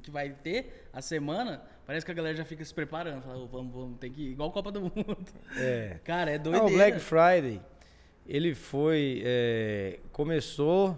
que 0.00 0.08
vai 0.08 0.30
ter 0.30 0.88
a 0.92 1.02
semana, 1.02 1.60
parece 1.84 2.06
que 2.06 2.12
a 2.12 2.14
galera 2.14 2.36
já 2.36 2.44
fica 2.44 2.64
se 2.64 2.72
preparando. 2.72 3.22
Fala, 3.22 3.38
"Ô, 3.38 3.46
vamos, 3.48 3.72
vamos, 3.74 3.98
tem 3.98 4.12
que 4.12 4.22
ir 4.22 4.30
igual 4.30 4.52
Copa 4.52 4.70
do 4.70 4.82
Mundo. 4.82 5.16
É. 5.56 5.98
Cara, 6.04 6.30
é 6.30 6.36
Ah, 6.36 6.38
doideira. 6.38 6.64
o 6.66 6.70
Black 6.70 7.00
Friday, 7.00 7.60
ele 8.28 8.54
foi. 8.54 9.22
é, 9.24 9.98
começou 10.12 10.96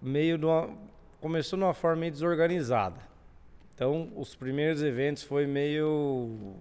meio 0.00 0.38
numa. 0.38 0.70
Começou 1.20 1.58
de 1.58 1.64
uma 1.64 1.74
forma 1.74 1.96
meio 2.00 2.12
desorganizada. 2.12 3.00
Então, 3.74 4.10
os 4.16 4.34
primeiros 4.34 4.82
eventos 4.82 5.22
foi 5.24 5.46
meio. 5.46 6.54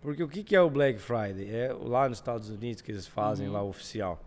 Porque 0.00 0.22
o 0.22 0.28
que, 0.28 0.44
que 0.44 0.54
é 0.54 0.60
o 0.60 0.70
Black 0.70 1.00
Friday? 1.00 1.48
É 1.52 1.72
lá 1.72 2.08
nos 2.08 2.18
Estados 2.18 2.48
Unidos 2.48 2.80
que 2.80 2.92
eles 2.92 3.06
fazem 3.06 3.48
Uhum. 3.48 3.52
lá 3.54 3.62
oficial. 3.62 4.20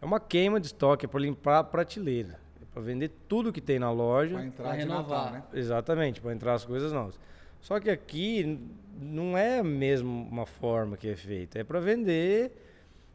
É 0.00 0.04
uma 0.06 0.18
queima 0.20 0.58
de 0.58 0.66
estoque, 0.68 1.04
é 1.04 1.08
para 1.08 1.20
limpar 1.20 1.58
a 1.58 1.64
prateleira. 1.64 2.38
É 2.62 2.64
para 2.72 2.80
vender 2.82 3.10
tudo 3.28 3.52
que 3.52 3.60
tem 3.60 3.78
na 3.78 3.90
loja. 3.90 4.34
Pra 4.36 4.44
entrar 4.46 4.64
Pra 4.64 4.72
renovar. 4.72 5.24
Natal, 5.24 5.32
né? 5.32 5.42
Exatamente, 5.52 6.20
para 6.20 6.32
entrar 6.32 6.54
as 6.54 6.64
coisas 6.64 6.92
novas. 6.92 7.18
Só 7.60 7.78
que 7.80 7.90
aqui 7.90 8.58
não 9.00 9.36
é 9.36 9.62
mesmo 9.62 10.26
uma 10.30 10.46
forma 10.46 10.96
que 10.96 11.08
é 11.08 11.16
feita, 11.16 11.58
é 11.58 11.64
para 11.64 11.80
vender 11.80 12.52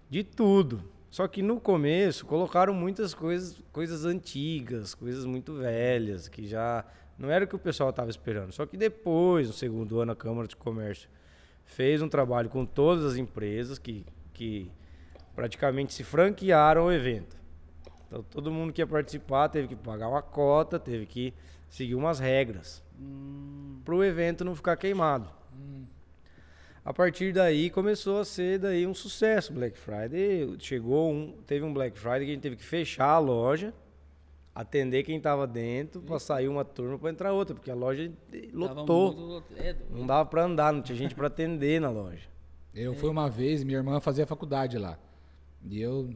de 0.10 0.24
tudo. 0.24 0.84
Só 1.13 1.28
que 1.28 1.43
no 1.43 1.60
começo 1.60 2.26
colocaram 2.26 2.73
muitas 2.73 3.13
coisas, 3.13 3.62
coisas 3.71 4.04
antigas, 4.04 4.95
coisas 4.95 5.26
muito 5.28 5.54
velhas, 5.54 6.28
que 6.28 6.47
já 6.47 6.84
não 7.19 7.30
era 7.30 7.45
o 7.45 7.47
que 7.47 7.56
o 7.56 7.60
pessoal 7.60 7.91
estava 7.91 8.10
esperando. 8.10 8.52
Só 8.52 8.65
que 8.65 8.76
depois, 8.76 9.45
no 9.45 9.54
segundo 9.54 9.99
ano, 9.99 10.13
a 10.13 10.15
Câmara 10.15 10.47
de 10.47 10.56
Comércio 10.56 11.08
fez 11.65 12.02
um 12.02 12.10
trabalho 12.10 12.49
com 12.49 12.65
todas 12.65 13.06
as 13.06 13.15
empresas 13.15 13.78
que, 13.78 14.04
que 14.34 14.71
praticamente 15.36 15.93
se 15.93 16.04
franquearam 16.04 16.86
o 16.86 16.91
evento. 16.91 17.38
Então 18.08 18.23
todo 18.23 18.49
mundo 18.49 18.73
que 18.73 18.82
ia 18.82 18.88
participar 18.88 19.49
teve 19.49 19.67
que 19.67 19.76
pagar 19.76 20.08
uma 20.08 20.23
cota, 20.23 20.80
teve 20.80 21.06
que 21.06 21.32
seguir 21.69 21.93
umas 21.93 22.19
regras 22.19 22.82
para 23.86 23.93
o 23.93 24.04
evento 24.04 24.43
não 24.43 24.56
ficar 24.56 24.76
queimado. 24.78 25.30
A 26.86 26.93
partir 26.93 27.32
daí 27.32 27.69
começou 27.69 28.19
a 28.19 28.26
ser 28.26 28.60
daí 28.60 28.86
um 28.86 28.93
sucesso 28.93 29.54
Black 29.54 29.78
Friday. 29.78 30.54
Chegou 30.60 31.12
um, 31.12 31.38
teve 31.48 31.63
um 31.63 31.74
Black 31.74 31.98
Friday 31.98 32.26
que 32.26 32.32
a 32.32 32.34
gente 32.34 32.41
teve 32.41 32.56
que 32.58 32.65
fechar 32.65 33.08
a 33.08 33.19
loja, 33.19 33.74
atender 34.54 35.04
quem 35.04 35.15
estava 35.17 35.48
dentro, 35.48 36.02
para 36.02 36.19
sair 36.19 36.50
uma 36.50 36.65
turma 36.65 37.00
para 37.00 37.10
entrar 37.10 37.32
outra, 37.32 37.56
porque 37.56 37.72
a 37.72 37.76
loja 37.76 38.12
lotou. 38.52 39.41
é, 39.56 39.76
Não 39.89 40.06
dava 40.06 40.28
para 40.30 40.43
andar, 40.43 40.74
não 40.74 40.82
tinha 40.82 40.98
gente 40.98 41.15
para 41.15 41.28
atender 41.28 41.80
na 41.80 41.89
loja. 41.89 42.28
Eu 42.76 42.93
fui 42.96 43.10
uma 43.10 43.30
vez, 43.30 43.63
minha 43.63 43.78
irmã 43.78 44.00
fazia 44.02 44.26
faculdade 44.26 44.78
lá. 44.78 45.00
E 45.63 45.82
eu 45.82 46.13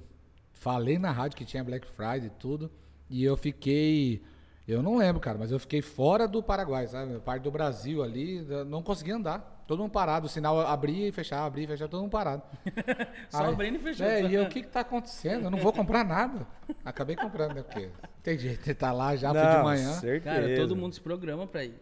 falei 0.51 0.97
na 0.97 1.11
rádio 1.11 1.37
que 1.37 1.45
tinha 1.45 1.63
Black 1.63 1.87
Friday 1.87 2.25
e 2.27 2.29
tudo. 2.31 2.69
E 3.09 3.23
eu 3.23 3.37
fiquei. 3.37 4.21
Eu 4.67 4.83
não 4.83 4.97
lembro, 4.97 5.21
cara, 5.21 5.37
mas 5.37 5.49
eu 5.49 5.59
fiquei 5.59 5.81
fora 5.81 6.27
do 6.27 6.43
Paraguai, 6.43 6.87
sabe? 6.87 7.17
Parte 7.19 7.43
do 7.43 7.51
Brasil 7.51 8.03
ali, 8.03 8.41
não 8.67 8.83
conseguia 8.83 9.15
andar. 9.15 9.63
Todo 9.65 9.79
mundo 9.79 9.91
parado, 9.91 10.25
o 10.25 10.29
sinal 10.29 10.59
abria 10.59 11.07
e 11.07 11.11
fechava, 11.11 11.45
abria 11.45 11.63
e 11.63 11.67
fechava, 11.67 11.89
todo 11.89 12.01
mundo 12.01 12.11
parado. 12.11 12.41
Só 13.29 13.45
abrindo 13.45 13.75
e 13.75 13.79
fechando. 13.79 14.09
É, 14.09 14.23
e 14.23 14.33
eu, 14.33 14.43
o 14.43 14.49
que 14.49 14.61
que 14.61 14.67
tá 14.67 14.81
acontecendo? 14.81 15.45
Eu 15.45 15.49
não 15.49 15.57
vou 15.57 15.71
comprar 15.71 16.03
nada. 16.03 16.45
Acabei 16.83 17.15
comprando, 17.15 17.53
né? 17.53 17.63
Porque 17.63 17.89
tem 18.21 18.37
jeito, 18.37 18.67
ele 18.67 18.75
tá 18.75 18.91
lá 18.91 19.15
já, 19.15 19.31
fui 19.31 19.41
de 19.41 19.57
Não, 19.57 19.63
manhã. 19.63 19.93
Certeza. 19.93 20.35
Cara, 20.35 20.55
todo 20.55 20.75
mundo 20.75 20.93
se 20.93 21.01
programa 21.01 21.47
pra 21.47 21.63
ir. 21.63 21.75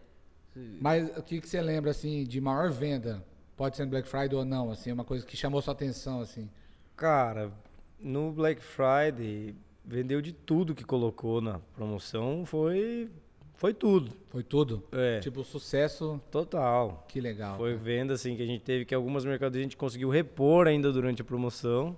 Mas 0.80 1.08
o 1.16 1.22
que, 1.22 1.40
que 1.40 1.48
você 1.48 1.60
lembra, 1.60 1.90
assim, 1.90 2.24
de 2.24 2.40
maior 2.40 2.70
venda? 2.70 3.22
Pode 3.56 3.76
ser 3.76 3.84
no 3.84 3.90
Black 3.90 4.08
Friday 4.08 4.34
ou 4.34 4.44
não, 4.44 4.70
assim, 4.70 4.92
uma 4.92 5.04
coisa 5.04 5.26
que 5.26 5.36
chamou 5.36 5.60
sua 5.60 5.72
atenção, 5.72 6.20
assim. 6.20 6.48
Cara, 6.96 7.50
no 7.98 8.32
Black 8.32 8.62
Friday, 8.62 9.54
vendeu 9.86 10.20
de 10.20 10.32
tudo 10.32 10.74
que 10.74 10.84
colocou 10.84 11.40
na 11.40 11.58
promoção, 11.74 12.44
foi 12.44 13.08
foi 13.56 13.72
tudo. 13.72 14.12
Foi 14.28 14.42
tudo? 14.42 14.82
É, 14.92 15.18
Tipo, 15.20 15.42
sucesso, 15.42 16.20
total. 16.30 17.06
que 17.08 17.20
legal. 17.20 17.56
Foi 17.56 17.72
cara. 17.72 17.82
venda 17.82 18.12
assim 18.14 18.36
que 18.36 18.42
a 18.42 18.46
gente 18.46 18.62
teve 18.62 18.84
que 18.84 18.94
algumas 18.94 19.24
mercadorias 19.24 19.62
a 19.62 19.68
gente 19.68 19.76
conseguiu 19.78 20.10
repor 20.10 20.66
ainda 20.66 20.92
durante 20.92 21.22
a 21.22 21.24
promoção, 21.24 21.96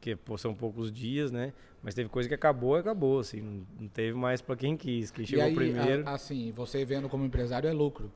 que 0.00 0.16
pô, 0.16 0.38
são 0.38 0.54
poucos 0.54 0.90
dias, 0.90 1.30
né? 1.30 1.52
Mas 1.82 1.94
teve 1.94 2.08
coisa 2.08 2.28
que 2.28 2.34
acabou, 2.34 2.76
acabou, 2.76 3.18
assim, 3.18 3.40
não, 3.40 3.66
não 3.80 3.88
teve 3.88 4.16
mais 4.16 4.40
pra 4.40 4.54
quem 4.56 4.76
quis. 4.76 5.10
Quem 5.10 5.26
chegou 5.26 5.44
aí, 5.44 5.54
primeiro. 5.54 6.08
a- 6.08 6.12
assim, 6.14 6.52
você 6.52 6.84
vendo 6.84 7.08
como 7.08 7.24
empresário 7.24 7.68
é 7.68 7.72
lucro. 7.72 8.10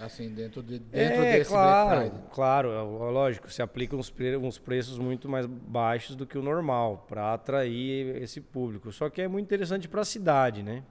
Assim, 0.00 0.32
dentro, 0.32 0.62
de, 0.62 0.78
dentro 0.78 1.22
é, 1.22 1.38
desse 1.38 1.50
claro, 1.50 2.12
claro, 2.32 2.70
é, 2.70 2.76
é 2.78 3.10
lógico, 3.10 3.50
se 3.50 3.60
aplicam 3.60 3.98
uns, 3.98 4.10
pre- 4.10 4.36
uns 4.36 4.58
preços 4.58 4.98
muito 4.98 5.28
mais 5.28 5.44
baixos 5.46 6.14
do 6.14 6.24
que 6.26 6.38
o 6.38 6.42
normal 6.42 7.04
para 7.08 7.34
atrair 7.34 8.22
esse 8.22 8.40
público. 8.40 8.92
Só 8.92 9.10
que 9.10 9.20
é 9.20 9.26
muito 9.28 9.46
interessante 9.46 9.88
para 9.88 10.02
a 10.02 10.04
cidade, 10.04 10.62
né? 10.62 10.84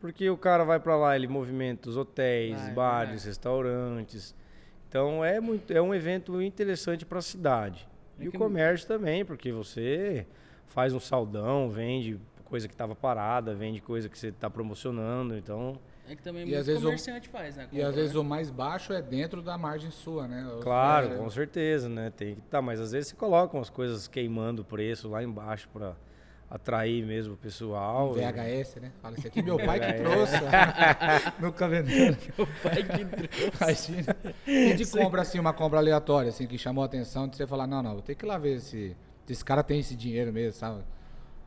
Porque 0.00 0.28
o 0.30 0.36
cara 0.36 0.64
vai 0.64 0.80
para 0.80 0.96
lá, 0.96 1.16
ele 1.16 1.26
movimenta 1.28 1.88
os 1.88 1.96
hotéis, 1.96 2.60
Vai, 2.60 2.72
bares, 2.72 3.24
restaurantes. 3.24 4.34
Então 4.88 5.24
é 5.24 5.40
muito, 5.40 5.72
é 5.72 5.80
um 5.80 5.94
evento 5.94 6.40
interessante 6.40 7.04
para 7.04 7.18
a 7.18 7.22
cidade. 7.22 7.88
É 8.18 8.24
E 8.24 8.28
o 8.28 8.32
comércio 8.32 8.86
também, 8.86 9.24
porque 9.24 9.50
você 9.52 10.26
faz 10.66 10.94
um 10.94 11.00
saldão, 11.00 11.68
vende 11.68 12.18
coisa 12.44 12.68
que 12.68 12.74
estava 12.74 12.94
parada, 12.94 13.54
vende 13.54 13.80
coisa 13.80 14.08
que 14.08 14.18
você 14.18 14.28
está 14.28 14.48
promocionando, 14.48 15.36
então 15.36 15.78
É 16.08 16.14
que 16.14 16.22
também 16.22 16.42
E 16.42 16.46
muito 16.46 16.58
às 16.60 16.66
vezes 16.66 16.82
o- 16.82 16.86
comerciante 16.86 17.28
faz, 17.28 17.56
né? 17.56 17.64
E 17.64 17.76
compra, 17.76 17.88
às 17.88 17.94
vezes 17.94 18.12
né? 18.14 18.20
o 18.20 18.24
mais 18.24 18.50
baixo 18.50 18.92
é 18.92 19.00
dentro 19.00 19.40
da 19.42 19.56
margem 19.56 19.90
sua, 19.90 20.28
né? 20.28 20.46
Ou 20.54 20.60
Claro, 20.60 21.16
com 21.16 21.30
certeza, 21.30 21.88
né? 21.88 22.12
Tem 22.16 22.34
que 22.34 22.40
tá, 22.42 22.60
mas 22.60 22.80
às 22.80 22.92
vezes 22.92 23.08
você 23.08 23.16
coloca 23.16 23.56
umas 23.56 23.70
coisas 23.70 24.06
queimando 24.06 24.62
o 24.62 24.64
preço 24.64 25.08
lá 25.08 25.22
embaixo 25.22 25.68
para 25.72 25.94
atrair 26.50 27.04
mesmo 27.04 27.34
o 27.34 27.36
pessoal. 27.36 28.10
um 28.10 28.14
VHS, 28.14 28.76
né? 28.80 28.92
Fala, 29.00 29.16
esse 29.16 29.26
aqui 29.26 29.42
meu 29.42 29.56
pai 29.64 29.80
que 29.80 29.92
trouxe. 30.02 30.34
Nunca 31.40 31.68
vendeu. 31.68 32.12
O 32.38 32.46
pai 32.62 32.82
que 32.82 33.04
trouxe. 33.04 33.92
Imagina. 33.92 34.16
E 34.46 34.74
de 34.74 34.86
compra, 34.86 35.22
assim, 35.22 35.38
uma 35.38 35.52
compra 35.52 35.78
aleatória, 35.78 36.28
assim, 36.28 36.46
que 36.46 36.58
chamou 36.58 36.82
a 36.82 36.86
atenção 36.86 37.26
de 37.26 37.36
você 37.36 37.46
falar, 37.46 37.66
não, 37.66 37.82
não, 37.82 37.92
vou 37.94 38.02
ter 38.02 38.14
que 38.14 38.24
ir 38.24 38.28
lá 38.28 38.38
ver 38.38 38.60
se 38.60 38.96
se 39.26 39.32
esse 39.32 39.42
cara 39.44 39.62
tem 39.62 39.80
esse 39.80 39.96
dinheiro 39.96 40.30
mesmo, 40.30 40.52
sabe? 40.52 40.82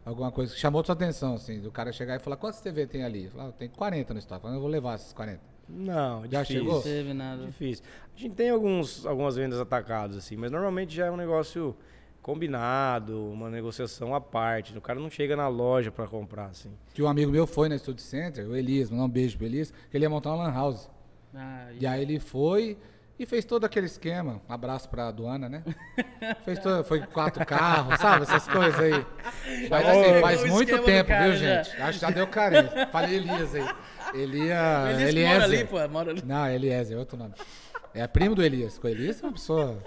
Alguma 0.08 0.32
coisa 0.32 0.54
que 0.54 0.60
chamou 0.60 0.84
sua 0.86 0.94
atenção, 0.94 1.36
assim, 1.36 1.60
do 1.60 1.70
cara 1.72 1.92
chegar 1.92 2.16
e 2.16 2.20
falar, 2.20 2.38
quantas 2.38 2.62
TV 2.62 2.88
tem 2.88 3.04
ali? 3.04 3.28
Falar, 3.30 3.50
"Ah, 3.50 3.52
tem 3.52 3.68
40 3.68 4.14
no 4.14 4.20
estoque, 4.20 4.46
eu 4.48 4.60
vou 4.60 4.70
levar 4.70 4.96
esses 4.96 5.12
40. 5.12 5.42
Não, 5.68 6.22
Já 6.28 6.44
difícil. 6.44 6.62
chegou? 6.64 6.76
Não 6.76 6.82
teve 6.82 7.14
nada. 7.14 7.46
Difícil. 7.46 7.84
A 8.16 8.20
gente 8.20 8.34
tem 8.36 8.50
alguns, 8.50 9.06
algumas 9.06 9.36
vendas 9.36 9.60
atacadas, 9.60 10.16
assim, 10.16 10.38
mas 10.38 10.50
normalmente 10.50 10.96
já 10.96 11.08
é 11.08 11.12
um 11.12 11.18
negócio 11.18 11.76
combinado, 12.22 13.32
uma 13.32 13.50
negociação 13.50 14.14
à 14.14 14.22
parte. 14.22 14.78
O 14.78 14.82
cara 14.82 15.00
não 15.00 15.10
chega 15.10 15.36
na 15.36 15.48
loja 15.48 15.92
para 15.92 16.08
comprar, 16.08 16.48
assim. 16.48 16.70
Que 16.94 17.02
um 17.02 17.08
amigo 17.08 17.32
meu 17.32 17.48
foi 17.48 17.68
na 17.70 17.78
Studio 17.78 18.02
Center, 18.04 18.48
o 18.48 18.56
Elias, 18.56 18.90
mandar 18.90 19.06
um 19.06 19.10
beijo 19.10 19.38
pro 19.38 19.46
Elias, 19.46 19.72
que 19.90 19.98
ele 19.98 20.06
ia 20.06 20.10
montar 20.10 20.34
uma 20.34 20.44
lan 20.46 20.54
house. 20.54 20.90
Ah, 21.34 21.70
E 21.80 21.86
aí 21.86 22.02
ele 22.02 22.20
foi 22.20 22.78
e 23.20 23.26
fez 23.26 23.46
todo 23.46 23.66
aquele 23.66 23.88
esquema. 23.88 24.42
Um 24.48 24.54
abraço 24.54 24.88
pra 24.90 25.08
aduana, 25.08 25.50
né? 25.50 25.64
fez 26.46 26.60
todo, 26.60 26.84
foi 26.84 27.02
quatro 27.02 27.46
carros, 27.46 28.00
sabe? 28.00 28.24
Essas 28.24 28.48
coisas 28.48 28.80
aí. 28.80 29.06
Mas 29.70 29.88
assim, 29.88 30.22
faz 30.22 30.44
muito 30.46 30.78
tempo, 30.84 31.10
viu, 31.10 31.36
já. 31.36 31.64
gente? 31.64 31.82
Acho 31.82 32.00
que 32.00 32.06
já 32.06 32.12
deu 32.12 32.28
carinho. 32.28 32.70
Falei 32.92 33.16
Elias 33.16 33.56
aí. 33.56 33.68
Elia, 34.14 34.92
Elias 34.92 35.14
que 35.14 35.26
mora 35.26 35.44
ali, 35.44 35.66
pô, 35.66 35.88
mora 35.90 36.12
ali. 36.12 36.24
Não, 36.26 36.48
Eliezer, 36.48 36.96
é 36.96 37.00
outro 37.00 37.18
nome. 37.18 37.34
É 37.94 38.06
primo 38.08 38.36
do 38.36 38.44
Elias. 38.44 38.78
Com 38.78 38.88
o 38.88 38.90
Elias 38.90 39.22
é 39.22 39.26
uma 39.26 39.34
pessoa. 39.34 39.82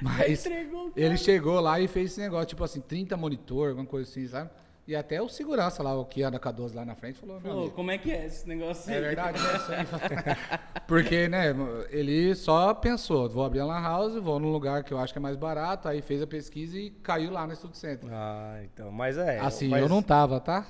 Mas 0.00 0.46
Entregou 0.46 0.92
ele 0.94 1.16
chegou 1.16 1.60
lá 1.60 1.80
e 1.80 1.88
fez 1.88 2.12
esse 2.12 2.20
negócio, 2.20 2.46
tipo 2.46 2.62
assim, 2.62 2.80
30 2.80 3.16
monitor, 3.16 3.70
alguma 3.70 3.86
coisa 3.86 4.08
assim, 4.08 4.26
sabe? 4.28 4.50
E 4.86 4.94
até 4.94 5.20
o 5.20 5.28
segurança 5.28 5.82
lá, 5.82 5.94
o 5.98 6.04
que 6.04 6.22
anda 6.22 6.38
com 6.38 6.48
a 6.48 6.52
12 6.52 6.76
lá 6.76 6.84
na 6.84 6.94
frente, 6.94 7.18
falou, 7.18 7.40
Pô, 7.40 7.70
como 7.70 7.90
é 7.90 7.98
que 7.98 8.12
é 8.12 8.24
esse 8.24 8.46
negócio 8.48 8.88
é 8.92 8.96
aí? 8.96 9.00
verdade, 9.00 9.38
né? 9.68 10.38
Porque, 10.86 11.28
né, 11.28 11.46
ele 11.90 12.34
só 12.36 12.72
pensou, 12.72 13.28
vou 13.28 13.44
abrir 13.44 13.60
a 13.60 13.64
lan 13.64 13.80
house, 13.82 14.14
vou 14.14 14.38
num 14.38 14.52
lugar 14.52 14.84
que 14.84 14.94
eu 14.94 14.98
acho 14.98 15.12
que 15.12 15.18
é 15.18 15.22
mais 15.22 15.36
barato, 15.36 15.88
aí 15.88 16.00
fez 16.00 16.22
a 16.22 16.26
pesquisa 16.26 16.78
e 16.78 16.90
caiu 16.90 17.32
lá 17.32 17.44
no 17.46 17.56
Studio 17.56 17.76
Center. 17.76 18.08
Ah, 18.12 18.60
então, 18.62 18.92
mas 18.92 19.18
é. 19.18 19.40
assim, 19.40 19.68
mas- 19.68 19.82
eu 19.82 19.88
não 19.88 20.00
tava, 20.00 20.38
tá? 20.38 20.64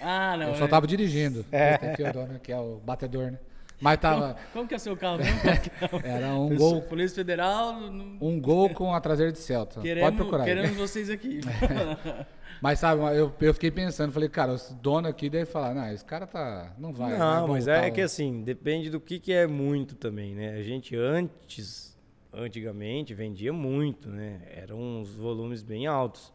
Ah, 0.00 0.36
não. 0.36 0.48
Eu 0.48 0.54
só 0.56 0.64
é. 0.64 0.68
tava 0.68 0.86
dirigindo. 0.86 1.44
É. 1.52 1.74
Aqui, 1.74 2.02
ó, 2.02 2.12
dona, 2.12 2.38
que 2.40 2.52
é 2.52 2.58
o 2.58 2.80
batedor, 2.84 3.30
né? 3.32 3.38
Mas 3.82 3.98
tava, 3.98 4.36
Como 4.52 4.68
que 4.68 4.74
é 4.74 4.76
o 4.76 4.80
seu 4.80 4.96
carro? 4.96 5.18
é 5.20 6.06
era 6.08 6.28
um 6.34 6.54
gol, 6.54 6.80
Polícia 6.82 7.16
Federal, 7.16 7.80
não- 7.80 8.16
um 8.20 8.40
gol 8.40 8.70
com 8.70 8.94
a 8.94 9.00
traseira 9.00 9.32
de 9.32 9.40
Celta. 9.40 9.74
Pode 9.74 9.88
queremos, 9.88 10.14
procurar. 10.14 10.44
aí. 10.44 10.48
queremos 10.48 10.76
vocês 10.76 11.10
aqui. 11.10 11.40
Mas 12.62 12.78
sabe, 12.78 13.02
eu, 13.18 13.34
eu 13.40 13.52
fiquei 13.52 13.72
pensando, 13.72 14.12
falei, 14.12 14.28
cara, 14.28 14.54
o 14.54 14.74
dono 14.74 15.08
aqui 15.08 15.28
deve 15.28 15.46
falar, 15.46 15.74
não, 15.74 15.92
esse 15.92 16.04
cara 16.04 16.28
tá, 16.28 16.72
não 16.78 16.92
vai. 16.92 17.18
Não, 17.18 17.40
vai 17.40 17.50
mas 17.56 17.64
voltar 17.66 17.84
é 17.84 17.90
que 17.90 18.00
assim, 18.00 18.44
depende 18.44 18.88
do 18.88 19.00
que, 19.00 19.18
que 19.18 19.32
é 19.32 19.48
muito 19.48 19.96
também, 19.96 20.32
né? 20.32 20.50
A 20.54 20.62
gente 20.62 20.94
antes, 20.94 21.98
antigamente, 22.32 23.14
vendia 23.14 23.52
muito, 23.52 24.08
né? 24.08 24.42
Eram 24.54 24.78
uns 24.78 25.12
volumes 25.12 25.60
bem 25.60 25.88
altos. 25.88 26.32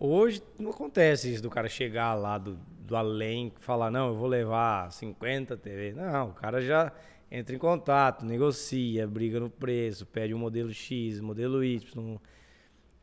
Hoje 0.00 0.42
não 0.58 0.70
acontece 0.70 1.30
isso 1.34 1.42
do 1.42 1.50
cara 1.50 1.68
chegar 1.68 2.14
lá 2.14 2.38
do, 2.38 2.58
do 2.86 2.96
além 2.96 3.52
falar, 3.60 3.90
não, 3.90 4.08
eu 4.08 4.14
vou 4.16 4.28
levar 4.28 4.90
50 4.92 5.56
TV. 5.56 5.92
Não, 5.92 6.28
o 6.28 6.32
cara 6.32 6.60
já 6.60 6.92
entra 7.30 7.54
em 7.54 7.58
contato, 7.58 8.24
negocia, 8.24 9.06
briga 9.06 9.40
no 9.40 9.50
preço, 9.50 10.06
pede 10.06 10.32
um 10.32 10.38
modelo 10.38 10.72
X, 10.72 11.20
modelo 11.20 11.64
Y. 11.64 12.16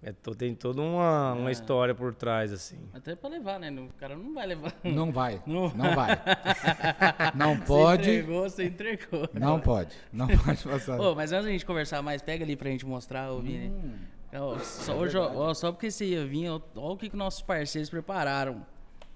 É, 0.05 0.11
to- 0.11 0.36
tem 0.36 0.53
toda 0.53 0.81
uma, 0.81 1.31
uma 1.34 1.47
Ah. 1.47 1.51
história 1.51 1.95
por 1.95 2.13
trás, 2.13 2.51
assim. 2.51 2.77
Até 2.93 3.15
pra 3.15 3.29
levar, 3.29 3.57
né? 3.57 3.71
O 3.71 3.88
cara 3.97 4.17
não 4.17 4.34
vai 4.34 4.45
levar. 4.47 4.73
Não 4.84 5.11
vai, 5.13 5.41
Não 5.47 5.69
não 5.73 5.95
vai. 5.95 6.09
Não 7.36 7.55
Você 7.55 7.65
pode, 7.65 8.09
entregou, 8.11 8.49
você 8.49 8.63
entregou. 8.65 9.29
não 9.34 9.59
pode, 9.61 9.95
não 10.11 10.27
pode 10.43 10.61
passar. 10.63 10.97
Mas 11.15 11.31
antes 11.31 11.45
da 11.45 11.51
gente 11.51 11.65
conversar 11.65 12.01
mais, 12.01 12.21
pega 12.21 12.43
ali 12.43 12.55
pra 12.57 12.69
gente 12.69 12.86
mostrar, 12.86 13.31
ô 13.31 13.39
Vini. 13.39 13.69
Hum. 13.69 13.93
Ó, 14.36 14.55
É 14.55 14.59
só, 14.59 14.93
hoje, 14.97 15.15
só 15.55 15.71
porque 15.71 15.89
você 15.91 16.05
ia 16.05 16.25
vir, 16.25 16.49
ó 16.49 16.59
o 16.75 16.97
que, 16.97 17.09
que 17.09 17.15
nossos 17.15 17.41
parceiros 17.41 17.89
prepararam. 17.89 18.65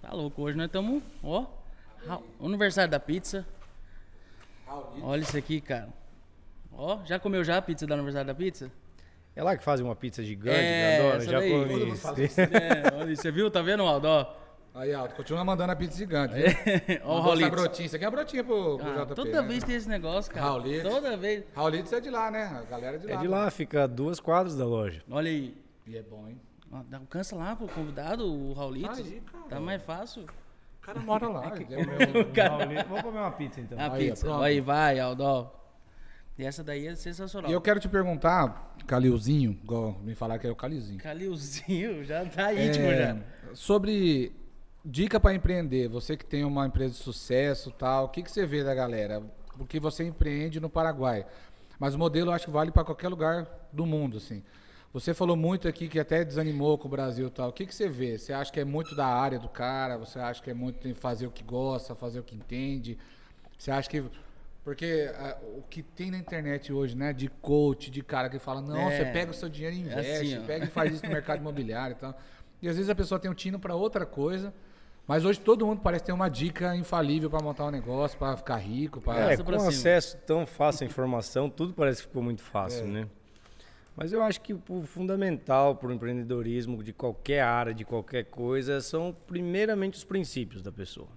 Tá 0.01 0.11
louco, 0.13 0.41
hoje 0.41 0.57
nós 0.57 0.67
estamos, 0.67 1.01
ó, 1.23 1.45
aniversário 2.43 2.89
da 2.91 2.99
pizza. 2.99 3.45
Olha 5.01 5.21
isso 5.21 5.37
aqui, 5.37 5.59
cara. 5.59 5.89
Ó, 6.71 6.99
já 7.05 7.17
comeu 7.19 7.43
já 7.43 7.57
a 7.57 7.61
pizza 7.61 7.85
do 7.87 7.93
aniversário 7.93 8.27
da 8.27 8.35
pizza? 8.35 8.71
É 9.35 9.43
lá 9.43 9.55
que 9.57 9.63
fazem 9.63 9.85
uma 9.85 9.95
pizza 9.95 10.23
gigante, 10.23 10.57
É, 10.59 10.97
grandona, 10.97 11.15
essa 11.17 11.31
já 11.31 11.39
daí. 11.39 11.51
comi 11.51 11.89
isso. 11.93 12.01
fala 12.01 12.17
É, 12.19 12.95
olha, 13.01 13.15
você 13.15 13.31
viu? 13.31 13.49
Tá 13.51 13.61
vendo, 13.61 13.83
Aldo? 13.83 14.07
Ó, 14.07 14.25
Aí, 14.75 14.93
Aldo, 14.93 15.15
continua 15.15 15.43
mandando 15.43 15.71
a 15.71 15.75
pizza 15.75 15.97
gigante. 15.97 16.33
viu? 16.35 16.43
ó 17.03 17.13
o 17.13 17.17
Mandou 17.17 17.33
essa 17.33 17.41
Raulitos. 17.41 17.49
brotinha, 17.61 17.85
isso 17.87 17.95
aqui 17.95 18.05
é 18.05 18.07
a 18.07 18.11
brotinha 18.11 18.43
pro, 18.43 18.77
pro 18.77 18.87
Ah, 19.01 19.05
JP. 19.05 19.15
toda 19.15 19.41
né? 19.41 19.47
vez 19.47 19.63
tem 19.63 19.75
esse 19.75 19.89
negócio, 19.89 20.31
cara. 20.31 20.45
Raulitos. 20.45 20.91
Toda 20.93 21.17
vez. 21.17 21.43
Raulitos 21.55 21.93
é 21.93 21.99
de 21.99 22.09
lá, 22.09 22.29
né? 22.31 22.43
A 22.45 22.61
galera 22.69 22.95
é 22.95 22.99
de 22.99 23.07
lá. 23.07 23.13
É 23.13 23.17
de 23.17 23.23
né? 23.23 23.29
lá, 23.29 23.49
fica 23.51 23.87
duas 23.87 24.19
quadras 24.19 24.55
da 24.55 24.65
loja. 24.65 25.01
Olha 25.09 25.29
aí. 25.29 25.55
E 25.87 25.97
é 25.97 26.01
bom, 26.03 26.27
hein? 26.27 26.39
Alcança 26.91 27.35
lá 27.35 27.55
pro 27.55 27.67
convidado, 27.67 28.25
o 28.25 28.53
Raulitos. 28.53 28.99
Aí, 28.99 29.21
cara. 29.21 29.43
Tá 29.49 29.59
mais 29.59 29.81
fácil. 29.81 30.23
O 30.23 30.81
cara 30.81 30.99
mora 30.99 31.27
lá. 31.27 31.45
é 31.69 31.77
o 31.77 31.87
meu- 31.87 32.83
Vamos 32.87 33.01
comer 33.01 33.19
uma 33.19 33.31
pizza 33.31 33.61
então. 33.61 33.79
A 33.79 33.93
Aí, 33.93 34.09
pizza. 34.09 34.39
Aí, 34.43 34.59
vai, 34.59 34.99
Aldo. 34.99 35.49
E 36.37 36.45
essa 36.45 36.63
daí 36.63 36.85
é 36.87 36.95
sensacional. 36.95 37.49
E 37.49 37.53
eu 37.53 37.59
quero 37.61 37.79
te 37.79 37.89
perguntar, 37.89 38.75
Calilzinho, 38.85 39.57
igual 39.63 39.93
me 40.03 40.13
falar 40.13 40.37
que 40.37 40.45
é 40.45 40.51
o 40.51 40.55
Calilzinho. 40.55 40.99
Calilzinho, 40.99 42.03
já 42.05 42.23
tá 42.25 42.53
íntimo 42.53 42.85
É, 42.85 42.97
já. 43.07 43.17
Sobre 43.55 44.31
dica 44.85 45.19
para 45.19 45.33
empreender, 45.33 45.87
você 45.87 46.15
que 46.15 46.25
tem 46.25 46.45
uma 46.45 46.67
empresa 46.67 46.93
de 46.93 46.99
sucesso 46.99 47.71
tal, 47.71 48.05
o 48.05 48.09
que, 48.09 48.21
que 48.21 48.29
você 48.31 48.45
vê 48.45 48.63
da 48.63 48.75
galera? 48.75 49.23
Porque 49.57 49.79
você 49.79 50.03
empreende 50.05 50.59
no 50.59 50.69
Paraguai. 50.69 51.25
Mas 51.79 51.95
o 51.95 51.97
modelo 51.97 52.29
eu 52.29 52.33
acho 52.35 52.45
que 52.45 52.51
vale 52.51 52.71
para 52.71 52.83
qualquer 52.83 53.07
lugar 53.09 53.47
do 53.73 53.85
mundo, 53.85 54.17
assim. 54.17 54.43
Você 54.99 55.13
falou 55.13 55.35
muito 55.35 55.67
aqui 55.67 55.87
que 55.87 55.99
até 55.99 56.25
desanimou 56.25 56.77
com 56.77 56.87
o 56.87 56.91
Brasil 56.91 57.27
e 57.27 57.29
tal. 57.29 57.49
O 57.49 57.53
que, 57.53 57.65
que 57.67 57.75
você 57.75 57.87
vê? 57.87 58.17
Você 58.17 58.33
acha 58.33 58.51
que 58.51 58.59
é 58.59 58.65
muito 58.65 58.95
da 58.95 59.05
área 59.05 59.37
do 59.37 59.47
cara? 59.47 59.97
Você 59.97 60.17
acha 60.17 60.41
que 60.41 60.49
é 60.49 60.53
muito 60.53 60.87
em 60.87 60.93
fazer 60.93 61.27
o 61.27 61.31
que 61.31 61.43
gosta, 61.43 61.93
fazer 61.93 62.19
o 62.19 62.23
que 62.23 62.35
entende? 62.35 62.97
Você 63.57 63.69
acha 63.69 63.87
que. 63.87 64.03
Porque 64.63 65.09
ah, 65.15 65.37
o 65.55 65.61
que 65.69 65.83
tem 65.83 66.09
na 66.11 66.17
internet 66.17 66.73
hoje, 66.73 66.95
né? 66.95 67.13
De 67.13 67.29
coach, 67.29 67.91
de 67.91 68.01
cara 68.01 68.27
que 68.27 68.39
fala, 68.39 68.59
não, 68.59 68.89
É. 68.89 68.97
você 68.97 69.05
pega 69.11 69.31
o 69.31 69.33
seu 69.33 69.47
dinheiro 69.47 69.75
e 69.75 69.79
É 69.79 69.81
investe, 69.83 70.11
assim, 70.33 70.43
ó. 70.43 70.45
pega 70.45 70.65
e 70.65 70.69
faz 70.69 70.93
isso 70.93 71.05
no 71.05 71.11
mercado 71.11 71.39
imobiliário 71.39 71.95
e 71.95 71.99
tal. 71.99 72.17
E 72.59 72.67
às 72.67 72.75
vezes 72.75 72.89
a 72.89 72.95
pessoa 72.95 73.19
tem 73.19 73.29
um 73.29 73.35
tino 73.35 73.59
para 73.59 73.75
outra 73.75 74.03
coisa. 74.03 74.51
Mas 75.07 75.23
hoje 75.23 75.39
todo 75.39 75.65
mundo 75.65 75.79
parece 75.81 76.05
ter 76.05 76.11
uma 76.11 76.27
dica 76.27 76.75
infalível 76.75 77.29
para 77.29 77.39
montar 77.41 77.65
um 77.65 77.71
negócio, 77.71 78.17
para 78.17 78.35
ficar 78.35 78.57
rico, 78.57 78.99
para 78.99 79.31
É, 79.31 79.37
com 79.37 79.51
acesso 79.53 80.17
tão 80.25 80.45
fácil 80.45 80.85
à 80.85 80.89
informação, 80.89 81.49
tudo 81.49 81.73
parece 81.73 82.01
que 82.01 82.07
ficou 82.07 82.21
muito 82.21 82.41
fácil, 82.41 82.87
né? 82.87 83.07
Mas 83.97 84.13
eu 84.13 84.21
acho 84.21 84.39
que 84.41 84.53
o 84.53 84.81
fundamental 84.83 85.75
para 85.75 85.89
o 85.89 85.91
empreendedorismo 85.91 86.83
de 86.83 86.93
qualquer 86.93 87.41
área, 87.41 87.73
de 87.73 87.83
qualquer 87.83 88.25
coisa, 88.25 88.79
são 88.79 89.15
primeiramente 89.25 89.95
os 89.95 90.03
princípios 90.03 90.61
da 90.61 90.71
pessoa. 90.71 91.07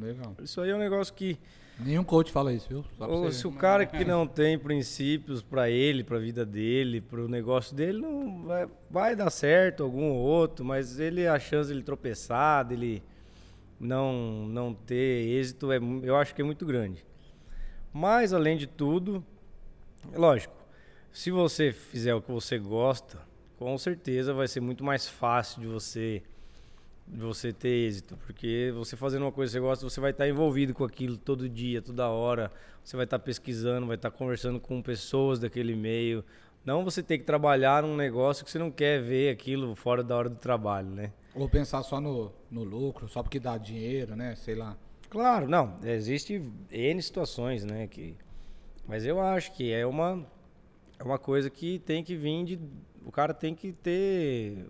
Legal. 0.00 0.34
Isso 0.42 0.60
aí 0.60 0.70
é 0.70 0.74
um 0.74 0.78
negócio 0.78 1.14
que 1.14 1.38
Nenhum 1.78 2.02
coach 2.02 2.32
fala 2.32 2.54
isso, 2.54 2.66
viu? 2.70 2.84
Ou 2.98 3.24
você 3.24 3.40
se 3.40 3.46
o 3.46 3.52
cara 3.52 3.84
que 3.84 4.02
não 4.02 4.26
tem 4.26 4.58
princípios 4.58 5.42
para 5.42 5.68
ele, 5.68 6.02
para 6.02 6.16
a 6.16 6.20
vida 6.20 6.44
dele, 6.44 7.02
para 7.02 7.20
o 7.20 7.28
negócio 7.28 7.76
dele, 7.76 8.00
não 8.00 8.44
vai, 8.44 8.66
vai 8.90 9.14
dar 9.14 9.28
certo 9.28 9.82
algum 9.82 10.10
ou 10.10 10.16
outro, 10.16 10.64
mas 10.64 10.98
ele 10.98 11.28
a 11.28 11.38
chance 11.38 11.68
de 11.68 11.74
ele 11.74 11.82
tropeçar, 11.82 12.64
dele 12.64 13.02
não 13.78 14.46
não 14.48 14.72
ter 14.72 15.28
êxito, 15.28 15.70
é, 15.70 15.78
eu 16.02 16.16
acho 16.16 16.34
que 16.34 16.40
é 16.40 16.44
muito 16.44 16.64
grande. 16.64 17.04
Mas 17.92 18.32
além 18.32 18.56
de 18.56 18.66
tudo, 18.66 19.22
é 20.14 20.18
lógico, 20.18 20.55
se 21.16 21.30
você 21.30 21.72
fizer 21.72 22.14
o 22.14 22.20
que 22.20 22.30
você 22.30 22.58
gosta, 22.58 23.18
com 23.58 23.76
certeza 23.78 24.34
vai 24.34 24.46
ser 24.46 24.60
muito 24.60 24.84
mais 24.84 25.08
fácil 25.08 25.62
de 25.62 25.66
você 25.66 26.22
de 27.06 27.20
você 27.20 27.54
ter 27.54 27.86
êxito, 27.86 28.18
porque 28.18 28.70
você 28.74 28.96
fazendo 28.96 29.22
uma 29.22 29.32
coisa 29.32 29.50
que 29.50 29.58
você 29.58 29.60
gosta, 29.60 29.88
você 29.88 29.98
vai 29.98 30.10
estar 30.10 30.28
envolvido 30.28 30.74
com 30.74 30.84
aquilo 30.84 31.16
todo 31.16 31.48
dia, 31.48 31.80
toda 31.80 32.06
hora. 32.10 32.52
Você 32.84 32.96
vai 32.96 33.04
estar 33.04 33.18
pesquisando, 33.18 33.86
vai 33.86 33.96
estar 33.96 34.10
conversando 34.10 34.60
com 34.60 34.82
pessoas 34.82 35.38
daquele 35.38 35.74
meio. 35.74 36.22
Não 36.62 36.84
você 36.84 37.02
ter 37.02 37.16
que 37.16 37.24
trabalhar 37.24 37.82
num 37.82 37.96
negócio 37.96 38.44
que 38.44 38.50
você 38.50 38.58
não 38.58 38.70
quer 38.70 39.00
ver 39.00 39.30
aquilo 39.30 39.74
fora 39.74 40.04
da 40.04 40.14
hora 40.16 40.28
do 40.28 40.36
trabalho, 40.36 40.90
né? 40.90 41.12
Ou 41.34 41.48
pensar 41.48 41.82
só 41.82 41.98
no, 41.98 42.30
no 42.50 42.62
lucro, 42.62 43.08
só 43.08 43.22
porque 43.22 43.40
dá 43.40 43.56
dinheiro, 43.56 44.14
né? 44.14 44.34
Sei 44.34 44.54
lá. 44.54 44.76
Claro, 45.08 45.48
não, 45.48 45.76
existe 45.82 46.42
N 46.70 47.00
situações, 47.00 47.64
né, 47.64 47.86
que 47.86 48.16
mas 48.86 49.04
eu 49.04 49.20
acho 49.20 49.52
que 49.52 49.72
é 49.72 49.84
uma 49.84 50.24
é 50.98 51.02
uma 51.04 51.18
coisa 51.18 51.50
que 51.50 51.78
tem 51.80 52.02
que 52.02 52.16
vir 52.16 52.44
de 52.44 52.60
o 53.04 53.12
cara 53.12 53.32
tem 53.32 53.54
que 53.54 53.72
ter 53.72 54.66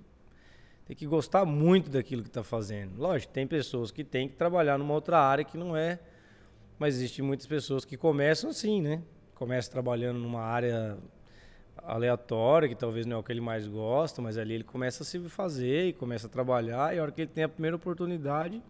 tem 0.87 0.97
que 0.97 1.07
gostar 1.07 1.45
muito 1.45 1.91
daquilo 1.91 2.22
que 2.22 2.29
está 2.29 2.45
fazendo. 2.45 2.97
Lógico, 2.97 3.33
tem 3.33 3.47
pessoas 3.47 3.91
que 3.91 4.05
têm 4.05 4.29
que 4.29 4.37
trabalhar 4.37 4.79
numa 4.79 4.95
outra 4.95 5.18
área 5.18 5.45
que 5.45 5.59
não 5.59 5.77
é, 5.77 5.99
mas 6.79 6.95
existem 6.95 7.24
muitas 7.24 7.47
pessoas 7.47 7.85
que 7.85 7.97
começam 7.97 8.51
assim, 8.51 8.81
né? 8.81 9.03
Começam 9.35 9.72
trabalhando 9.72 10.18
numa 10.18 10.43
área 10.43 10.97
aleatória, 11.83 12.68
que 12.68 12.74
talvez 12.74 13.05
não 13.05 13.16
é 13.16 13.20
o 13.20 13.22
que 13.22 13.33
ele 13.33 13.41
mais 13.41 13.66
gosta, 13.66 14.22
mas 14.22 14.39
ali 14.39 14.55
ele 14.55 14.64
começa 14.64 15.03
a 15.03 15.07
se 15.07 15.18
fazer 15.29 15.89
e 15.89 15.93
começa 15.93 16.27
a 16.27 16.31
trabalhar, 16.31 16.95
e 16.95 16.99
a 16.99 17.03
hora 17.03 17.12
que 17.12 17.22
ele 17.22 17.31
tem 17.31 17.45
a 17.45 17.49
primeira 17.49 17.77
oportunidade, 17.77 18.62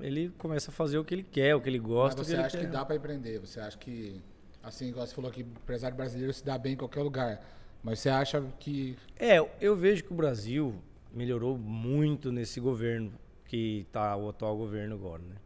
ele 0.00 0.30
começa 0.38 0.70
a 0.70 0.74
fazer 0.74 0.98
o 0.98 1.04
que 1.04 1.14
ele 1.14 1.22
quer, 1.22 1.54
o 1.54 1.60
que 1.60 1.68
ele 1.68 1.78
gosta. 1.78 2.20
Mas 2.20 2.28
você 2.28 2.36
que 2.36 2.40
acha 2.40 2.58
quer. 2.58 2.66
que 2.66 2.72
dá 2.72 2.84
para 2.84 2.96
empreender? 2.96 3.38
Você 3.38 3.60
acha 3.60 3.76
que, 3.76 4.20
assim, 4.62 4.88
igual 4.88 5.06
você 5.06 5.14
falou 5.14 5.30
que 5.30 5.42
empresário 5.42 5.96
brasileiro 5.96 6.32
se 6.32 6.44
dá 6.44 6.58
bem 6.58 6.74
em 6.74 6.76
qualquer 6.76 7.02
lugar. 7.02 7.40
Mas 7.82 8.00
você 8.00 8.08
acha 8.08 8.42
que. 8.58 8.96
É, 9.18 9.38
eu 9.60 9.76
vejo 9.76 10.04
que 10.04 10.12
o 10.12 10.16
Brasil 10.16 10.74
melhorou 11.12 11.56
muito 11.56 12.30
nesse 12.32 12.60
governo 12.60 13.12
que 13.46 13.86
está 13.88 14.14
o 14.16 14.28
atual 14.28 14.56
governo 14.56 14.94
agora, 14.94 15.22
né? 15.22 15.36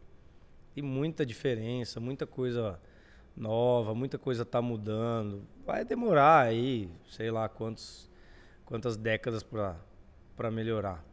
Tem 0.75 0.83
muita 0.83 1.25
diferença, 1.25 1.99
muita 1.99 2.25
coisa 2.25 2.79
nova, 3.35 3.93
muita 3.93 4.17
coisa 4.17 4.43
está 4.43 4.61
mudando. 4.61 5.43
Vai 5.65 5.85
demorar 5.85 6.41
aí, 6.41 6.89
sei 7.07 7.31
lá 7.31 7.47
quantos, 7.47 8.09
quantas 8.65 8.97
décadas 8.97 9.43
para 9.43 10.51
melhorar. 10.51 11.03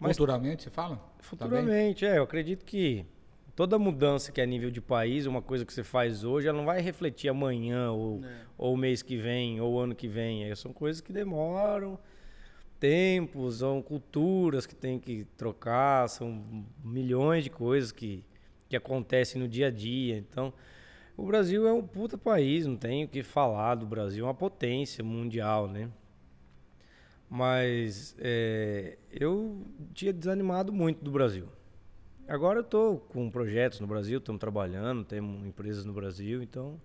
Mas 0.00 0.16
Culturalmente, 0.16 0.62
você 0.62 0.70
fala? 0.70 0.96
Tá? 0.96 1.02
Futuramente, 1.20 2.06
é. 2.06 2.18
Eu 2.18 2.22
acredito 2.22 2.64
que 2.64 3.04
toda 3.54 3.78
mudança 3.78 4.30
que 4.32 4.40
é 4.40 4.44
a 4.44 4.46
nível 4.46 4.70
de 4.70 4.80
país, 4.80 5.26
uma 5.26 5.42
coisa 5.42 5.64
que 5.64 5.72
você 5.72 5.82
faz 5.84 6.24
hoje, 6.24 6.48
ela 6.48 6.56
não 6.58 6.64
vai 6.64 6.80
refletir 6.80 7.28
amanhã, 7.28 7.90
ou, 7.90 8.22
É. 8.24 8.28
ou 8.56 8.76
mês 8.76 9.02
que 9.02 9.16
vem, 9.16 9.60
ou 9.60 9.78
ano 9.78 9.94
que 9.94 10.08
vem. 10.08 10.44
É, 10.44 10.54
São 10.54 10.72
coisas 10.72 11.00
que 11.00 11.12
demoram 11.12 11.98
tempos, 12.78 13.56
são 13.58 13.82
culturas 13.82 14.64
que 14.66 14.74
tem 14.74 14.98
que 14.98 15.24
trocar, 15.36 16.08
são 16.08 16.64
milhões 16.82 17.44
de 17.44 17.50
coisas 17.50 17.92
que, 17.92 18.24
que 18.68 18.76
acontecem 18.76 19.40
no 19.40 19.46
dia 19.46 19.66
a 19.66 19.70
dia. 19.70 20.16
Então, 20.16 20.52
o 21.16 21.26
Brasil 21.26 21.68
é 21.68 21.72
um 21.72 21.82
puta 21.86 22.16
país, 22.16 22.66
não 22.66 22.76
tenho 22.76 23.06
o 23.06 23.08
que 23.10 23.22
falar 23.22 23.74
do 23.74 23.84
Brasil, 23.86 24.24
é 24.24 24.28
uma 24.28 24.34
potência 24.34 25.04
mundial, 25.04 25.68
né? 25.68 25.90
Mas 27.28 28.16
é, 28.18 28.96
eu 29.12 29.62
tinha 29.94 30.12
desanimado 30.12 30.72
muito 30.72 31.04
do 31.04 31.10
Brasil. 31.10 31.46
Agora 32.30 32.60
eu 32.60 32.62
estou 32.62 33.00
com 33.08 33.28
projetos 33.28 33.80
no 33.80 33.88
Brasil, 33.88 34.18
estamos 34.18 34.38
trabalhando, 34.38 35.02
temos 35.02 35.44
empresas 35.44 35.84
no 35.84 35.92
Brasil, 35.92 36.40
então 36.40 36.80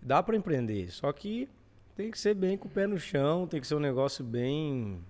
dá 0.00 0.22
para 0.22 0.36
empreender. 0.36 0.88
Só 0.92 1.12
que 1.12 1.48
tem 1.96 2.12
que 2.12 2.18
ser 2.18 2.32
bem 2.34 2.56
com 2.56 2.68
o 2.68 2.70
pé 2.70 2.86
no 2.86 2.96
chão, 2.96 3.44
tem 3.44 3.60
que 3.60 3.66
ser 3.66 3.74
um 3.74 3.80
negócio 3.80 4.24
bem, 4.24 5.02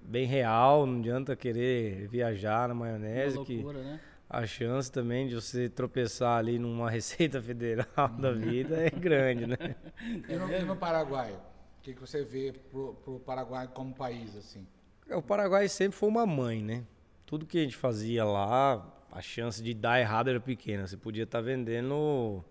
bem 0.00 0.26
real, 0.26 0.86
não 0.86 1.00
adianta 1.00 1.34
querer 1.34 2.06
viajar 2.06 2.68
na 2.68 2.74
Uma 2.74 2.84
maionese, 2.84 3.42
que 3.42 3.56
loucura, 3.56 3.82
né? 3.82 4.00
a 4.28 4.46
chance 4.46 4.92
também 4.92 5.26
de 5.26 5.34
você 5.34 5.68
tropeçar 5.68 6.38
ali 6.38 6.56
numa 6.56 6.88
Receita 6.88 7.42
Federal 7.42 8.10
da 8.16 8.30
vida 8.30 8.76
é 8.76 8.90
grande, 8.90 9.44
né? 9.44 9.74
E 10.28 10.36
no, 10.36 10.52
e 10.52 10.62
no 10.62 10.76
Paraguai? 10.76 11.32
O 11.32 11.82
que, 11.82 11.94
que 11.94 12.00
você 12.00 12.22
vê 12.22 12.52
pro, 12.52 12.94
pro 12.94 13.18
Paraguai 13.18 13.68
como 13.74 13.92
país, 13.92 14.36
assim? 14.36 14.64
O 15.10 15.20
Paraguai 15.20 15.68
sempre 15.68 15.98
foi 15.98 16.08
uma 16.08 16.24
mãe, 16.24 16.62
né? 16.62 16.84
Tudo 17.26 17.44
que 17.44 17.58
a 17.58 17.62
gente 17.62 17.76
fazia 17.76 18.24
lá, 18.24 18.99
a 19.12 19.20
chance 19.20 19.62
de 19.62 19.74
dar 19.74 20.00
errado 20.00 20.28
era 20.30 20.40
pequena. 20.40 20.86
Você 20.86 20.96
podia 20.96 21.24
estar 21.24 21.40
vendendo 21.40 22.44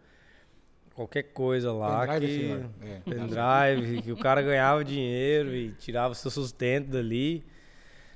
qualquer 0.94 1.24
coisa 1.24 1.72
lá 1.72 2.06
Pendrive, 2.06 2.28
que 2.28 2.40
senhor. 2.46 2.70
É. 2.82 3.00
pendrive, 3.06 4.02
que 4.02 4.12
o 4.12 4.18
cara 4.18 4.42
ganhava 4.42 4.84
dinheiro 4.84 5.56
e 5.56 5.72
tirava 5.74 6.14
seu 6.14 6.30
sustento 6.30 6.88
dali. 6.90 7.46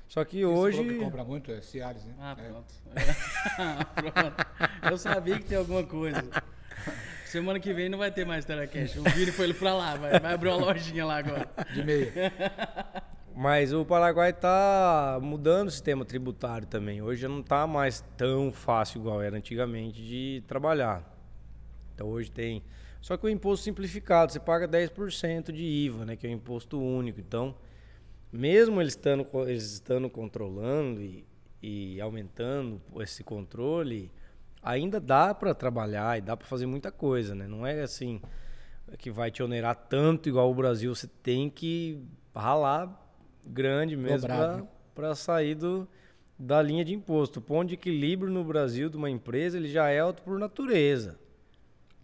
Só 0.06 0.22
que 0.24 0.38
Você 0.40 0.42
falou 0.44 0.58
hoje 0.60 0.84
que 0.84 0.94
compra 0.96 1.24
muito, 1.24 1.50
é 1.50 1.60
Ciares, 1.62 2.04
né? 2.04 2.14
Ah, 2.20 2.36
É. 2.38 2.42
pronto. 2.48 2.74
pronto. 4.12 4.46
Eu 4.90 4.98
sabia 4.98 5.38
que 5.38 5.44
tem 5.46 5.56
alguma 5.58 5.82
coisa. 5.82 6.22
Semana 7.24 7.58
que 7.58 7.72
vem 7.72 7.88
não 7.88 7.98
vai 7.98 8.12
ter 8.12 8.24
mais 8.24 8.44
Telecast. 8.44 8.98
O 8.98 9.02
Vini 9.02 9.32
foi 9.32 9.46
ele 9.46 9.54
pra 9.54 9.74
lá, 9.74 9.96
vai, 9.96 10.20
vai 10.20 10.34
abrir 10.34 10.50
uma 10.50 10.56
lojinha 10.66 11.04
lá 11.06 11.16
agora. 11.16 11.48
De 11.72 11.82
meia. 11.82 12.12
Mas 13.36 13.72
o 13.72 13.84
Paraguai 13.84 14.30
está 14.30 15.18
mudando 15.20 15.66
o 15.66 15.70
sistema 15.70 16.04
tributário 16.04 16.68
também. 16.68 17.02
Hoje 17.02 17.26
não 17.26 17.40
está 17.40 17.66
mais 17.66 18.00
tão 18.16 18.52
fácil 18.52 19.00
igual 19.00 19.20
era 19.20 19.36
antigamente 19.36 20.00
de 20.00 20.44
trabalhar. 20.46 21.02
Então 21.92 22.06
hoje 22.06 22.30
tem. 22.30 22.62
Só 23.00 23.16
que 23.16 23.26
o 23.26 23.28
imposto 23.28 23.64
simplificado, 23.64 24.30
você 24.30 24.38
paga 24.38 24.68
10% 24.68 25.50
de 25.50 25.64
IVA, 25.64 26.04
né, 26.04 26.16
que 26.16 26.26
é 26.26 26.30
o 26.30 26.32
imposto 26.32 26.80
único. 26.80 27.18
Então, 27.18 27.56
mesmo 28.32 28.80
eles 28.80 28.92
estando, 28.92 29.26
eles 29.48 29.72
estando 29.72 30.08
controlando 30.08 31.02
e, 31.02 31.26
e 31.60 32.00
aumentando 32.00 32.80
esse 33.00 33.24
controle, 33.24 34.12
ainda 34.62 35.00
dá 35.00 35.34
para 35.34 35.52
trabalhar 35.52 36.16
e 36.16 36.20
dá 36.20 36.36
para 36.36 36.46
fazer 36.46 36.66
muita 36.66 36.92
coisa, 36.92 37.34
né? 37.34 37.48
Não 37.48 37.66
é 37.66 37.82
assim 37.82 38.22
que 38.96 39.10
vai 39.10 39.30
te 39.30 39.42
onerar 39.42 39.74
tanto 39.74 40.28
igual 40.28 40.48
o 40.48 40.54
Brasil. 40.54 40.94
Você 40.94 41.08
tem 41.08 41.50
que 41.50 42.00
ralar 42.34 43.03
grande 43.46 43.96
mesmo 43.96 44.28
para 44.94 45.14
sair 45.14 45.54
do, 45.54 45.88
da 46.38 46.62
linha 46.62 46.84
de 46.84 46.94
imposto. 46.94 47.38
O 47.40 47.42
ponto 47.42 47.68
de 47.68 47.74
equilíbrio 47.74 48.30
no 48.30 48.44
Brasil 48.44 48.88
de 48.88 48.96
uma 48.96 49.10
empresa 49.10 49.56
ele 49.56 49.68
já 49.68 49.88
é 49.88 50.00
alto 50.00 50.22
por 50.22 50.38
natureza. 50.38 51.18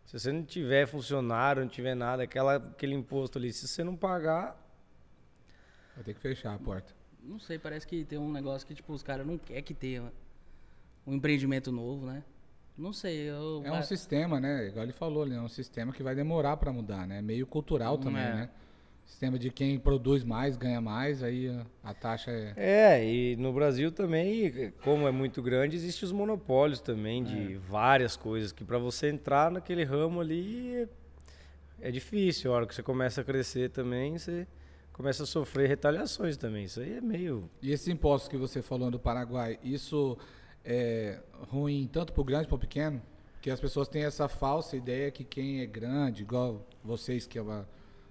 Se 0.04 0.18
você 0.18 0.32
não 0.32 0.42
tiver 0.42 0.86
funcionário, 0.86 1.62
não 1.62 1.68
tiver 1.68 1.94
nada, 1.94 2.24
aquela, 2.24 2.56
aquele 2.56 2.94
imposto 2.94 3.38
ali, 3.38 3.52
se 3.52 3.68
você 3.68 3.84
não 3.84 3.94
pagar, 3.94 4.60
Vai 6.00 6.04
ter 6.04 6.14
que 6.14 6.20
fechar 6.20 6.54
a 6.54 6.58
porta. 6.58 6.94
Não 7.22 7.38
sei, 7.38 7.58
parece 7.58 7.86
que 7.86 8.06
tem 8.06 8.18
um 8.18 8.32
negócio 8.32 8.66
que, 8.66 8.74
tipo, 8.74 8.90
os 8.90 9.02
caras 9.02 9.26
não 9.26 9.36
querem 9.36 9.62
que 9.62 9.74
tenha 9.74 10.10
um 11.06 11.14
empreendimento 11.14 11.70
novo, 11.70 12.06
né? 12.06 12.24
Não 12.76 12.90
sei, 12.90 13.28
eu... 13.28 13.60
É 13.64 13.70
um 13.70 13.82
sistema, 13.82 14.40
né? 14.40 14.68
Igual 14.68 14.84
ele 14.84 14.92
falou, 14.92 15.26
né? 15.26 15.36
é 15.36 15.40
um 15.40 15.48
sistema 15.48 15.92
que 15.92 16.02
vai 16.02 16.14
demorar 16.14 16.56
para 16.56 16.72
mudar, 16.72 17.06
né? 17.06 17.20
Meio 17.20 17.46
cultural 17.46 17.98
também, 17.98 18.22
É. 18.22 18.34
né? 18.34 18.50
Sistema 19.10 19.40
de 19.40 19.50
quem 19.50 19.76
produz 19.76 20.22
mais 20.22 20.56
ganha 20.56 20.80
mais, 20.80 21.20
aí 21.20 21.48
a, 21.82 21.92
taxa 21.92 22.30
é. 22.30 22.54
É, 22.56 23.04
e 23.04 23.36
no 23.36 23.52
Brasil 23.52 23.90
também, 23.90 24.72
como 24.84 25.06
é 25.06 25.10
muito 25.10 25.42
grande, 25.42 25.74
existem 25.74 26.06
os 26.06 26.12
monopólios 26.12 26.80
também 26.80 27.24
de 27.24 27.56
várias 27.56 28.16
coisas 28.16 28.52
que 28.52 28.64
para 28.64 28.78
você 28.78 29.10
entrar 29.10 29.50
naquele 29.50 29.82
ramo 29.82 30.20
ali 30.20 30.74
é, 30.76 30.88
é 31.80 31.90
difícil. 31.90 32.52
A 32.52 32.56
hora 32.56 32.66
que 32.68 32.74
você 32.74 32.84
começa 32.84 33.20
a 33.20 33.24
crescer 33.24 33.70
também, 33.70 34.16
você 34.16 34.46
começa 34.92 35.24
a 35.24 35.26
sofrer 35.26 35.68
retaliações 35.68 36.36
também. 36.36 36.64
Isso 36.64 36.80
aí 36.80 36.94
é 36.94 37.00
meio 37.00 37.50
E 37.60 37.72
esses 37.72 37.88
impostos 37.88 38.28
que 38.28 38.36
você 38.36 38.62
falou 38.62 38.92
do 38.92 38.98
Paraguai, 38.98 39.58
isso 39.62 40.16
é 40.64 41.18
ruim 41.48 41.90
tanto 41.92 42.12
para 42.12 42.22
o 42.22 42.24
grande 42.24 42.44
quanto 42.46 42.60
para 42.60 42.66
o 42.66 42.68
pequeno? 42.68 43.02
Que 43.42 43.50
as 43.50 43.58
pessoas 43.58 43.88
têm 43.88 44.04
essa 44.04 44.28
falsa 44.28 44.76
ideia 44.76 45.10
que 45.10 45.24
quem 45.24 45.62
é 45.62 45.66
grande, 45.66 46.22
igual 46.22 46.64
vocês 46.84 47.26
que 47.26 47.36
é 47.36 47.42
uma 47.42 47.68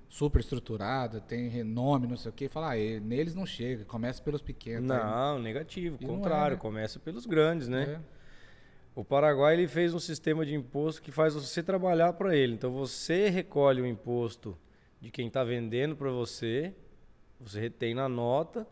super 0.10 0.40
estruturada, 0.40 1.22
tem 1.22 1.48
renome, 1.48 2.08
não 2.08 2.18
sei 2.18 2.30
o 2.32 2.34
quê, 2.34 2.50
fala, 2.50 2.72
ah, 2.72 2.78
e- 2.78 3.00
neles 3.00 3.36
não 3.36 3.46
chega, 3.46 3.86
começa 3.86 4.22
pelos 4.22 4.42
pequenos. 4.42 4.90
aí, 4.90 4.98
não, 4.98 5.40
negativo, 5.40 5.98
E 6.02 6.06
não 6.06 6.14
é, 6.14 6.18
contrário, 6.18 6.56
né? 6.56 6.62
começa 6.62 7.00
pelos 7.00 7.26
grandes, 7.28 7.68
né? 7.68 8.00
É. 8.16 8.20
O 8.96 9.06
Paraguai 9.06 9.54
ele 9.54 9.68
fez 9.68 9.94
um 9.94 10.00
sistema 10.00 10.46
de 10.46 10.54
imposto 10.56 11.02
que 11.02 11.12
faz 11.12 11.34
você 11.36 11.62
trabalhar 11.64 12.12
para 12.14 12.36
ele. 12.36 12.54
Então 12.56 12.72
você 12.72 13.30
recolhe 13.30 13.82
o 13.82 13.86
imposto 13.86 14.58
de 15.00 15.10
quem 15.12 15.28
está 15.28 15.44
vendendo 15.44 15.96
para 15.96 16.10
você, 16.12 16.74
você 17.40 17.62
retém 17.62 17.94
na 17.94 18.10
nota 18.10 18.68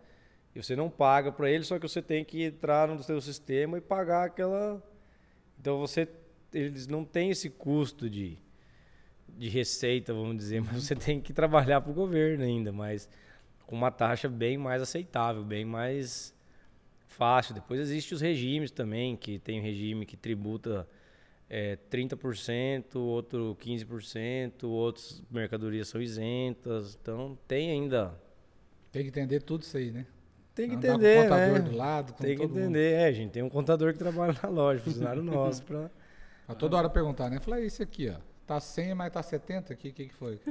e 0.54 0.62
você 0.62 0.76
não 0.76 0.90
paga 0.90 1.32
para 1.32 1.50
ele, 1.50 1.64
só 1.64 1.78
que 1.80 1.88
você 1.88 2.02
tem 2.02 2.26
que 2.26 2.44
entrar 2.44 2.88
no 2.90 3.02
seu 3.04 3.22
sistema 3.22 3.78
e 3.78 3.82
pagar 3.82 4.26
aquela. 4.26 4.84
Então 5.60 5.78
você 5.80 6.10
eles 6.52 6.88
não 6.88 7.06
têm 7.06 7.30
esse 7.30 7.50
custo 7.50 8.10
de 8.10 8.38
de 9.36 9.50
receita, 9.50 10.14
vamos 10.14 10.38
dizer, 10.38 10.62
mas 10.64 10.84
você 10.84 10.96
tem 10.96 11.20
que 11.20 11.34
trabalhar 11.34 11.82
para 11.82 11.92
o 11.92 11.94
governo 11.94 12.44
ainda, 12.44 12.72
mas 12.72 13.10
com 13.66 13.76
uma 13.76 13.92
taxa 13.92 14.30
bem 14.30 14.58
mais 14.58 14.82
aceitável, 14.82 15.44
bem 15.44 15.66
mais 15.66 16.34
fácil. 17.08 17.54
Depois 17.54 17.80
existem 17.80 18.16
os 18.16 18.22
regimes 18.22 18.72
também, 18.72 19.16
que 19.16 19.40
tem 19.40 19.60
um 19.60 19.64
regime 19.64 20.06
que 20.06 20.16
tributa 20.16 20.88
é, 21.50 21.78
30%, 21.92 22.96
outro 22.96 23.58
15%, 23.60 24.64
outras 24.64 25.22
mercadorias 25.30 25.88
são 25.88 26.02
isentas. 26.02 26.98
Então 27.02 27.38
tem 27.48 27.72
ainda. 27.72 28.14
Tem 28.92 29.04
que 29.04 29.10
entender 29.10 29.42
tudo 29.42 29.64
isso 29.64 29.76
aí, 29.78 29.92
né? 29.92 30.06
Tem 30.56 30.70
que 30.70 30.76
Andar 30.76 30.88
com 30.88 30.94
o 30.94 30.96
entender, 30.96 31.24
contador 31.24 31.54
né? 31.54 31.70
do 31.70 31.76
lado, 31.78 32.14
com 32.14 32.24
Tem 32.24 32.36
que 32.36 32.42
todo 32.42 32.50
mundo. 32.50 32.60
entender. 32.62 32.94
É, 32.94 33.14
gente 33.14 33.32
tem 33.32 33.44
um 33.44 33.50
contador 33.50 33.94
que 33.94 34.00
trabalha 34.00 34.36
na 34.42 34.50
loja, 34.50 34.82
funcionário 34.82 35.22
nosso. 35.24 35.62
Pra... 35.64 35.92
A 36.48 36.56
toda 36.56 36.78
hora 36.78 36.90
perguntar, 36.90 37.30
né? 37.30 37.40
Falar, 37.40 37.62
isso 37.62 37.84
aqui, 37.84 38.10
ó. 38.10 38.16
Tá 38.48 38.62
100, 38.62 38.96
mas 38.96 39.12
tá 39.12 39.22
70 39.22 39.74
aqui, 39.74 39.90
o 39.90 39.94
que, 39.94 40.06
que 40.08 40.14
foi? 40.14 40.40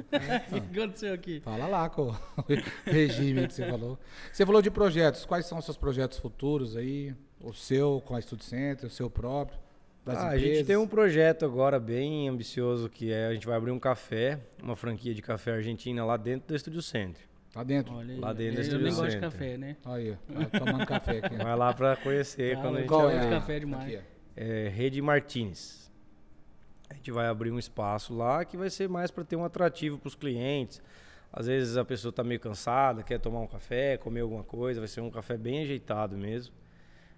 O 0.55 0.69
que 0.71 0.79
aconteceu 0.79 1.13
aqui? 1.15 1.39
Fala 1.39 1.65
lá 1.65 1.89
com 1.89 2.09
o 2.09 2.15
regime 2.85 3.47
que 3.47 3.55
você 3.55 3.67
falou. 3.67 3.97
Você 4.31 4.45
falou 4.45 4.61
de 4.61 4.69
projetos. 4.69 5.25
Quais 5.25 5.47
são 5.47 5.57
os 5.57 5.65
seus 5.65 5.77
projetos 5.77 6.19
futuros 6.19 6.77
aí? 6.77 7.15
O 7.41 7.51
seu 7.53 7.99
com 8.05 8.15
a 8.15 8.21
Studio 8.21 8.45
Center, 8.45 8.85
o 8.85 8.89
seu 8.89 9.09
próprio? 9.09 9.57
Das 10.05 10.15
Ah, 10.19 10.27
a 10.29 10.37
gente 10.37 10.63
tem 10.63 10.77
um 10.77 10.87
projeto 10.87 11.43
agora 11.43 11.79
bem 11.79 12.29
ambicioso 12.29 12.87
que 12.87 13.11
é 13.11 13.27
a 13.27 13.33
gente 13.33 13.47
vai 13.47 13.57
abrir 13.57 13.71
um 13.71 13.79
café, 13.79 14.39
uma 14.61 14.75
franquia 14.75 15.13
de 15.13 15.21
café 15.23 15.53
argentina 15.53 16.05
lá 16.05 16.17
dentro 16.17 16.47
do 16.49 16.55
Estúdio 16.55 16.83
Center. 16.83 17.21
Lá 17.55 17.63
dentro. 17.63 17.95
Olha 17.95 18.19
Lá 18.19 18.31
dentro 18.31 18.53
eu, 18.53 18.57
desse 18.57 18.71
eu 18.71 18.79
nem 18.79 18.93
gosto 18.93 19.09
de 19.09 19.19
café, 19.19 19.57
né? 19.57 19.75
Olha 19.83 19.95
aí, 19.95 20.17
ó, 20.53 20.59
tomando 20.59 20.85
café 20.85 21.17
aqui. 21.17 21.35
Vai 21.35 21.55
lá 21.55 21.73
para 21.73 21.95
conhecer 21.95 22.53
Tá, 22.57 22.61
quando 22.61 22.75
a 22.75 22.79
gente 22.79 22.89
Qual 22.89 23.09
é 23.09 23.19
de 23.19 23.29
café 23.29 23.59
demais. 23.59 23.99
É, 24.35 24.69
Rede 24.69 25.01
Martins. 25.01 25.91
A 26.89 26.93
gente 26.93 27.11
vai 27.11 27.27
abrir 27.27 27.51
um 27.51 27.59
espaço 27.59 28.13
lá 28.15 28.43
que 28.45 28.55
vai 28.57 28.69
ser 28.69 28.87
mais 28.87 29.11
para 29.11 29.23
ter 29.23 29.35
um 29.35 29.43
atrativo 29.43 29.97
para 29.97 30.07
os 30.07 30.15
clientes. 30.15 30.81
Às 31.31 31.47
vezes 31.47 31.75
a 31.77 31.83
pessoa 31.83 32.09
está 32.09 32.23
meio 32.23 32.39
cansada, 32.39 33.03
quer 33.03 33.19
tomar 33.19 33.39
um 33.41 33.47
café, 33.47 33.97
comer 33.97 34.21
alguma 34.21 34.43
coisa. 34.43 34.79
Vai 34.79 34.87
ser 34.87 35.01
um 35.01 35.09
café 35.11 35.37
bem 35.37 35.61
ajeitado 35.63 36.17
mesmo. 36.17 36.53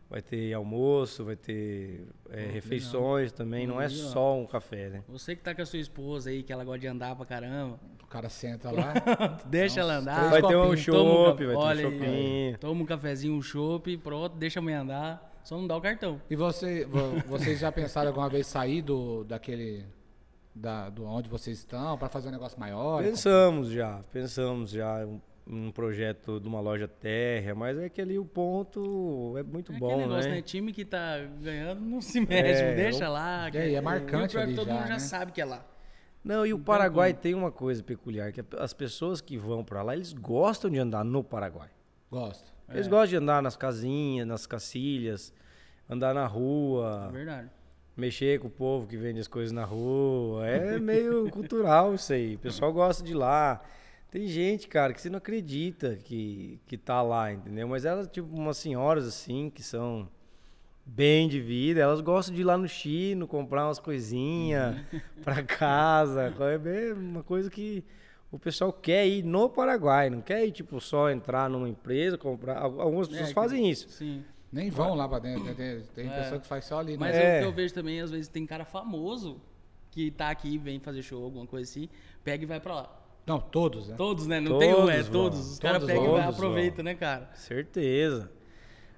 Vai 0.09 0.24
ter 0.24 0.51
almoço, 0.53 1.24
vai 1.24 1.36
ter 1.36 2.07
é, 2.32 2.45
refeições 2.47 3.32
também. 3.32 3.67
Não 3.67 3.80
é 3.80 3.86
Aí, 3.86 4.01
ó. 4.01 4.07
só 4.07 4.36
um 4.39 4.47
café, 4.47 4.89
né? 4.89 5.03
Você 5.07 5.36
que 5.36 5.43
tá 5.43 5.53
com 5.53 5.61
a 5.61 5.65
sua 5.67 5.78
esposa 5.78 6.32
aí, 6.32 6.41
que 6.41 6.51
ela 6.51 6.63
gosta 6.63 6.80
de 6.80 6.88
andar 6.88 7.15
pra 7.15 7.28
caramba, 7.28 7.80
O 8.01 8.07
cara 8.07 8.28
senta 8.28 8.72
lá. 8.72 8.91
deixa 9.45 9.82
ela 9.82 9.97
andar. 9.97 10.32
Vai 10.32 10.41
ter 10.41 10.55
um 10.55 10.72
um 10.72 10.76
chopp, 10.76 11.45
ca- 11.45 11.53
vai 11.53 11.76
ter 11.78 11.86
um. 11.86 12.57
Toma 12.59 12.82
um 12.82 12.86
cafezinho, 12.88 13.36
um 13.36 13.41
chopp, 13.43 13.95
pronto, 13.97 14.36
deixa 14.36 14.57
a 14.59 14.63
mãe 14.63 14.74
andar. 14.74 15.29
Só 15.44 15.58
não 15.58 15.66
dá 15.68 15.76
o 15.76 15.82
cartão. 15.82 16.22
E 16.30 16.36
você, 16.36 16.86
vo- 16.86 17.20
vocês 17.28 17.60
já 17.60 17.72
pensaram 17.72 18.10
alguma 18.10 18.30
vez 18.30 18.46
sair 18.48 18.82
do, 18.82 19.24
daquele. 19.24 19.86
Da, 20.54 20.90
do 20.90 21.06
onde 21.06 21.30
vocês 21.30 21.60
estão 21.60 21.98
para 21.98 22.10
fazer 22.10 22.28
um 22.30 22.32
negócio 22.32 22.60
maior? 22.60 23.02
Pensamos 23.04 23.70
já, 23.70 24.02
pensamos 24.12 24.72
já 24.72 25.06
um, 25.06 25.22
um 25.48 25.72
projeto 25.72 26.40
de 26.40 26.48
uma 26.48 26.60
loja 26.60 26.88
térrea, 26.88 27.56
mas 27.56 27.78
é 27.78 27.88
que 27.88 28.02
ali 28.02 28.20
o 28.20 28.26
ponto 28.26 29.36
é 29.38 29.44
muito 29.44 29.72
É 29.72 29.78
bom, 29.78 29.86
aquele 29.88 30.02
negócio, 30.08 30.30
né? 30.30 30.36
né? 30.38 30.42
Time 30.42 30.74
que 30.74 30.84
tá 30.84 31.18
ganhando 31.42 31.80
não 31.82 32.02
se 32.02 32.20
mexe, 32.20 32.62
É, 32.64 32.76
deixa 32.76 33.06
eu- 33.06 33.12
lá. 33.12 33.48
É, 33.54 33.70
e 33.70 33.76
é 33.76 33.80
marcante 33.82 34.36
é 34.36 34.40
que 34.40 34.46
ali 34.46 34.56
todo 34.56 34.68
já, 34.68 34.74
mundo 34.74 34.88
já 34.88 34.94
né? 34.94 35.00
sabe 35.00 35.32
que 35.32 35.40
é 35.40 35.46
lá. 35.46 35.66
Não, 36.22 36.46
e 36.46 36.54
o 36.54 36.60
Paraguai 36.60 37.12
como. 37.14 37.22
tem 37.24 37.34
uma 37.34 37.52
coisa 37.52 37.82
peculiar, 37.82 38.34
que 38.34 38.44
as 38.58 38.74
pessoas 38.74 39.22
que 39.22 39.38
vão 39.38 39.64
pra 39.64 39.82
lá, 39.82 39.96
eles 39.96 40.12
gostam 40.12 40.70
de 40.70 40.78
andar 40.78 41.06
no 41.06 41.24
Paraguai. 41.24 41.70
Gosto. 42.12 42.49
Eles 42.72 42.88
É. 42.88 42.89
gostam 42.89 43.07
de 43.07 43.15
andar 43.17 43.41
nas 43.41 43.55
casinhas, 43.55 44.28
nas 44.28 44.45
cacilhas, 44.45 45.34
andar 45.89 46.13
na 46.13 46.26
rua, 46.28 47.07
É 47.09 47.11
verdade. 47.11 47.49
mexer 47.97 48.39
com 48.39 48.47
o 48.47 48.51
povo 48.51 48.88
que 48.88 48.95
vende 48.97 49.20
as 49.20 49.28
coisas 49.28 49.51
na 49.51 49.65
rua. 49.65 50.47
É 50.47 50.80
meio 50.80 51.30
cultural 51.32 51.93
isso 51.95 52.13
aí. 52.13 52.36
O 52.36 52.39
pessoal 52.39 52.72
gosta 52.72 53.03
de 53.03 53.11
ir 53.11 53.15
lá. 53.15 53.61
Tem 54.11 54.26
gente, 54.28 54.67
cara, 54.67 54.91
que 54.93 54.99
você 55.01 55.09
não 55.09 55.17
acredita 55.20 55.95
que, 56.03 56.59
que 56.65 56.78
tá 56.78 57.01
lá, 57.01 57.32
entendeu? 57.32 57.67
Mas 57.67 57.86
elas, 57.86 58.07
tipo, 58.07 58.28
umas 58.36 58.57
senhoras 58.57 59.05
assim, 59.07 59.51
que 59.53 59.61
são 59.61 60.09
bem 60.84 61.30
de 61.30 61.39
vida, 61.39 61.80
elas 61.82 62.01
gostam 62.01 62.34
de 62.34 62.41
ir 62.41 62.43
lá 62.43 62.57
no 62.57 62.67
Chino, 62.67 63.28
comprar 63.28 63.67
umas 63.67 63.78
coisinhas 63.78 64.76
pra 65.24 65.43
casa. 65.43 66.34
É 66.39 66.57
bem 66.57 66.93
uma 66.93 67.22
coisa 67.24 67.49
que 67.51 67.84
o 68.32 68.38
pessoal 68.40 68.72
quer 68.72 69.08
ir 69.08 69.24
no 69.24 69.50
Paraguai, 69.50 70.10
não 70.10 70.22
quer 70.22 70.46
ir, 70.46 70.52
tipo, 70.52 70.80
só 70.80 71.10
entrar 71.10 71.50
numa 71.50 71.68
empresa, 71.70 72.18
comprar. 72.18 72.58
Al- 72.58 72.82
Algumas 72.82 73.08
pessoas 73.08 73.28
É, 73.28 73.30
que- 73.30 73.34
fazem 73.36 73.70
isso. 73.70 73.90
Sim. 73.90 74.24
Nem 74.52 74.70
vão 74.70 74.96
lá 74.96 75.08
pra 75.08 75.20
dentro. 75.20 75.44
né? 75.44 75.54
Tem, 75.56 75.82
tem 75.96 76.08
É. 76.12 76.22
pessoa 76.22 76.40
que 76.40 76.48
faz 76.48 76.66
só 76.66 76.80
ali, 76.80 76.94
né? 76.94 76.98
Mas 77.00 77.16
É. 77.16 77.38
o 77.38 77.42
que 77.42 77.48
eu 77.48 77.54
vejo 77.54 77.74
também, 77.74 78.00
às 78.02 78.10
vezes, 78.12 78.28
tem 78.28 78.46
cara 78.46 78.66
famoso 78.66 79.40
que 79.92 80.10
tá 80.12 80.30
aqui, 80.30 80.58
vem 80.58 80.80
fazer 80.80 81.02
show, 81.04 81.24
alguma 81.24 81.46
coisa 81.46 81.70
assim, 81.70 81.88
pega 82.24 82.44
e 82.44 82.48
vai 82.48 82.60
pra 82.60 82.74
lá. 82.76 82.96
Não, 83.28 83.40
todos, 83.40 83.90
né? 83.90 83.96
Todos, 83.96 84.26
né? 84.26 84.40
Não 84.40 84.58
tem 84.58 84.74
um, 84.74 84.90
é 84.90 84.96
Todos 84.98 85.08
vão. 85.08 85.12
todos. 85.24 85.52
Os 85.52 85.60
caras 85.60 85.80
Todos 85.82 85.94
pegam 85.96 86.10
e 86.10 86.12
vai, 86.14 86.24
Todos 86.24 86.36
aproveita, 86.40 86.82
né, 86.84 86.96
cara? 86.96 87.30
Certeza. 87.36 88.32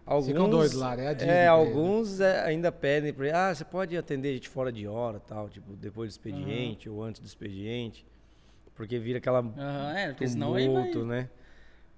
Alguns, 0.06 0.28
Ficam 0.28 0.50
doidos 0.50 0.74
lá, 0.78 0.96
né? 0.96 1.08
A 1.10 1.14
Disney 1.14 1.34
é, 1.34 1.48
alguns 1.48 2.20
é, 2.22 2.44
ainda 2.46 2.72
pedem 2.72 3.14
pra 3.14 3.28
ele, 3.28 3.36
ah, 3.36 3.54
você 3.54 3.64
pode 3.66 3.96
atender 3.96 4.30
a 4.30 4.34
gente 4.34 4.48
fora 4.50 4.72
de 4.72 4.88
hora 4.88 5.20
tal, 5.20 5.50
tipo, 5.50 5.74
depois 5.76 6.10
do 6.10 6.12
expediente 6.12 6.90
ou 6.90 7.04
antes 7.04 7.22
do 7.22 7.28
expediente. 7.28 8.06
Porque 8.76 8.97
vira 8.99 9.17
aquela 9.17 9.39
Aham, 9.39 9.97
é, 9.97 10.07
porque 10.09 10.28
senão 10.28 10.55
aí 10.55 10.67
vai... 10.67 10.76
tumulto, 10.89 11.05
né? 11.05 11.30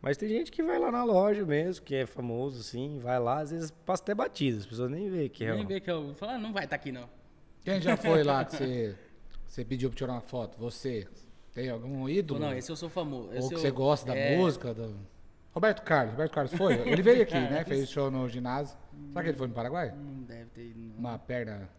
Mas 0.01 0.17
tem 0.17 0.27
gente 0.27 0.51
que 0.51 0.61
vai 0.61 0.77
lá 0.77 0.91
na 0.91 1.03
loja 1.03 1.45
mesmo, 1.45 1.85
que 1.85 1.95
é 1.95 2.05
famoso, 2.05 2.59
assim, 2.59 2.99
vai 2.99 3.17
lá, 3.19 3.39
às 3.39 3.51
vezes 3.51 3.71
passa 3.71 4.03
até 4.03 4.13
batido, 4.13 4.57
as 4.59 4.65
pessoas 4.65 4.91
nem 4.91 5.09
vê 5.09 5.29
que 5.29 5.45
é. 5.45 5.55
Nem 5.55 5.65
vê 5.65 5.79
que 5.79 5.89
eu 5.89 6.13
falo, 6.15 6.33
ah, 6.33 6.37
não 6.37 6.51
vai 6.51 6.65
estar 6.65 6.75
aqui, 6.75 6.91
não. 6.91 7.09
Quem 7.63 7.79
já 7.79 7.95
foi 7.95 8.21
lá 8.21 8.43
que 8.45 8.57
você, 8.57 8.95
você 9.47 9.63
pediu 9.63 9.89
pra 9.89 9.97
tirar 9.97 10.11
uma 10.11 10.21
foto? 10.21 10.57
Você? 10.59 11.07
Tem 11.53 11.69
algum 11.69 12.09
ídolo? 12.09 12.39
Não, 12.39 12.53
esse 12.53 12.69
eu 12.69 12.75
sou 12.75 12.89
famoso. 12.89 13.29
Ou 13.33 13.47
que 13.47 13.55
eu- 13.55 13.59
você 13.59 13.71
gosta 13.71 14.07
da 14.07 14.15
é, 14.15 14.35
música? 14.35 14.73
Do... 14.73 14.93
Roberto 15.53 15.83
Carlos. 15.83 16.11
Roberto 16.11 16.33
Carlos 16.33 16.53
foi? 16.53 16.73
Ele 16.89 17.01
veio 17.01 17.21
aqui, 17.21 17.31
Cara, 17.33 17.49
né? 17.49 17.61
isso- 17.61 17.69
Fez 17.69 17.89
show 17.89 18.11
no 18.11 18.27
ginásio. 18.27 18.75
Será 19.09 19.23
que 19.23 19.29
ele 19.29 19.37
foi 19.37 19.47
no 19.47 19.53
Paraguai? 19.53 19.93
Não 19.95 20.23
deve 20.23 20.49
ter 20.49 20.65
ido, 20.65 20.79
não. 20.79 20.97
Uma 20.99 21.19
perna. 21.19 21.69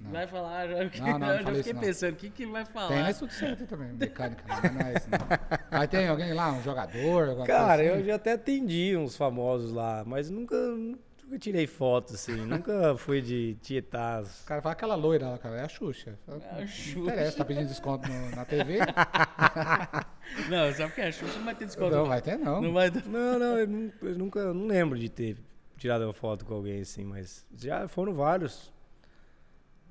Não. 0.00 0.12
Vai 0.12 0.26
falar, 0.28 0.68
já, 0.68 0.76
Não, 0.76 1.06
não, 1.12 1.18
não 1.18 1.32
eu 1.34 1.42
já 1.42 1.54
fiquei 1.54 1.72
não. 1.72 1.80
pensando, 1.80 2.12
o 2.12 2.16
que, 2.16 2.30
que 2.30 2.42
ele 2.44 2.52
vai 2.52 2.64
falar? 2.64 2.88
Tem 2.88 3.02
na 3.02 3.10
Estúdio 3.10 3.34
Center 3.36 3.66
também, 3.66 3.92
mecânica, 3.92 4.44
mas 4.46 4.72
não 4.72 4.80
é 4.80 4.94
isso 4.94 5.08
não. 5.10 5.58
Mas 5.72 5.88
tem 5.88 6.06
alguém 6.08 6.32
lá, 6.34 6.52
um 6.52 6.62
jogador? 6.62 7.44
Cara, 7.44 7.76
coisa 7.78 7.82
eu 7.82 7.94
assim? 7.96 8.04
já 8.04 8.14
até 8.14 8.32
atendi 8.32 8.96
uns 8.96 9.16
famosos 9.16 9.72
lá, 9.72 10.04
mas 10.06 10.30
nunca, 10.30 10.54
nunca 10.56 11.38
tirei 11.40 11.66
foto, 11.66 12.14
assim, 12.14 12.36
nunca 12.46 12.96
fui 12.96 13.20
de 13.20 13.56
tietar. 13.60 14.22
O 14.22 14.46
cara 14.46 14.62
fala 14.62 14.72
aquela 14.74 14.94
loira 14.94 15.30
lá, 15.30 15.38
cara, 15.38 15.56
é 15.56 15.64
a 15.64 15.68
Xuxa. 15.68 16.16
É 16.28 16.32
a 16.32 16.60
não 16.60 16.66
Xuxa. 16.68 16.98
interessa, 17.00 17.36
tá 17.38 17.44
pedindo 17.44 17.66
desconto 17.66 18.08
no- 18.08 18.30
na 18.36 18.44
TV? 18.44 18.78
Não, 20.48 20.72
sabe 20.74 20.92
que 20.92 21.00
a 21.00 21.10
Xuxa 21.10 21.38
não 21.38 21.44
vai 21.46 21.54
ter 21.54 21.64
desconto. 21.66 21.90
não, 21.96 22.06
vai 22.06 22.20
ter 22.22 22.38
não. 22.38 22.60
Não 22.60 22.72
vai 22.72 22.90
ter. 22.90 23.02
Não, 23.06 23.38
não, 23.38 23.58
eu, 23.58 23.92
eu 24.02 24.18
nunca, 24.18 24.52
não 24.52 24.66
lembro 24.66 24.98
de 24.98 25.08
ter 25.08 25.36
tirado 25.76 26.04
uma 26.04 26.12
foto 26.12 26.44
com 26.44 26.54
alguém 26.54 26.82
assim, 26.82 27.02
mas 27.04 27.46
já 27.56 27.88
foram 27.88 28.12
vários. 28.12 28.72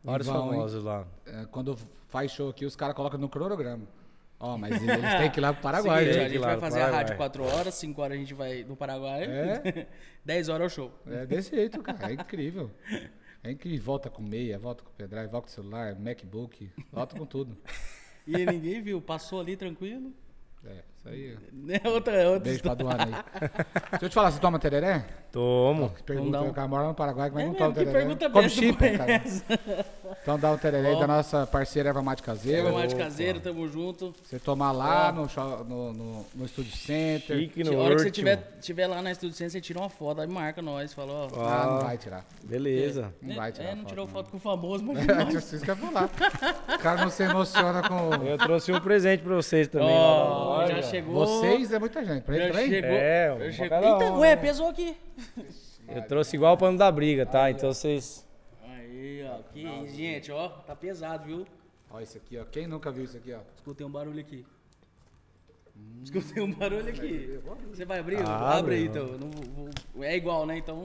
Vários 0.03 0.27
vão, 0.27 0.49
famosos 0.49 0.83
lá. 0.83 1.05
É, 1.25 1.45
Quando 1.45 1.75
faz 2.07 2.31
show 2.31 2.49
aqui, 2.49 2.65
os 2.65 2.75
caras 2.75 2.95
colocam 2.95 3.19
no 3.19 3.29
cronograma. 3.29 3.85
Ó, 4.39 4.55
mas 4.57 4.81
eles 4.81 5.17
têm 5.17 5.31
que 5.31 5.39
ir 5.39 5.41
lá 5.41 5.51
pro 5.51 5.63
Paraguai, 5.63 6.03
a 6.03 6.05
né? 6.05 6.13
que 6.13 6.19
gente 6.19 6.35
ir 6.35 6.37
lá 6.37 6.47
vai 6.47 6.59
fazer 6.59 6.81
a 6.81 6.91
rádio 6.91 7.17
4 7.17 7.43
horas, 7.43 7.73
5 7.73 8.01
horas 8.01 8.17
a 8.17 8.19
gente 8.19 8.33
vai 8.35 8.63
no 8.63 8.75
Paraguai. 8.75 9.23
É? 9.23 9.87
10 10.23 10.49
horas 10.49 10.61
é 10.61 10.65
o 10.65 10.69
show. 10.69 10.91
É 11.07 11.25
desse 11.25 11.55
jeito, 11.55 11.81
cara. 11.81 12.11
É 12.11 12.13
incrível. 12.13 12.69
Vem 13.41 13.57
que 13.57 13.77
volta 13.77 14.09
com 14.09 14.21
meia, 14.21 14.59
volta 14.59 14.83
com 14.83 14.91
pendrive, 14.91 15.27
volta 15.27 15.47
com 15.47 15.53
celular, 15.53 15.95
MacBook, 15.95 16.69
volta 16.91 17.17
com 17.17 17.25
tudo. 17.25 17.57
E 18.29 18.35
aí 18.35 18.45
ninguém 18.45 18.81
viu, 18.81 19.01
passou 19.01 19.39
ali 19.39 19.55
tranquilo. 19.55 20.13
É, 20.65 20.83
isso 21.13 21.37
aí. 21.37 21.37
É 21.69 21.89
outra, 21.89 22.13
é 22.15 22.25
outra 22.25 22.39
Beijo 22.45 22.61
pra 22.61 22.71
história. 22.71 22.95
Duana 22.95 23.17
aí. 23.17 23.49
Deixa 23.91 24.05
eu 24.05 24.09
te 24.09 24.13
falar, 24.13 24.31
você 24.31 24.39
toma 24.39 24.57
tereré? 24.57 25.03
Tomo. 25.33 25.93
Pergunta, 26.05 26.31
dar 26.37 26.41
um- 26.43 26.49
o 26.49 26.53
cara 26.53 26.67
mora 26.67 26.87
no 26.87 26.93
Paraguai, 26.93 27.29
mas 27.29 27.43
É 27.43 27.45
não 27.45 27.51
mesmo, 27.51 27.57
toma 27.57 27.73
que 27.73 27.79
tereré. 27.79 27.99
pergunta 27.99 28.29
Come 28.29 28.43
besta 28.45 28.59
chip, 28.61 28.77
foi 28.79 28.97
cara. 28.97 29.11
essa? 29.11 29.43
Então 30.21 30.39
dá 30.39 30.51
o 30.53 30.57
tereré 30.57 30.93
Ó. 30.93 30.99
da 31.01 31.07
nossa 31.07 31.45
parceira 31.45 31.89
Erva 31.89 32.01
Mate 32.01 32.23
Caseira. 32.23 32.59
Erva 32.69 32.71
mate 32.71 32.95
caseiro, 32.95 33.41
tamo 33.41 33.67
junto. 33.67 34.15
Você 34.23 34.39
tomar 34.39 34.71
lá 34.71 35.11
no, 35.11 35.27
no, 35.67 35.93
no, 35.93 36.25
no 36.33 36.47
Studio 36.47 36.71
Center. 36.71 37.37
Chique 37.37 37.61
A 37.63 37.65
no 37.65 37.79
hora 37.79 37.95
que 37.95 38.01
você 38.01 38.05
último. 38.07 38.29
tiver, 38.29 38.57
tiver 38.61 38.87
lá 38.87 39.01
na 39.01 39.11
Estúdio 39.11 39.35
Ciência, 39.35 39.59
você 39.59 39.61
tira 39.61 39.79
uma 39.79 39.89
foto, 39.89 40.21
aí 40.21 40.27
marca 40.27 40.61
nós, 40.61 40.93
fala, 40.93 41.11
ó. 41.11 41.27
Ah, 41.45 41.65
não 41.65 41.79
vai 41.81 41.97
tirar. 41.97 42.25
Beleza. 42.45 43.13
Não 43.21 43.35
vai 43.35 43.51
tirar 43.51 43.65
é, 43.65 43.71
não 43.71 43.77
foto, 43.81 43.89
tirou 43.89 44.05
não. 44.05 44.13
foto 44.13 44.29
com 44.31 44.37
o 44.37 44.39
famoso, 44.39 44.83
mas 44.85 44.97
É, 45.35 45.37
isso 45.37 45.59
que 45.65 45.69
eu 45.69 45.75
ia 45.75 45.81
falar. 45.81 46.09
O 46.75 46.79
cara 46.79 47.01
não 47.01 47.09
se 47.09 47.23
emociona 47.23 47.81
com. 47.89 48.13
Eu 48.25 48.37
trouxe 48.37 48.71
um 48.71 48.79
presente 48.79 49.21
pra 49.21 49.35
vocês 49.35 49.67
também. 49.67 49.89
loja. 49.89 50.75
já 50.77 50.83
chegou. 50.83 50.96
Vocês 51.01 51.71
é 51.71 51.79
muita 51.79 52.03
gente. 52.05 52.23
Pra 52.23 52.35
ele 52.35 52.47
também? 52.47 52.69
chegou. 52.69 52.89
É, 52.91 53.33
um 53.33 53.51
chegou. 53.51 53.69
cada 53.69 53.87
Eita, 53.87 54.13
um, 54.13 54.19
ué, 54.19 54.35
né? 54.35 54.41
pesou 54.41 54.69
aqui. 54.69 54.97
Eu 55.87 56.01
trouxe 56.07 56.35
igual 56.35 56.53
o 56.53 56.57
pano 56.57 56.77
da 56.77 56.91
briga, 56.91 57.25
tá? 57.25 57.49
Então 57.49 57.71
vocês. 57.73 58.25
Aí, 58.63 59.23
ó, 59.23 59.41
que 59.53 59.61
isso, 59.61 59.95
gente, 59.95 60.31
ó, 60.31 60.49
tá 60.49 60.75
pesado, 60.75 61.25
viu? 61.25 61.45
Olha 61.89 62.03
isso 62.03 62.17
aqui, 62.17 62.37
ó. 62.37 62.43
Quem 62.45 62.67
nunca 62.67 62.91
viu 62.91 63.05
isso 63.05 63.15
aqui, 63.17 63.33
ó? 63.33 63.39
Escutei 63.55 63.85
um 63.85 63.89
barulho 63.89 64.19
aqui. 64.19 64.45
Escutei 66.03 66.41
um 66.43 66.51
barulho 66.51 66.87
aqui. 66.89 67.39
Você 67.71 67.85
vai 67.85 67.99
abrir? 67.99 68.17
Abre, 68.17 68.31
Abre 68.59 68.75
aí, 68.75 68.87
ó. 68.87 68.89
então. 68.91 69.07
Eu 69.07 69.17
não 69.19 69.29
vou- 69.29 70.03
É 70.03 70.15
igual, 70.17 70.45
né? 70.45 70.57
Então. 70.57 70.83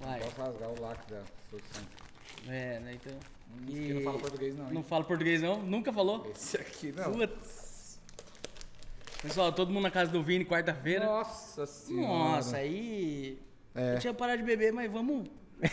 Vai. 0.00 0.20
Posso 0.20 0.40
rasgar 0.40 0.68
o 0.70 0.80
lacre 0.80 1.14
da 1.14 1.22
solução. 1.50 1.82
É, 2.48 2.78
né? 2.80 2.94
Então. 2.94 3.12
Esse 3.68 3.78
aqui 3.80 3.92
não 3.94 4.02
fala 4.02 4.18
português, 4.18 4.56
não. 4.56 4.64
Não 4.66 4.72
Hein? 4.76 4.82
fala 4.88 5.04
português, 5.04 5.42
não? 5.42 5.62
Nunca 5.62 5.92
falou? 5.92 6.30
Esse 6.34 6.56
aqui 6.56 6.92
não. 6.92 7.12
Putz. 7.12 7.59
Pessoal, 9.22 9.52
todo 9.52 9.70
mundo 9.72 9.82
na 9.82 9.90
casa 9.90 10.10
do 10.10 10.22
Vini 10.22 10.44
quarta-feira. 10.44 11.04
Nossa 11.04 11.66
senhora. 11.66 12.06
Nossa, 12.36 12.56
aí. 12.56 13.38
É. 13.74 13.94
Eu 13.94 13.98
tinha 13.98 14.14
parado 14.14 14.38
de 14.38 14.44
beber, 14.44 14.72
mas 14.72 14.90
vamos. 14.90 15.28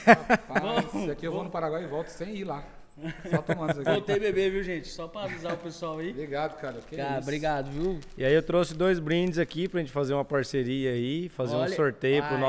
Rapaz, 0.05 0.93
esse 0.95 1.11
aqui 1.11 1.25
eu 1.25 1.31
vou 1.31 1.43
no 1.43 1.49
Paraguai 1.49 1.83
e 1.83 1.87
volto 1.87 2.09
sem 2.09 2.35
ir 2.35 2.43
lá. 2.43 2.63
Só 3.29 3.41
tomando 3.41 3.71
isso 3.71 3.81
aqui. 3.81 3.91
Voltei 3.91 4.15
a 4.15 4.19
beber, 4.19 4.51
viu, 4.51 4.63
gente? 4.63 4.87
Só 4.89 5.07
pra 5.07 5.23
avisar 5.23 5.53
o 5.53 5.57
pessoal 5.57 5.99
aí. 5.99 6.09
Obrigado, 6.11 6.59
cara. 6.59 6.79
Que 6.89 6.97
Cara, 6.97 7.11
isso. 7.13 7.21
obrigado, 7.21 7.69
viu? 7.71 7.99
E 8.17 8.25
aí 8.25 8.33
eu 8.33 8.43
trouxe 8.43 8.73
dois 8.73 8.99
brindes 8.99 9.39
aqui 9.39 9.67
pra 9.69 9.79
gente 9.79 9.91
fazer 9.91 10.13
uma 10.13 10.25
parceria 10.25 10.91
aí, 10.91 11.29
fazer 11.29 11.55
Olha- 11.55 11.71
um 11.71 11.75
sorteio 11.75 12.23
pro 12.23 12.35
Ai? 12.35 12.41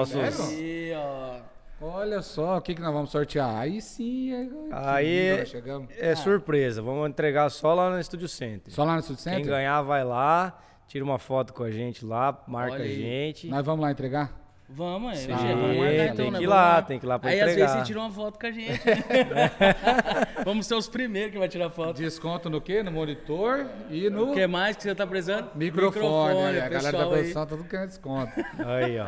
Aí, 0.50 0.92
ó. 0.96 1.40
Olha 1.80 2.22
só, 2.22 2.56
o 2.56 2.60
que, 2.60 2.74
que 2.74 2.80
nós 2.80 2.92
vamos 2.92 3.10
sortear? 3.10 3.54
Aí 3.56 3.80
sim, 3.80 4.32
é... 4.32 4.48
Aí 4.72 5.26
lindo, 5.28 5.38
nós 5.38 5.48
chegamos. 5.48 5.88
é 5.96 6.14
surpresa, 6.16 6.82
vamos 6.82 7.08
entregar 7.08 7.48
só 7.50 7.72
lá 7.72 7.88
no 7.88 8.00
Estúdio 8.00 8.26
Center. 8.26 8.72
Só 8.74 8.82
lá 8.82 8.96
no 8.96 9.02
Quem 9.02 9.14
Center? 9.16 9.46
ganhar 9.46 9.80
vai 9.82 10.02
lá, 10.02 10.58
tira 10.88 11.04
uma 11.04 11.18
foto 11.18 11.52
com 11.54 11.62
a 11.62 11.70
gente 11.70 12.04
lá, 12.04 12.42
marca 12.48 12.76
a 12.82 12.86
gente. 12.88 13.46
Nós 13.46 13.64
vamos 13.64 13.80
lá 13.82 13.92
entregar? 13.92 14.32
Vamos, 14.70 15.12
aí. 15.12 15.16
Sim, 15.16 15.32
Hoje 15.32 15.46
é, 15.46 15.54
vamos 15.54 15.76
marcar 15.78 15.88
tem 15.88 16.04
então, 16.08 16.14
que 16.14 16.20
né? 16.20 16.26
ir 16.26 16.30
Vamos 16.32 16.48
lá, 16.48 16.82
tem 16.82 16.98
que 16.98 17.06
ir 17.06 17.08
lá 17.08 17.18
pra 17.18 17.30
Aí 17.30 17.40
às 17.40 17.46
vezes 17.46 17.62
entregar. 17.62 17.78
você 17.80 17.86
tira 17.86 18.00
uma 18.00 18.10
foto 18.10 18.38
com 18.38 18.46
a 18.46 18.50
gente. 18.50 18.80
Vamos 20.44 20.66
ser 20.66 20.74
os 20.74 20.88
primeiros 20.88 21.32
que 21.32 21.38
vai 21.38 21.48
tirar 21.48 21.70
foto. 21.70 21.96
Desconto 21.96 22.50
no 22.50 22.60
quê? 22.60 22.82
No 22.82 22.90
monitor 22.92 23.66
e 23.90 24.10
no 24.10 24.30
O 24.30 24.34
que 24.34 24.46
mais 24.46 24.76
que 24.76 24.82
você 24.82 24.94
tá 24.94 25.06
precisando? 25.06 25.48
microfone. 25.54 26.38
aí, 26.38 26.60
a 26.60 26.68
galera 26.68 26.98
da 26.98 27.06
produção 27.06 27.46
tá 27.46 27.56
tudo 27.56 27.64
querendo 27.68 27.88
desconto. 27.88 28.32
Aí, 28.66 28.98
ó. 28.98 29.06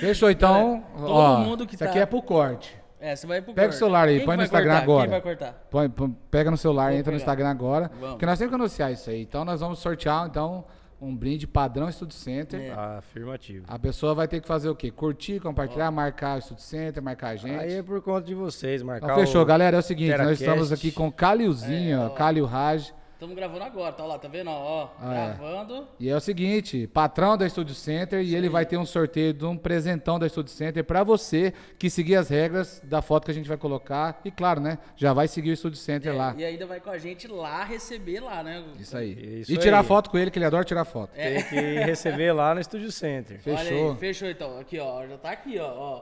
Fechou, 0.00 0.30
então. 0.30 0.82
todo 0.96 1.10
ó, 1.12 1.38
mundo 1.40 1.66
que 1.66 1.74
isso 1.74 1.84
tá- 1.84 1.90
aqui 1.90 1.98
é 1.98 2.06
pro 2.06 2.22
corte. 2.22 2.74
É, 2.98 3.14
você 3.16 3.26
vai 3.26 3.42
pro 3.42 3.52
Pega 3.52 3.66
o 3.66 3.68
corte. 3.70 3.78
celular 3.78 4.08
aí, 4.08 4.16
Quem 4.18 4.24
põe 4.26 4.34
que 4.34 4.38
no 4.38 4.44
Instagram 4.44 4.70
cortar? 4.72 4.82
agora. 4.84 5.02
Quem 5.02 5.10
vai 5.10 5.20
cortar? 5.20 5.66
Põe- 5.70 5.88
põe- 5.90 6.16
pega 6.30 6.50
no 6.52 6.56
celular, 6.56 6.90
Vou 6.90 6.98
entra 6.98 7.12
no 7.12 7.18
pegar. 7.18 7.22
Instagram 7.32 7.50
agora. 7.50 7.90
Vamos. 7.94 8.10
Porque 8.10 8.26
nós 8.26 8.38
temos 8.38 8.50
que 8.50 8.54
anunciar 8.54 8.92
isso 8.92 9.10
aí. 9.10 9.20
Então 9.22 9.44
nós 9.44 9.60
vamos 9.60 9.78
sortear 9.80 10.26
então 10.26 10.64
um 11.04 11.16
brinde 11.16 11.46
padrão 11.48 11.90
Studio 11.90 12.14
Center. 12.16 12.60
É. 12.60 12.70
Afirmativo. 12.70 13.64
A 13.68 13.78
pessoa 13.78 14.14
vai 14.14 14.28
ter 14.28 14.40
que 14.40 14.46
fazer 14.46 14.68
o 14.68 14.74
quê? 14.76 14.90
Curtir, 14.90 15.40
compartilhar, 15.40 15.90
marcar 15.90 16.38
o 16.38 16.42
Studio 16.42 16.62
Center, 16.62 17.02
marcar 17.02 17.30
a 17.30 17.36
gente. 17.36 17.58
Aí 17.58 17.74
é 17.74 17.82
por 17.82 18.00
conta 18.00 18.26
de 18.26 18.34
vocês, 18.34 18.82
marcar 18.82 19.06
Então 19.06 19.16
fechou, 19.18 19.42
o- 19.42 19.44
galera. 19.44 19.76
É 19.76 19.80
o 19.80 19.82
seguinte, 19.82 20.10
nós 20.10 20.18
Teracast. 20.18 20.44
estamos 20.44 20.72
aqui 20.72 20.92
com 20.92 21.08
o 21.08 21.12
Calilzinho, 21.12 21.96
É, 21.96 21.98
ó, 21.98 22.06
ó. 22.06 22.10
Calil 22.10 22.44
Raj. 22.46 22.92
Estamos 23.22 23.36
gravando 23.36 23.62
agora, 23.62 23.92
tá 23.92 24.04
lá, 24.04 24.18
tá 24.18 24.26
vendo? 24.26 24.50
Ó, 24.50 24.88
Ah, 24.98 25.14
é. 25.14 25.26
gravando. 25.36 25.86
E 26.00 26.08
é 26.08 26.16
o 26.16 26.18
seguinte, 26.18 26.88
patrão 26.88 27.36
da 27.38 27.48
Studio 27.48 27.72
Center 27.72 28.20
e 28.20 28.34
ele 28.34 28.48
vai 28.48 28.66
ter 28.66 28.76
um 28.76 28.84
sorteio 28.84 29.32
de 29.32 29.44
um 29.44 29.56
presentão 29.56 30.18
da 30.18 30.28
Studio 30.28 30.52
Center 30.52 30.82
pra 30.82 31.04
você 31.04 31.54
que 31.78 31.88
seguir 31.88 32.16
as 32.16 32.28
regras 32.28 32.82
da 32.82 33.00
foto 33.00 33.26
que 33.26 33.30
a 33.30 33.34
gente 33.34 33.46
vai 33.48 33.56
colocar. 33.56 34.20
E 34.24 34.30
claro, 34.32 34.60
né? 34.60 34.76
Já 34.96 35.12
vai 35.12 35.28
seguir 35.28 35.52
o 35.52 35.56
Studio 35.56 35.78
Center 35.78 36.12
É, 36.12 36.16
lá. 36.16 36.34
E 36.36 36.44
ainda 36.44 36.66
vai 36.66 36.80
com 36.80 36.90
a 36.90 36.98
gente 36.98 37.28
lá 37.28 37.62
receber 37.62 38.18
lá, 38.18 38.42
né? 38.42 38.64
Isso 38.80 38.96
aí. 38.96 39.12
Isso 39.42 39.52
e 39.52 39.56
tirar 39.56 39.82
aí. 39.82 39.86
foto 39.86 40.10
com 40.10 40.18
ele, 40.18 40.28
que 40.28 40.40
ele 40.40 40.46
adora 40.46 40.64
tirar 40.64 40.84
foto. 40.84 41.12
É. 41.14 41.34
Tem 41.34 41.44
que 41.44 41.60
receber 41.84 42.32
lá 42.32 42.52
no 42.56 42.60
Estúdio 42.60 42.90
Center. 42.90 43.38
Olha 43.46 43.56
Fechou. 43.56 43.90
aí, 43.92 43.96
fechou 43.98 44.28
então. 44.28 44.58
Aqui, 44.58 44.80
ó, 44.80 45.06
já 45.06 45.16
tá 45.16 45.30
aqui, 45.30 45.60
ó. 45.60 45.68
ó. 45.72 45.98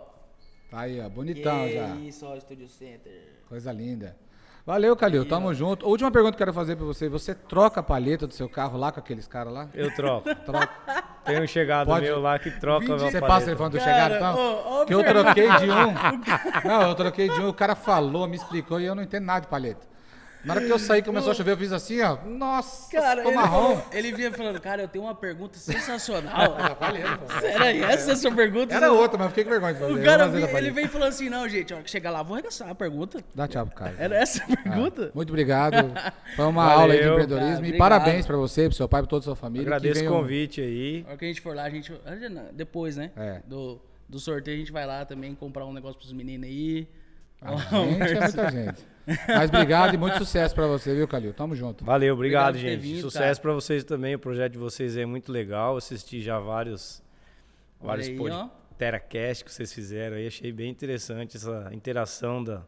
Tá 0.71 0.81
aí, 0.81 0.99
ó. 0.99 1.07
Bonitão 1.11 1.67
que 1.67 1.75
já. 1.75 1.97
isso, 1.97 2.25
ó, 2.25 2.41
Studio 2.41 2.67
Center. 2.67 3.13
Coisa 3.47 3.71
linda. 3.71 4.17
Valeu, 4.67 4.95
Calil. 4.95 5.25
Tamo 5.27 5.53
junto. 5.55 5.87
Última 5.89 6.11
pergunta 6.11 6.33
que 6.37 6.43
eu 6.43 6.47
quero 6.47 6.53
fazer 6.55 6.77
pra 6.77 6.85
você. 6.85 7.09
Você 7.09 7.35
troca 7.35 7.81
a 7.81 7.83
palheta 7.83 8.27
do 8.27 8.35
seu 8.35 8.49
carro 8.49 8.79
lá 8.79 8.93
com 8.93 9.01
aqueles 9.01 9.27
caras 9.27 9.53
lá? 9.53 9.69
Eu 9.75 9.93
troco. 9.95 10.33
Troca. 10.45 10.69
Tem 11.25 11.41
um 11.43 11.47
chegado 11.47 11.87
Pode- 11.87 12.05
meu 12.07 12.21
lá 12.21 12.39
que 12.39 12.51
troca 12.51 12.87
Você 12.87 13.21
paleta. 13.21 13.27
passa 13.27 13.45
telefone 13.47 13.71
do 13.71 13.79
Cara, 13.79 13.91
chegado, 13.93 14.15
então? 14.17 14.87
que 14.87 14.95
eu 14.95 15.05
troquei 15.05 15.49
de 15.49 15.71
um. 15.71 15.95
Não, 16.69 16.83
eu 16.89 16.95
troquei 16.95 17.29
de 17.29 17.41
um, 17.41 17.49
o 17.49 17.55
cara 17.55 17.75
falou, 17.75 18.27
me 18.27 18.37
explicou 18.37 18.81
e 18.81 18.87
eu 18.87 18.95
não 18.95 19.03
entendo 19.03 19.25
nada 19.25 19.41
de 19.43 19.49
palheta. 19.49 19.87
Na 20.45 20.55
hora 20.55 20.65
que 20.65 20.73
eu 20.73 20.79
saí, 20.79 21.03
começou 21.03 21.33
a 21.33 21.35
chover, 21.35 21.53
eu 21.53 21.57
fiz 21.59 21.73
assim, 21.73 22.01
ó. 22.01 22.17
Nossa, 22.25 22.91
Cara, 22.91 23.17
ficou 23.17 23.33
ele, 23.33 23.41
marrom. 23.41 23.81
ele 23.93 24.13
vinha 24.13 24.33
falando, 24.33 24.61
cara, 24.61 24.83
eu 24.83 24.89
tenho 24.89 25.05
uma 25.05 25.15
pergunta 25.15 25.59
sensacional. 25.59 26.57
Pô. 26.77 27.47
Era 27.47 27.71
essa 27.93 28.13
a 28.13 28.17
sua 28.17 28.33
pergunta? 28.33 28.75
Era 28.75 28.91
outra, 28.93 29.19
mas 29.19 29.27
eu 29.27 29.31
fiquei 29.31 29.45
com 29.45 29.51
vergonha 29.51 29.75
de 29.75 29.81
fazer. 29.81 29.93
O 29.93 29.99
Eu 29.99 30.05
cara, 30.05 30.59
ele 30.59 30.71
veio 30.71 30.89
falando 30.89 31.09
assim, 31.09 31.29
não, 31.29 31.49
gente, 31.49 31.73
a 31.73 31.77
hora 31.77 31.85
que 31.85 31.91
chegar 31.91 32.11
lá, 32.11 32.23
vou 32.23 32.35
arregaçar 32.35 32.69
a 32.71 32.75
pergunta. 32.75 33.23
Dá 33.35 33.47
tchau 33.47 33.67
pro 33.67 33.77
cara. 33.77 33.95
Era 33.99 34.17
essa 34.17 34.43
a 34.43 34.47
pergunta? 34.47 35.11
Muito 35.15 35.29
obrigado. 35.29 35.77
Foi 36.37 36.47
uma 36.47 36.65
Valeu. 36.65 36.81
aula 36.81 36.93
aí 36.95 37.01
de 37.01 37.09
empreendedorismo. 37.09 37.63
Cara, 37.63 37.69
e 37.75 37.79
parabéns 37.79 38.27
pra 38.27 38.37
você, 38.37 38.69
pro 38.69 38.77
seu 38.77 38.89
pai, 38.89 39.03
pra 39.03 39.09
toda 39.11 39.21
a 39.21 39.25
sua 39.25 39.37
família. 39.37 39.67
que 39.67 39.73
Agradeço 39.75 40.05
o 40.05 40.09
convite 40.09 40.61
aí. 40.61 41.05
A 41.07 41.11
hora 41.11 41.19
que 41.19 41.25
a 41.25 41.29
gente 41.29 41.41
for 41.41 41.55
lá, 41.55 41.65
a 41.65 41.71
gente. 41.71 41.93
Depois, 42.53 42.97
né? 42.97 43.11
É. 43.17 43.41
Do, 43.47 43.81
do 44.09 44.19
sorteio, 44.19 44.57
a 44.57 44.61
gente 44.61 44.73
vai 44.73 44.87
lá 44.87 45.05
também 45.05 45.35
comprar 45.35 45.67
um 45.67 45.73
negócio 45.73 45.99
pros 45.99 46.13
meninos 46.13 46.49
aí. 46.49 46.89
A 47.41 47.57
gente 47.57 48.13
é 48.13 48.21
muita 48.21 48.51
gente. 48.51 48.91
Mas 49.27 49.49
obrigado 49.49 49.95
e 49.95 49.97
muito 49.97 50.19
sucesso 50.19 50.55
pra 50.55 50.67
você, 50.67 50.95
viu, 50.95 51.09
Calil? 51.09 51.33
Tamo 51.33 51.57
junto. 51.57 51.85
Valeu, 51.85 52.15
obrigado, 52.15 52.55
Obrigado 52.57 52.81
gente. 52.81 52.95
vindo, 52.95 53.01
Sucesso 53.01 53.41
pra 53.41 53.53
vocês 53.53 53.83
também. 53.83 54.15
O 54.15 54.19
projeto 54.19 54.53
de 54.53 54.59
vocês 54.59 54.97
é 54.97 55.05
muito 55.07 55.33
legal. 55.33 55.77
Assisti 55.77 56.21
já 56.21 56.39
vários, 56.39 57.03
Olha 57.81 57.89
vários 57.89 58.09
aí, 58.09 58.17
pod-. 58.17 58.51
Teracast 58.79 59.45
que 59.45 59.53
vocês 59.53 59.73
fizeram 59.73 60.17
aí. 60.17 60.27
Achei 60.27 60.53
bem 60.53 60.71
interessante 60.71 61.37
essa 61.37 61.71
interação 61.73 62.45
da, 62.45 62.63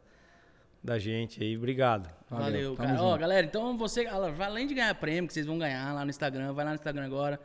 da 0.82 0.98
gente 0.98 1.42
aí. 1.42 1.56
Obrigado. 1.56 2.10
Valeu, 2.28 2.74
tamo 2.74 2.88
cara. 2.88 3.02
Ó, 3.02 3.16
galera, 3.16 3.46
então 3.46 3.76
você, 3.78 4.06
além 4.06 4.66
de 4.66 4.74
ganhar 4.74 4.94
prêmio, 4.94 5.28
que 5.28 5.34
vocês 5.34 5.46
vão 5.46 5.58
ganhar 5.58 5.92
lá 5.94 6.04
no 6.04 6.10
Instagram, 6.10 6.52
vai 6.52 6.64
lá 6.64 6.70
no 6.72 6.76
Instagram 6.76 7.04
agora. 7.04 7.38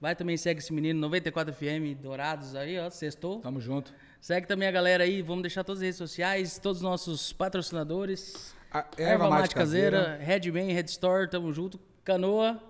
Vai 0.00 0.14
também, 0.14 0.36
segue 0.36 0.60
esse 0.60 0.72
menino, 0.72 1.08
94FM 1.08 1.96
Dourados 1.96 2.54
aí, 2.54 2.78
ó, 2.78 2.88
sextou. 2.90 3.40
Tamo 3.40 3.60
junto. 3.60 3.92
Segue 4.26 4.44
também 4.44 4.66
a 4.66 4.72
galera 4.72 5.04
aí, 5.04 5.22
vamos 5.22 5.42
deixar 5.42 5.62
todas 5.62 5.78
as 5.78 5.84
redes 5.84 5.98
sociais, 5.98 6.58
todos 6.58 6.78
os 6.78 6.82
nossos 6.82 7.32
patrocinadores. 7.32 8.56
A 8.72 8.84
Erva 8.98 9.30
Mate 9.30 9.54
Caseira, 9.54 10.18
Redman, 10.20 10.72
Red 10.72 10.86
Store, 10.86 11.30
tamo 11.30 11.52
junto. 11.52 11.78
Canoa. 12.04 12.60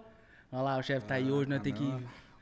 Olha 0.52 0.62
lá, 0.62 0.76
o 0.76 0.82
chefe 0.82 1.06
tá 1.06 1.14
aí 1.14 1.30
hoje, 1.30 1.48
nós 1.48 1.62
tem 1.62 1.72
que... 1.72 1.94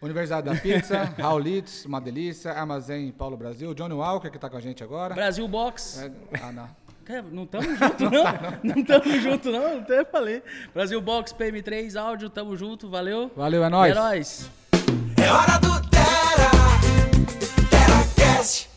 Universidade 0.02 0.50
da 0.50 0.60
Pizza, 0.60 1.04
Raulitz, 1.16 1.84
uma 1.84 2.00
delícia, 2.00 2.50
Armazém 2.50 3.12
Paulo 3.12 3.36
Brasil, 3.36 3.72
Johnny 3.72 3.94
Walker 3.94 4.30
que 4.30 4.36
tá 4.36 4.50
com 4.50 4.56
a 4.56 4.60
gente 4.60 4.82
agora. 4.82 5.14
Brasil 5.14 5.46
Box. 5.46 6.02
É, 6.02 6.10
ah, 6.42 6.50
não. 6.50 6.68
Cara, 7.04 7.22
Não 7.22 7.46
tamo 7.46 7.68
junto, 7.78 8.10
não. 8.10 8.24
Não 8.64 8.84
tamo 8.84 9.20
junto, 9.20 9.52
não. 9.52 9.78
Até 9.78 10.04
falei. 10.04 10.42
Brasil 10.74 11.00
Box, 11.00 11.32
PM3, 11.32 11.94
áudio, 11.94 12.28
tamo 12.28 12.56
junto, 12.56 12.90
valeu. 12.90 13.30
Valeu, 13.36 13.62
é 13.62 13.68
nóis. 13.68 13.92
É 13.92 13.94
nóis. 13.94 14.50
É 15.16 15.30
hora 15.30 15.58
do 15.58 15.88
Tera, 15.88 16.50
TeraCast. 17.70 18.73